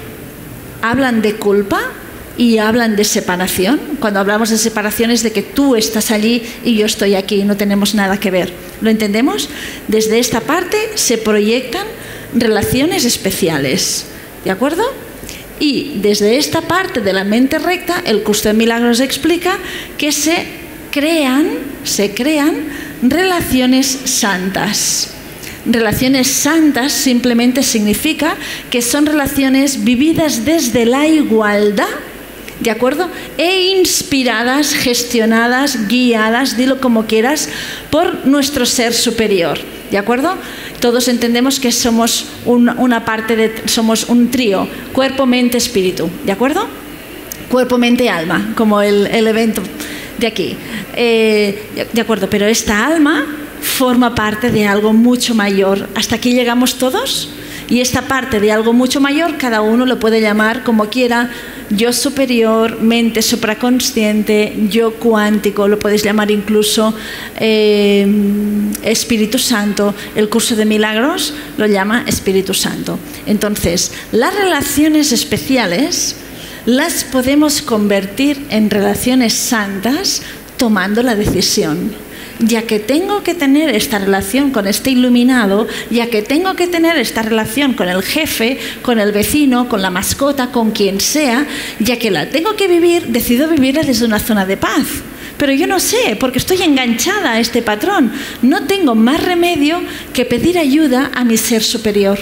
hablan 0.82 1.22
de 1.22 1.36
culpa 1.36 1.82
y 2.38 2.58
hablan 2.58 2.96
de 2.96 3.04
separación. 3.04 3.80
Cuando 4.00 4.20
hablamos 4.20 4.50
de 4.50 4.58
separación 4.58 5.12
es 5.12 5.24
de 5.24 5.32
que 5.32 5.42
tú 5.42 5.76
estás 5.76 6.12
allí 6.12 6.44
y 6.64 6.76
yo 6.76 6.86
estoy 6.86 7.16
aquí 7.16 7.42
y 7.42 7.44
no 7.44 7.58
tenemos 7.58 7.96
nada 7.96 8.20
que 8.20 8.32
ver. 8.32 8.54
¿Lo 8.82 8.90
entendemos? 8.90 9.50
Desde 9.88 10.20
esta 10.20 10.42
parte 10.42 10.78
se 10.96 11.18
proyectan 11.18 11.86
relaciones 12.34 13.06
especiales. 13.06 14.06
¿De 14.44 14.52
acuerdo? 14.52 14.84
Y 15.60 16.00
desde 16.02 16.38
esta 16.38 16.62
parte 16.62 17.02
de 17.02 17.14
la 17.14 17.24
mente 17.24 17.60
recta, 17.60 18.02
el 18.06 18.24
curso 18.24 18.50
de 18.50 18.56
milagros 18.56 19.00
explica 19.00 19.60
que 19.98 20.12
se 20.12 20.61
crean, 20.92 21.48
se 21.84 22.14
crean 22.14 22.54
relaciones 23.02 23.88
santas. 24.06 25.12
Relaciones 25.66 26.28
santas 26.28 26.92
simplemente 26.92 27.64
significa 27.64 28.36
que 28.70 28.82
son 28.82 29.06
relaciones 29.06 29.84
vividas 29.84 30.44
desde 30.44 30.86
la 30.86 31.08
igualdad, 31.08 31.88
¿de 32.60 32.72
acuerdo? 32.72 33.10
E 33.38 33.78
inspiradas, 33.78 34.74
gestionadas, 34.74 35.88
guiadas, 35.88 36.58
dilo 36.58 36.82
como 36.82 37.06
quieras, 37.06 37.50
por 37.92 38.26
nuestro 38.26 38.66
ser 38.66 38.94
superior, 38.94 39.60
¿de 39.92 39.98
acuerdo? 40.00 40.36
Todos 40.80 41.08
entendemos 41.08 41.60
que 41.60 41.72
somos 41.72 42.26
una 42.46 43.06
parte 43.06 43.36
de, 43.36 43.54
somos 43.66 44.10
un 44.10 44.32
trío, 44.32 44.68
cuerpo, 44.94 45.28
mente, 45.28 45.60
espíritu, 45.60 46.10
¿de 46.26 46.32
acuerdo? 46.32 46.68
Cuerpo, 47.50 47.78
mente, 47.78 48.10
alma, 48.10 48.54
como 48.56 48.82
el, 48.82 49.06
evento 49.28 49.62
de 50.22 50.28
aquí. 50.28 50.56
Eh, 50.96 51.88
de 51.92 52.02
acuerdo, 52.02 52.30
pero 52.30 52.46
esta 52.46 52.86
alma 52.86 53.26
forma 53.62 54.16
parte 54.16 54.52
de 54.52 54.66
algo 54.66 54.94
mucho 54.94 55.36
mayor. 55.36 55.90
¿Hasta 55.96 56.16
aquí 56.16 56.34
llegamos 56.34 56.78
todos? 56.78 57.30
Y 57.70 57.80
esta 57.80 58.02
parte 58.02 58.40
de 58.40 58.52
algo 58.52 58.74
mucho 58.74 59.00
mayor, 59.00 59.38
cada 59.38 59.62
uno 59.62 59.86
lo 59.86 59.98
puede 59.98 60.20
llamar 60.20 60.64
como 60.64 60.90
quiera, 60.90 61.30
yo 61.70 61.94
superior, 61.94 62.82
mente 62.82 63.22
supraconsciente, 63.22 64.68
yo 64.70 64.96
cuántico, 64.96 65.70
lo 65.70 65.80
puedes 65.80 66.04
llamar 66.04 66.32
incluso 66.32 66.94
eh, 67.40 68.06
Espíritu 68.84 69.38
Santo. 69.38 69.96
El 70.16 70.28
curso 70.28 70.56
de 70.58 70.66
milagros 70.66 71.34
lo 71.58 71.66
llama 71.66 72.04
Espíritu 72.08 72.54
Santo. 72.54 73.00
Entonces, 73.26 73.94
las 74.12 74.36
relaciones 74.36 75.14
especiales 75.14 76.18
las 76.66 77.04
podemos 77.04 77.62
convertir 77.62 78.46
en 78.50 78.70
relaciones 78.70 79.34
santas 79.34 80.22
tomando 80.58 81.02
la 81.02 81.16
decisión 81.16 81.92
ya 82.44 82.64
que 82.64 82.80
tengo 82.80 83.24
que 83.24 83.36
tener 83.36 83.70
esta 83.76 84.00
relación 84.00 84.52
con 84.52 84.68
este 84.68 84.92
iluminado, 84.92 85.68
ya 85.90 86.08
que 86.08 86.22
tengo 86.22 86.56
que 86.56 86.68
tener 86.68 86.98
esta 86.98 87.22
relación 87.22 87.74
con 87.74 87.88
el 87.88 88.02
jefe, 88.02 88.58
con 88.82 89.00
el 89.00 89.12
vecino, 89.12 89.70
con 89.70 89.82
la 89.82 89.90
mascota, 89.90 90.48
con 90.52 90.72
quien 90.72 91.00
sea, 91.00 91.46
ya 91.80 92.00
que 92.00 92.12
la 92.12 92.30
tengo 92.30 92.56
que 92.56 92.68
vivir, 92.68 93.08
decido 93.08 93.48
vivirla 93.48 93.84
desde 93.84 94.06
una 94.06 94.20
zona 94.20 94.46
de 94.46 94.58
paz. 94.58 94.88
Pero 95.38 95.54
yo 95.54 95.68
no 95.68 95.80
sé, 95.80 96.18
porque 96.20 96.40
estoy 96.40 96.62
enganchada 96.62 97.34
a 97.34 97.40
este 97.40 97.62
patrón. 97.62 98.12
No 98.42 98.64
tengo 98.64 98.96
más 98.96 99.24
remedio 99.24 99.82
que 100.14 100.26
pedir 100.26 100.58
ayuda 100.58 101.12
a 101.14 101.24
mi 101.24 101.38
ser 101.38 101.64
superior 101.64 102.20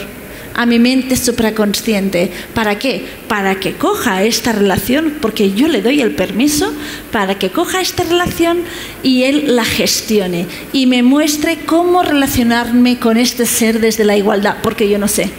a 0.54 0.66
mi 0.66 0.80
mente 0.80 1.16
supraconsciente. 1.16 2.32
¿Para 2.54 2.78
qué? 2.78 3.06
Para 3.28 3.60
que 3.60 3.74
coja 3.74 4.24
esta 4.24 4.52
relación, 4.52 5.16
porque 5.22 5.52
yo 5.52 5.68
le 5.68 5.82
doy 5.82 6.02
el 6.02 6.12
permiso, 6.12 6.74
para 7.12 7.38
que 7.38 7.50
coja 7.50 7.82
esta 7.82 8.04
relación 8.04 8.60
y 9.04 9.24
él 9.24 9.56
la 9.56 9.66
gestione 9.66 10.48
y 10.74 10.86
me 10.86 11.04
muestre 11.04 11.60
cómo 11.66 12.04
relacionarme 12.04 13.00
con 13.00 13.18
este 13.18 13.46
ser 13.46 13.80
desde 13.80 14.06
la 14.06 14.18
igualdad, 14.18 14.58
porque 14.62 14.90
yo 14.90 15.00
no 15.00 15.08
sé. 15.08 15.30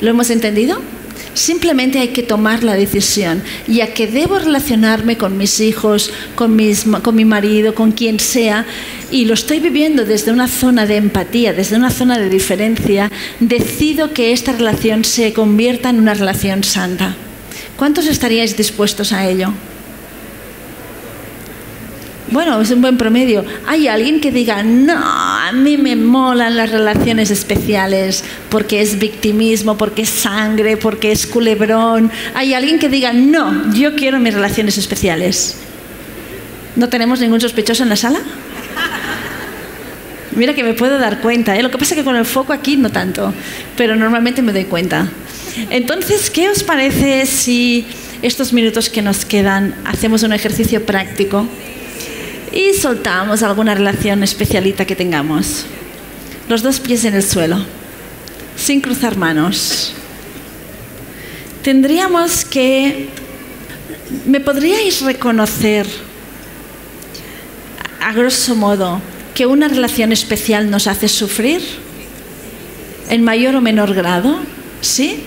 ¿Lo 0.00 0.10
hemos 0.10 0.30
entendido? 0.30 0.93
Simplemente 1.34 1.98
hay 1.98 2.08
que 2.08 2.22
tomar 2.22 2.62
la 2.62 2.74
decisión, 2.74 3.42
ya 3.66 3.92
que 3.92 4.06
debo 4.06 4.38
relacionarme 4.38 5.18
con 5.18 5.36
mis 5.36 5.60
hijos, 5.60 6.10
con, 6.36 6.54
mi 6.56 7.24
marido, 7.24 7.74
con 7.74 7.92
quien 7.92 8.20
sea, 8.20 8.66
y 9.10 9.24
lo 9.24 9.34
estoy 9.34 9.58
viviendo 9.58 10.04
desde 10.04 10.32
una 10.32 10.48
zona 10.48 10.86
de 10.86 10.96
empatía, 10.96 11.52
desde 11.52 11.76
una 11.76 11.90
zona 11.90 12.18
de 12.18 12.30
diferencia, 12.30 13.10
decido 13.40 14.12
que 14.12 14.32
esta 14.32 14.52
relación 14.52 15.04
se 15.04 15.32
convierta 15.32 15.90
en 15.90 15.98
una 15.98 16.14
relación 16.14 16.62
santa. 16.62 17.16
¿Cuántos 17.76 18.06
estaríais 18.06 18.56
dispuestos 18.56 19.12
a 19.12 19.28
ello? 19.28 19.52
Bueno, 22.34 22.60
es 22.60 22.72
un 22.72 22.80
buen 22.80 22.96
promedio. 22.96 23.44
Hay 23.64 23.86
alguien 23.86 24.20
que 24.20 24.32
diga, 24.32 24.64
no, 24.64 24.96
a 24.96 25.52
mí 25.52 25.76
me 25.76 25.94
molan 25.94 26.56
las 26.56 26.68
relaciones 26.68 27.30
especiales 27.30 28.24
porque 28.48 28.82
es 28.82 28.98
victimismo, 28.98 29.78
porque 29.78 30.02
es 30.02 30.08
sangre, 30.08 30.76
porque 30.76 31.12
es 31.12 31.28
culebrón. 31.28 32.10
Hay 32.34 32.52
alguien 32.52 32.80
que 32.80 32.88
diga, 32.88 33.12
no, 33.12 33.72
yo 33.72 33.94
quiero 33.94 34.18
mis 34.18 34.34
relaciones 34.34 34.76
especiales. 34.78 35.58
¿No 36.74 36.88
tenemos 36.88 37.20
ningún 37.20 37.40
sospechoso 37.40 37.84
en 37.84 37.90
la 37.90 37.94
sala? 37.94 38.18
Mira 40.34 40.54
que 40.54 40.64
me 40.64 40.74
puedo 40.74 40.98
dar 40.98 41.20
cuenta, 41.20 41.56
¿eh? 41.56 41.62
lo 41.62 41.70
que 41.70 41.78
pasa 41.78 41.94
es 41.94 42.00
que 42.00 42.04
con 42.04 42.16
el 42.16 42.24
foco 42.24 42.52
aquí 42.52 42.76
no 42.76 42.90
tanto, 42.90 43.32
pero 43.76 43.94
normalmente 43.94 44.42
me 44.42 44.52
doy 44.52 44.64
cuenta. 44.64 45.08
Entonces, 45.70 46.30
¿qué 46.30 46.48
os 46.48 46.64
parece 46.64 47.26
si 47.26 47.86
estos 48.22 48.52
minutos 48.52 48.90
que 48.90 49.02
nos 49.02 49.24
quedan 49.24 49.76
hacemos 49.84 50.24
un 50.24 50.32
ejercicio 50.32 50.84
práctico? 50.84 51.46
Y 52.54 52.72
soltamos 52.72 53.42
alguna 53.42 53.74
relación 53.74 54.22
especialita 54.22 54.84
que 54.84 54.94
tengamos. 54.94 55.66
Los 56.48 56.62
dos 56.62 56.78
pies 56.78 57.04
en 57.04 57.14
el 57.14 57.24
suelo, 57.24 57.58
sin 58.56 58.80
cruzar 58.80 59.16
manos. 59.16 59.92
Tendríamos 61.62 62.44
que... 62.44 63.08
¿Me 64.26 64.38
podríais 64.38 65.00
reconocer, 65.00 65.86
a 68.00 68.12
grosso 68.12 68.54
modo, 68.54 69.00
que 69.34 69.46
una 69.46 69.66
relación 69.66 70.12
especial 70.12 70.70
nos 70.70 70.86
hace 70.86 71.08
sufrir? 71.08 71.62
¿En 73.08 73.24
mayor 73.24 73.56
o 73.56 73.60
menor 73.60 73.94
grado? 73.94 74.38
¿Sí? 74.80 75.24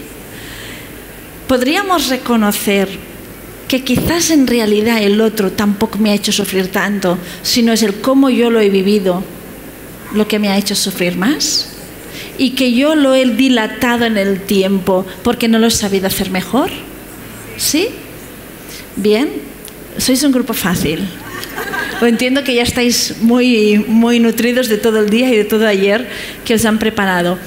¿Podríamos 1.47 2.07
reconocer 2.07 3.06
que 3.67 3.83
quizás 3.83 4.31
en 4.31 4.47
realidad 4.47 5.01
el 5.01 5.19
otro 5.19 5.51
tampoco 5.51 5.97
me 5.97 6.11
ha 6.11 6.13
hecho 6.13 6.31
sufrir 6.31 6.69
tanto, 6.69 7.17
sino 7.43 7.73
es 7.73 7.83
el 7.83 7.95
cómo 7.95 8.29
yo 8.29 8.49
lo 8.49 8.61
he 8.61 8.69
vivido 8.69 9.23
lo 10.13 10.27
que 10.27 10.39
me 10.39 10.49
ha 10.49 10.57
hecho 10.57 10.75
sufrir 10.75 11.17
más. 11.17 11.69
Y 12.37 12.51
que 12.51 12.73
yo 12.73 12.95
lo 12.95 13.15
he 13.15 13.25
dilatado 13.25 14.05
en 14.05 14.17
el 14.17 14.41
tiempo 14.41 15.05
porque 15.23 15.47
no 15.47 15.59
lo 15.59 15.67
he 15.67 15.71
sabido 15.71 16.07
hacer 16.07 16.29
mejor. 16.29 16.69
¿Sí? 17.57 17.89
Bien, 18.95 19.29
sois 19.97 20.23
un 20.23 20.31
grupo 20.31 20.53
fácil. 20.53 21.07
Lo 21.99 22.07
entiendo 22.07 22.43
que 22.43 22.53
ya 22.53 22.61
estáis 22.61 23.15
muy, 23.21 23.83
muy 23.87 24.19
nutridos 24.19 24.69
de 24.69 24.77
todo 24.77 24.99
el 24.99 25.09
día 25.09 25.29
y 25.33 25.35
de 25.35 25.45
todo 25.45 25.67
ayer 25.67 26.07
que 26.45 26.53
os 26.53 26.65
han 26.65 26.77
preparado. 26.77 27.39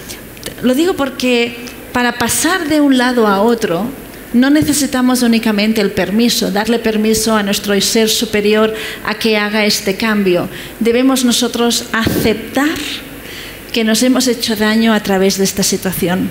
Lo 0.62 0.74
digo 0.74 0.94
porque 0.94 1.56
para 1.92 2.18
pasar 2.18 2.68
de 2.68 2.80
un 2.80 2.98
lado 2.98 3.26
a 3.26 3.40
otro 3.40 3.86
no 4.32 4.50
necesitamos 4.50 5.22
únicamente 5.22 5.80
el 5.80 5.90
permiso, 5.90 6.50
darle 6.50 6.78
permiso 6.78 7.36
a 7.36 7.42
nuestro 7.42 7.78
ser 7.80 8.08
superior 8.08 8.74
a 9.04 9.14
que 9.14 9.36
haga 9.36 9.64
este 9.64 9.96
cambio. 9.96 10.48
Debemos 10.78 11.24
nosotros 11.24 11.86
aceptar 11.92 12.78
que 13.72 13.84
nos 13.84 14.02
hemos 14.02 14.26
hecho 14.26 14.56
daño 14.56 14.92
a 14.92 15.00
través 15.00 15.38
de 15.38 15.44
esta 15.44 15.62
situación. 15.62 16.28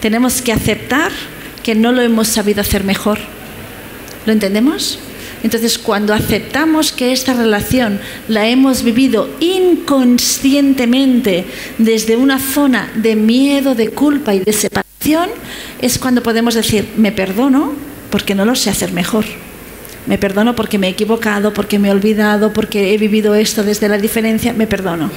Tenemos 0.00 0.42
que 0.42 0.52
aceptar 0.52 1.10
que 1.62 1.74
no 1.74 1.92
lo 1.92 2.02
hemos 2.02 2.28
sabido 2.28 2.60
hacer 2.60 2.84
mejor. 2.84 3.18
¿Lo 4.26 4.32
entendemos? 4.32 4.98
Entonces, 5.42 5.78
cuando 5.78 6.14
aceptamos 6.14 6.92
que 6.92 7.12
esta 7.12 7.34
relación 7.34 7.98
la 8.28 8.46
hemos 8.46 8.84
vivido 8.84 9.28
inconscientemente 9.40 11.44
desde 11.78 12.16
una 12.16 12.38
zona 12.38 12.92
de 12.94 13.16
miedo, 13.16 13.74
de 13.74 13.90
culpa 13.90 14.34
y 14.34 14.40
de 14.40 14.52
separación, 14.52 14.91
es 15.80 15.98
cuando 15.98 16.22
podemos 16.22 16.54
decir, 16.54 16.88
me 16.96 17.12
perdono 17.12 17.72
porque 18.10 18.34
no 18.34 18.44
lo 18.44 18.54
sé 18.54 18.70
hacer 18.70 18.92
mejor. 18.92 19.24
Me 20.06 20.18
perdono 20.18 20.54
porque 20.54 20.78
me 20.78 20.88
he 20.88 20.90
equivocado, 20.90 21.52
porque 21.52 21.78
me 21.78 21.88
he 21.88 21.92
olvidado, 21.92 22.52
porque 22.52 22.92
he 22.92 22.98
vivido 22.98 23.34
esto 23.34 23.62
desde 23.62 23.88
la 23.88 23.98
diferencia, 23.98 24.52
me 24.52 24.66
perdono. 24.66 25.10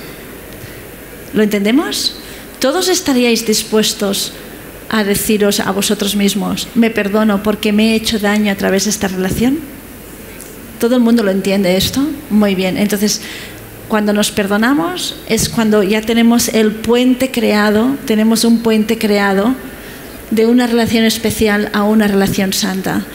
¿Lo 1.34 1.44
entendemos? 1.44 2.16
¿Todos 2.60 2.88
estaríais 2.88 3.46
dispuestos 3.46 4.32
a 4.90 5.04
deciros 5.04 5.60
a 5.60 5.72
vosotros 5.72 6.16
mismos, 6.16 6.68
me 6.76 6.92
perdono 6.92 7.42
porque 7.42 7.74
me 7.74 7.92
he 7.92 7.96
hecho 7.96 8.20
daño 8.20 8.52
a 8.52 8.56
través 8.56 8.86
de 8.86 8.92
esta 8.92 9.08
relación? 9.08 9.60
¿Todo 10.80 10.96
el 10.96 11.02
mundo 11.02 11.24
lo 11.24 11.32
entiende 11.32 11.78
esto? 11.78 12.06
Muy 12.30 12.54
bien. 12.54 12.78
Entonces, 12.78 13.22
cuando 13.88 14.14
nos 14.14 14.32
perdonamos 14.32 15.16
es 15.28 15.50
cuando 15.50 15.84
ya 15.84 16.02
tenemos 16.02 16.48
el 16.50 16.72
puente 16.72 17.32
creado, 17.32 17.96
tenemos 18.06 18.44
un 18.44 18.60
puente 18.60 18.98
creado 18.98 19.56
de 20.32 20.46
una 20.46 20.68
relación 20.68 21.06
especial 21.06 21.70
a 21.74 21.84
una 21.84 22.08
relación 22.08 22.54
santa. 22.54 23.06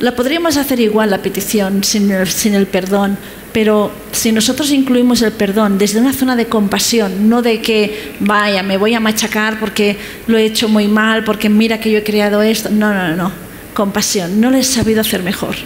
La 0.00 0.14
podríamos 0.14 0.56
hacer 0.56 0.78
igual 0.78 1.10
la 1.10 1.22
petición 1.22 1.82
sin 1.82 2.10
el, 2.10 2.66
perdón, 2.66 3.18
pero 3.52 3.90
si 4.12 4.30
nosotros 4.30 4.70
incluimos 4.70 5.22
el 5.22 5.32
perdón 5.32 5.76
desde 5.76 6.00
una 6.00 6.12
zona 6.12 6.36
de 6.36 6.46
compasión, 6.46 7.28
no 7.28 7.42
de 7.42 7.60
que, 7.60 8.14
vaya, 8.20 8.62
me 8.62 8.76
voy 8.76 8.94
a 8.94 9.00
machacar 9.00 9.58
porque 9.58 9.96
lo 10.28 10.38
he 10.38 10.44
hecho 10.44 10.68
muy 10.68 10.86
mal, 10.86 11.24
porque 11.24 11.48
mira 11.48 11.80
que 11.80 11.90
yo 11.90 11.98
he 11.98 12.04
creado 12.04 12.42
esto, 12.42 12.70
no, 12.70 12.94
no, 12.94 13.16
no, 13.16 13.32
compasión, 13.74 14.40
no 14.40 14.50
lo 14.50 14.56
he 14.56 14.62
sabido 14.62 15.00
hacer 15.00 15.24
mejor. 15.24 15.56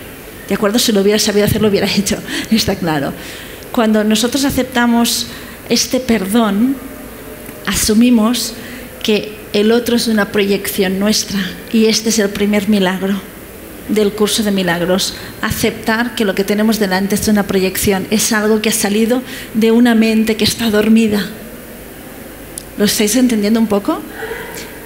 ¿De 0.49 0.55
acuerdo? 0.55 0.79
Si 0.79 0.93
lo 0.93 1.03
hubiera 1.03 1.19
sabido 1.19 1.45
hacer, 1.47 1.61
lo 1.61 1.69
hubiera 1.69 1.87
hecho, 1.97 2.17
está 2.51 2.77
claro. 2.77 3.13
Cuando 3.71 4.03
nosotros 4.03 4.45
aceptamos 4.45 5.27
este 5.69 6.01
perdón, 6.01 6.75
asumimos 7.67 8.55
que 9.03 9.42
el 9.53 9.71
otro 9.71 9.97
es 9.97 10.09
una 10.09 10.33
proyección 10.33 10.99
nuestra 10.99 11.39
y 11.73 11.87
este 11.87 12.09
es 12.09 12.19
el 12.19 12.31
primer 12.31 12.69
milagro 12.69 13.21
del 13.89 14.13
curso 14.13 14.43
de 14.43 14.51
milagros. 14.51 15.15
Aceptar 15.43 16.15
que 16.15 16.25
lo 16.25 16.35
que 16.35 16.45
tenemos 16.45 16.79
delante 16.79 17.15
es 17.15 17.29
una 17.29 17.47
proyección, 17.47 18.07
es 18.11 18.33
algo 18.33 18.63
que 18.63 18.71
ha 18.71 18.73
salido 18.73 19.23
de 19.55 19.71
una 19.71 19.95
mente 19.95 20.37
que 20.37 20.45
está 20.45 20.71
dormida. 20.71 21.27
¿Lo 22.79 22.87
estáis 22.87 23.17
entendiendo 23.17 23.61
un 23.61 23.67
poco? 23.67 24.01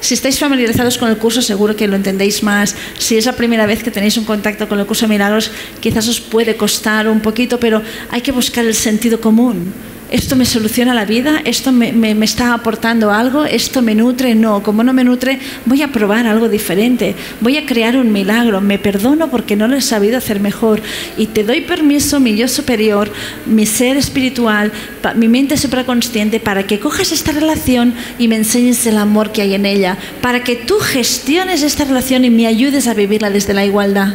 Si 0.01 0.15
estáis 0.15 0.39
familiarizados 0.39 0.99
con 0.99 1.09
el 1.09 1.17
curso, 1.17 1.41
seguro 1.41 1.75
que 1.75 1.87
lo 1.87 1.97
entendéis 1.97 2.43
más. 2.43 2.75
Si 2.99 3.17
es 3.17 3.27
la 3.27 3.33
primera 3.33 3.67
vez 3.67 3.83
que 3.83 3.91
tenéis 3.91 4.17
un 4.17 4.25
contacto 4.25 4.69
con 4.69 4.79
el 4.79 4.87
curso 4.87 5.07
de 5.07 5.11
milagros, 5.11 5.51
quizás 5.81 6.07
os 6.09 6.21
puede 6.21 6.57
costar 6.57 7.09
un 7.09 7.21
poquito, 7.21 7.59
pero 7.59 7.83
hay 8.11 8.21
que 8.21 8.33
buscar 8.33 8.65
el 8.65 8.75
sentido 8.75 9.21
común 9.21 9.73
esto 10.11 10.37
me 10.37 10.47
soluciona 10.47 10.95
la 10.95 11.05
vida, 11.05 11.43
esto 11.45 11.73
me, 11.73 12.11
está 12.23 12.55
aportando 12.55 13.11
algo, 13.11 13.45
esto 13.45 13.83
me 13.83 13.95
nutre, 13.95 14.35
no, 14.35 14.63
como 14.63 14.85
no 14.85 14.93
me 14.93 15.03
nutre, 15.03 15.41
voy 15.65 15.83
a 15.83 15.89
probar 15.89 16.27
algo 16.27 16.49
diferente, 16.49 17.15
voy 17.41 17.57
a 17.57 17.67
crear 17.67 17.97
un 17.97 18.13
milagro, 18.13 18.61
me 18.61 18.79
perdono 18.79 19.29
porque 19.31 19.57
no 19.57 19.67
lo 19.67 19.77
he 19.77 19.81
sabido 19.81 20.19
hacer 20.19 20.39
mejor. 20.39 20.81
Y 21.17 21.27
te 21.27 21.43
doy 21.43 21.63
permiso, 21.63 22.21
mi 22.21 22.37
yo 22.37 22.47
superior, 22.47 23.11
mi 23.47 23.67
ser 23.67 23.97
espiritual, 23.97 24.71
mi 25.17 25.29
mente 25.29 25.57
supraconsciente, 25.57 26.39
para 26.39 26.67
que 26.67 26.79
cojas 26.79 27.11
esta 27.11 27.33
relación 27.33 27.95
y 28.19 28.29
me 28.29 28.37
enseñes 28.37 28.87
el 28.87 28.99
amor 28.99 29.33
que 29.33 29.43
hay 29.43 29.55
en 29.55 29.67
ella, 29.67 29.99
para 30.21 30.45
que 30.45 30.55
tú 30.55 30.79
gestiones 30.79 31.63
esta 31.63 31.85
relación 31.85 32.25
y 32.25 32.31
me 32.31 32.47
ayudes 32.47 32.87
a 32.87 32.95
vivirla 32.95 33.31
desde 33.31 33.55
la 33.55 33.65
igualdad. 33.65 34.15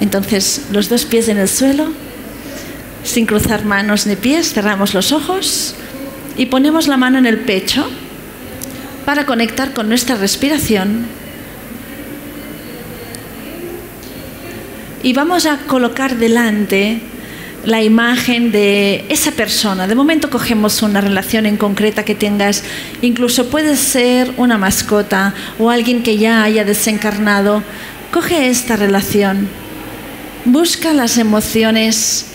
Entonces, 0.00 0.66
los 0.70 0.88
dos 0.88 1.04
pies 1.04 1.28
en 1.28 1.38
el 1.38 1.48
suelo 1.48 2.07
sin 3.08 3.26
cruzar 3.26 3.64
manos 3.64 4.06
ni 4.06 4.16
pies, 4.16 4.52
cerramos 4.52 4.94
los 4.94 5.12
ojos 5.12 5.74
y 6.36 6.46
ponemos 6.46 6.86
la 6.88 6.96
mano 6.96 7.18
en 7.18 7.26
el 7.26 7.38
pecho 7.38 7.88
para 9.04 9.24
conectar 9.24 9.72
con 9.72 9.88
nuestra 9.88 10.16
respiración. 10.16 11.06
Y 15.02 15.12
vamos 15.14 15.46
a 15.46 15.58
colocar 15.58 16.16
delante 16.16 17.00
la 17.64 17.82
imagen 17.82 18.52
de 18.52 19.06
esa 19.08 19.30
persona. 19.32 19.86
De 19.86 19.94
momento 19.94 20.28
cogemos 20.28 20.82
una 20.82 21.00
relación 21.00 21.46
en 21.46 21.56
concreta 21.56 22.04
que 22.04 22.14
tengas, 22.14 22.62
incluso 23.00 23.48
puede 23.48 23.76
ser 23.76 24.32
una 24.36 24.58
mascota 24.58 25.34
o 25.58 25.70
alguien 25.70 26.02
que 26.02 26.18
ya 26.18 26.42
haya 26.42 26.64
desencarnado. 26.64 27.62
Coge 28.12 28.48
esta 28.48 28.76
relación, 28.76 29.48
busca 30.44 30.92
las 30.92 31.18
emociones 31.18 32.27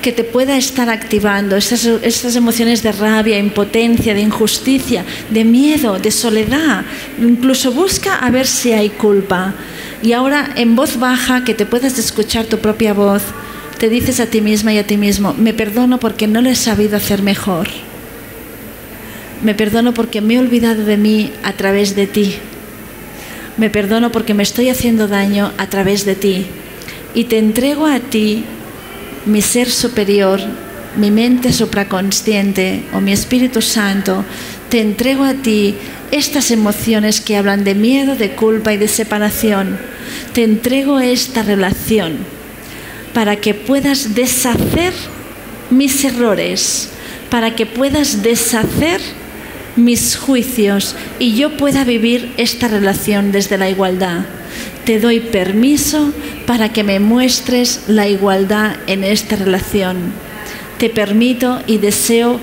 que 0.00 0.12
te 0.12 0.24
pueda 0.24 0.56
estar 0.56 0.88
activando 0.88 1.56
estas, 1.56 2.36
emociones 2.36 2.82
de 2.82 2.92
rabia, 2.92 3.38
impotencia, 3.38 4.14
de 4.14 4.20
injusticia, 4.20 5.04
de 5.30 5.44
miedo, 5.44 5.98
de 5.98 6.10
soledad. 6.10 6.84
Incluso 7.20 7.72
busca 7.72 8.16
a 8.16 8.30
ver 8.30 8.46
si 8.46 8.72
hay 8.72 8.90
culpa. 8.90 9.54
Y 10.02 10.12
ahora 10.12 10.50
en 10.56 10.76
voz 10.76 10.98
baja, 10.98 11.44
que 11.44 11.54
te 11.54 11.66
puedas 11.66 11.98
escuchar 11.98 12.46
tu 12.46 12.58
propia 12.58 12.94
voz, 12.94 13.22
te 13.78 13.88
dices 13.88 14.20
a 14.20 14.26
ti 14.26 14.40
misma 14.40 14.72
y 14.72 14.78
a 14.78 14.86
ti 14.86 14.96
mismo, 14.96 15.34
me 15.34 15.54
perdono 15.54 15.98
porque 15.98 16.26
no 16.26 16.42
lo 16.42 16.50
he 16.50 16.56
sabido 16.56 16.96
hacer 16.96 17.22
mejor. 17.22 17.68
Me 19.42 19.54
perdono 19.54 19.94
porque 19.94 20.20
me 20.20 20.34
he 20.34 20.38
olvidado 20.38 20.84
de 20.84 20.96
mí 20.96 21.32
a 21.42 21.52
través 21.52 21.94
de 21.94 22.06
ti. 22.06 22.34
Me 23.56 23.70
perdono 23.70 24.10
porque 24.10 24.34
me 24.34 24.42
estoy 24.42 24.68
haciendo 24.68 25.08
daño 25.08 25.52
a 25.58 25.68
través 25.68 26.04
de 26.04 26.14
ti. 26.14 26.46
Y 27.14 27.24
te 27.24 27.38
entrego 27.38 27.86
a 27.86 28.00
ti 28.00 28.44
mi 29.28 29.42
ser 29.42 29.70
superior, 29.70 30.40
mi 30.96 31.10
mente 31.10 31.52
supraconsciente 31.52 32.82
o 32.92 33.00
mi 33.00 33.12
Espíritu 33.12 33.62
Santo, 33.62 34.24
te 34.68 34.80
entrego 34.80 35.24
a 35.24 35.34
ti 35.34 35.76
estas 36.10 36.50
emociones 36.50 37.20
que 37.20 37.36
hablan 37.36 37.64
de 37.64 37.74
miedo, 37.74 38.16
de 38.16 38.30
culpa 38.30 38.72
y 38.72 38.78
de 38.78 38.88
separación. 38.88 39.78
Te 40.32 40.44
entrego 40.44 40.98
esta 40.98 41.42
relación 41.42 42.16
para 43.12 43.36
que 43.36 43.54
puedas 43.54 44.14
deshacer 44.14 44.92
mis 45.70 46.04
errores, 46.04 46.90
para 47.30 47.54
que 47.54 47.66
puedas 47.66 48.22
deshacer 48.22 49.00
mis 49.76 50.16
juicios 50.16 50.96
y 51.18 51.36
yo 51.36 51.56
pueda 51.56 51.84
vivir 51.84 52.32
esta 52.36 52.68
relación 52.68 53.30
desde 53.30 53.58
la 53.58 53.68
igualdad 53.68 54.24
te 54.88 54.98
doy 54.98 55.20
permiso 55.20 56.14
para 56.46 56.70
que 56.70 56.82
me 56.82 56.98
muestres 56.98 57.82
la 57.88 58.08
igualdad 58.08 58.76
en 58.86 59.04
esta 59.04 59.36
relación. 59.36 60.14
Te 60.78 60.88
permito 60.88 61.60
y 61.66 61.76
deseo 61.76 62.40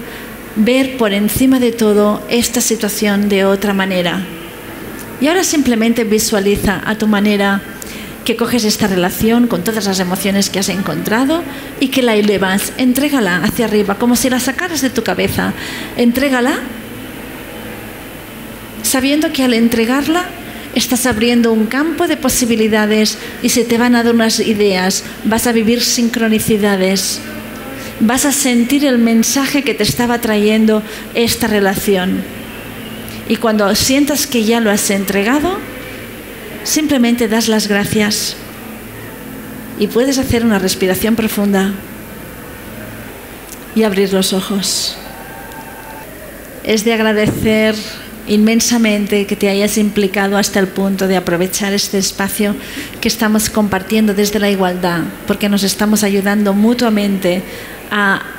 ver 0.55 0.95
por 0.97 1.11
encima 1.11 1.59
de 1.59 1.71
todo 1.71 2.23
esta 2.29 2.61
situación 2.61 3.29
de 3.29 3.45
otra 3.45 3.73
manera. 3.73 4.23
Y 5.19 5.25
ahora 5.25 5.43
simplemente 5.43 6.03
visualiza 6.03 6.83
a 6.85 6.99
tu 6.99 7.07
manera 7.07 7.63
que 8.25 8.35
coges 8.35 8.63
esta 8.63 8.85
relación 8.85 9.47
con 9.47 9.63
todas 9.63 9.85
las 9.87 9.99
emociones 9.99 10.51
que 10.51 10.59
has 10.59 10.69
encontrado 10.69 11.41
y 11.79 11.87
que 11.87 12.03
la 12.03 12.15
elevas, 12.15 12.73
entrégala 12.77 13.37
hacia 13.37 13.65
arriba, 13.65 13.95
como 13.95 14.15
si 14.15 14.29
la 14.29 14.39
sacaras 14.39 14.83
de 14.83 14.91
tu 14.91 15.01
cabeza. 15.01 15.53
Entrégala 15.97 16.59
sabiendo 18.83 19.33
que 19.33 19.43
al 19.43 19.55
entregarla 19.55 20.25
estás 20.75 21.05
abriendo 21.05 21.51
un 21.51 21.65
campo 21.65 22.07
de 22.07 22.17
posibilidades 22.17 23.17
y 23.41 23.49
se 23.49 23.63
te 23.63 23.77
van 23.77 23.95
a 23.95 24.03
dar 24.03 24.13
unas 24.13 24.39
ideas, 24.39 25.03
vas 25.23 25.47
a 25.47 25.53
vivir 25.53 25.81
sincronicidades, 25.81 27.21
vas 28.01 28.25
a 28.25 28.31
sentir 28.31 28.85
el 28.85 28.97
mensaje 28.97 29.63
que 29.63 29.73
te 29.73 29.83
estaba 29.83 30.19
trayendo 30.19 30.83
esta 31.13 31.47
relación. 31.47 32.21
Y 33.27 33.37
cuando 33.37 33.73
sientas 33.73 34.27
que 34.27 34.43
ya 34.43 34.59
lo 34.59 34.69
has 34.69 34.89
entregado, 34.91 35.57
simplemente 36.63 37.27
das 37.27 37.47
las 37.47 37.67
gracias 37.67 38.35
y 39.79 39.87
puedes 39.87 40.17
hacer 40.17 40.45
una 40.45 40.59
respiración 40.59 41.15
profunda 41.15 41.73
y 43.75 43.83
abrir 43.83 44.13
los 44.13 44.33
ojos. 44.33 44.97
Es 46.63 46.83
de 46.83 46.93
agradecer 46.93 47.75
inmensamente 48.27 49.25
que 49.25 49.35
te 49.35 49.49
hayas 49.49 49.77
implicado 49.77 50.37
hasta 50.37 50.59
el 50.59 50.67
punto 50.67 51.07
de 51.07 51.17
aprovechar 51.17 51.73
este 51.73 51.97
espacio 51.97 52.55
que 53.01 53.07
estamos 53.07 53.49
compartiendo 53.49 54.13
desde 54.13 54.39
la 54.39 54.49
igualdad, 54.49 55.01
porque 55.27 55.49
nos 55.49 55.63
estamos 55.63 56.03
ayudando 56.03 56.53
mutuamente 56.53 57.43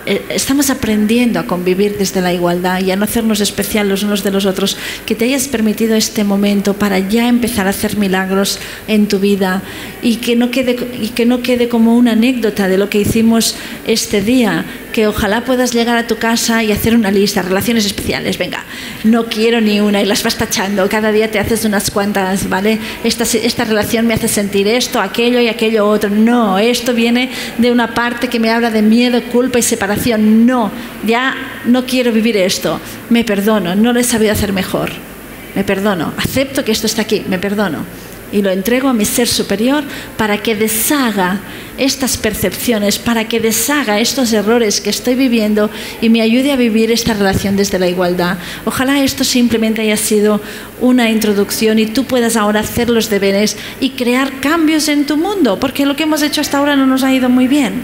eh, 0.04 0.22
estamos 0.28 0.70
aprendiendo 0.70 1.40
a 1.40 1.46
convivir 1.46 1.96
desde 1.96 2.20
la 2.20 2.32
igualdad 2.32 2.80
y 2.80 2.90
a 2.90 2.96
no 2.96 3.04
hacernos 3.04 3.40
especial 3.40 3.88
los 3.88 4.02
unos 4.02 4.22
de 4.22 4.30
los 4.30 4.44
otros, 4.44 4.76
que 5.06 5.14
te 5.14 5.24
hayas 5.24 5.48
permitido 5.48 5.94
este 5.94 6.24
momento 6.24 6.74
para 6.74 6.98
ya 6.98 7.28
empezar 7.28 7.66
a 7.66 7.70
hacer 7.70 7.96
milagros 7.96 8.58
en 8.86 9.08
tu 9.08 9.18
vida 9.18 9.62
y 10.02 10.16
que 10.16 10.36
no 10.36 10.50
quede, 10.50 10.76
y 11.00 11.08
que 11.08 11.24
no 11.24 11.42
quede 11.42 11.68
como 11.68 11.96
una 11.96 12.12
anécdota 12.12 12.68
de 12.68 12.76
lo 12.76 12.90
que 12.90 13.00
hicimos 13.00 13.56
este 13.86 14.20
día, 14.20 14.66
que 14.96 15.06
ojalá 15.06 15.44
puedas 15.44 15.74
llegar 15.74 15.98
a 15.98 16.06
tu 16.06 16.16
casa 16.16 16.64
y 16.64 16.72
hacer 16.72 16.94
una 16.94 17.10
lista, 17.10 17.42
relaciones 17.42 17.84
especiales, 17.84 18.38
venga, 18.38 18.64
no 19.04 19.26
quiero 19.26 19.60
ni 19.60 19.78
una 19.78 20.00
y 20.00 20.06
las 20.06 20.22
vas 20.22 20.38
tachando, 20.38 20.88
cada 20.88 21.12
día 21.12 21.30
te 21.30 21.38
haces 21.38 21.66
unas 21.66 21.90
cuantas, 21.90 22.48
¿vale? 22.48 22.78
Esta, 23.04 23.24
esta 23.24 23.64
relación 23.64 24.06
me 24.06 24.14
hace 24.14 24.26
sentir 24.26 24.66
esto, 24.66 24.98
aquello 24.98 25.38
y 25.38 25.48
aquello 25.48 25.86
otro, 25.86 26.08
no, 26.08 26.58
esto 26.58 26.94
viene 26.94 27.30
de 27.58 27.70
una 27.70 27.92
parte 27.92 28.28
que 28.28 28.40
me 28.40 28.50
habla 28.50 28.70
de 28.70 28.80
miedo, 28.80 29.22
culpa 29.24 29.58
y 29.58 29.62
separación. 29.62 30.46
No, 30.46 30.70
ya 31.04 31.34
no 31.66 31.84
quiero 31.84 32.10
vivir 32.10 32.38
esto. 32.38 32.80
Me 33.10 33.22
perdono, 33.22 33.74
no 33.74 33.92
lo 33.92 34.00
he 34.00 34.04
sabido 34.04 34.32
hacer 34.32 34.54
mejor. 34.54 34.92
Me 35.54 35.62
perdono, 35.62 36.14
acepto 36.16 36.64
que 36.64 36.72
esto 36.72 36.86
está 36.86 37.02
aquí, 37.02 37.22
me 37.28 37.38
perdono. 37.38 37.84
Y 38.32 38.42
lo 38.42 38.50
entrego 38.50 38.88
a 38.88 38.92
mi 38.92 39.04
ser 39.04 39.28
superior 39.28 39.84
para 40.16 40.38
que 40.38 40.56
deshaga 40.56 41.40
estas 41.78 42.16
percepciones, 42.16 42.98
para 42.98 43.28
que 43.28 43.40
deshaga 43.40 44.00
estos 44.00 44.32
errores 44.32 44.80
que 44.80 44.90
estoy 44.90 45.14
viviendo 45.14 45.70
y 46.00 46.08
me 46.08 46.22
ayude 46.22 46.52
a 46.52 46.56
vivir 46.56 46.90
esta 46.90 47.14
relación 47.14 47.56
desde 47.56 47.78
la 47.78 47.88
igualdad. 47.88 48.38
Ojalá 48.64 49.02
esto 49.02 49.24
simplemente 49.24 49.82
haya 49.82 49.96
sido 49.96 50.40
una 50.80 51.10
introducción 51.10 51.78
y 51.78 51.86
tú 51.86 52.04
puedas 52.04 52.36
ahora 52.36 52.60
hacer 52.60 52.90
los 52.90 53.10
deberes 53.10 53.56
y 53.80 53.90
crear 53.90 54.40
cambios 54.40 54.88
en 54.88 55.06
tu 55.06 55.16
mundo, 55.16 55.58
porque 55.60 55.86
lo 55.86 55.96
que 55.96 56.04
hemos 56.04 56.22
hecho 56.22 56.40
hasta 56.40 56.58
ahora 56.58 56.76
no 56.76 56.86
nos 56.86 57.02
ha 57.02 57.12
ido 57.12 57.28
muy 57.28 57.46
bien. 57.46 57.82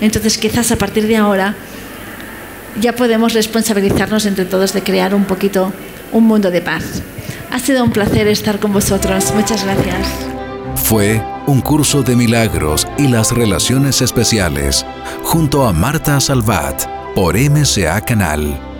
Entonces 0.00 0.38
quizás 0.38 0.70
a 0.72 0.78
partir 0.78 1.06
de 1.06 1.16
ahora 1.16 1.54
ya 2.80 2.94
podemos 2.94 3.32
responsabilizarnos 3.32 4.26
entre 4.26 4.44
todos 4.44 4.72
de 4.72 4.82
crear 4.82 5.14
un 5.14 5.24
poquito 5.24 5.72
un 6.12 6.24
mundo 6.24 6.50
de 6.50 6.60
paz. 6.60 7.02
Ha 7.56 7.58
sido 7.58 7.82
un 7.82 7.90
placer 7.90 8.28
estar 8.28 8.60
con 8.60 8.74
vosotros. 8.74 9.32
Muchas 9.34 9.64
gracias. 9.64 10.06
Fue 10.74 11.22
un 11.46 11.62
curso 11.62 12.02
de 12.02 12.14
milagros 12.14 12.86
y 12.98 13.08
las 13.08 13.32
relaciones 13.32 14.02
especiales 14.02 14.84
junto 15.22 15.66
a 15.66 15.72
Marta 15.72 16.20
Salvat 16.20 16.84
por 17.14 17.34
MCA 17.34 18.02
Canal 18.02 18.75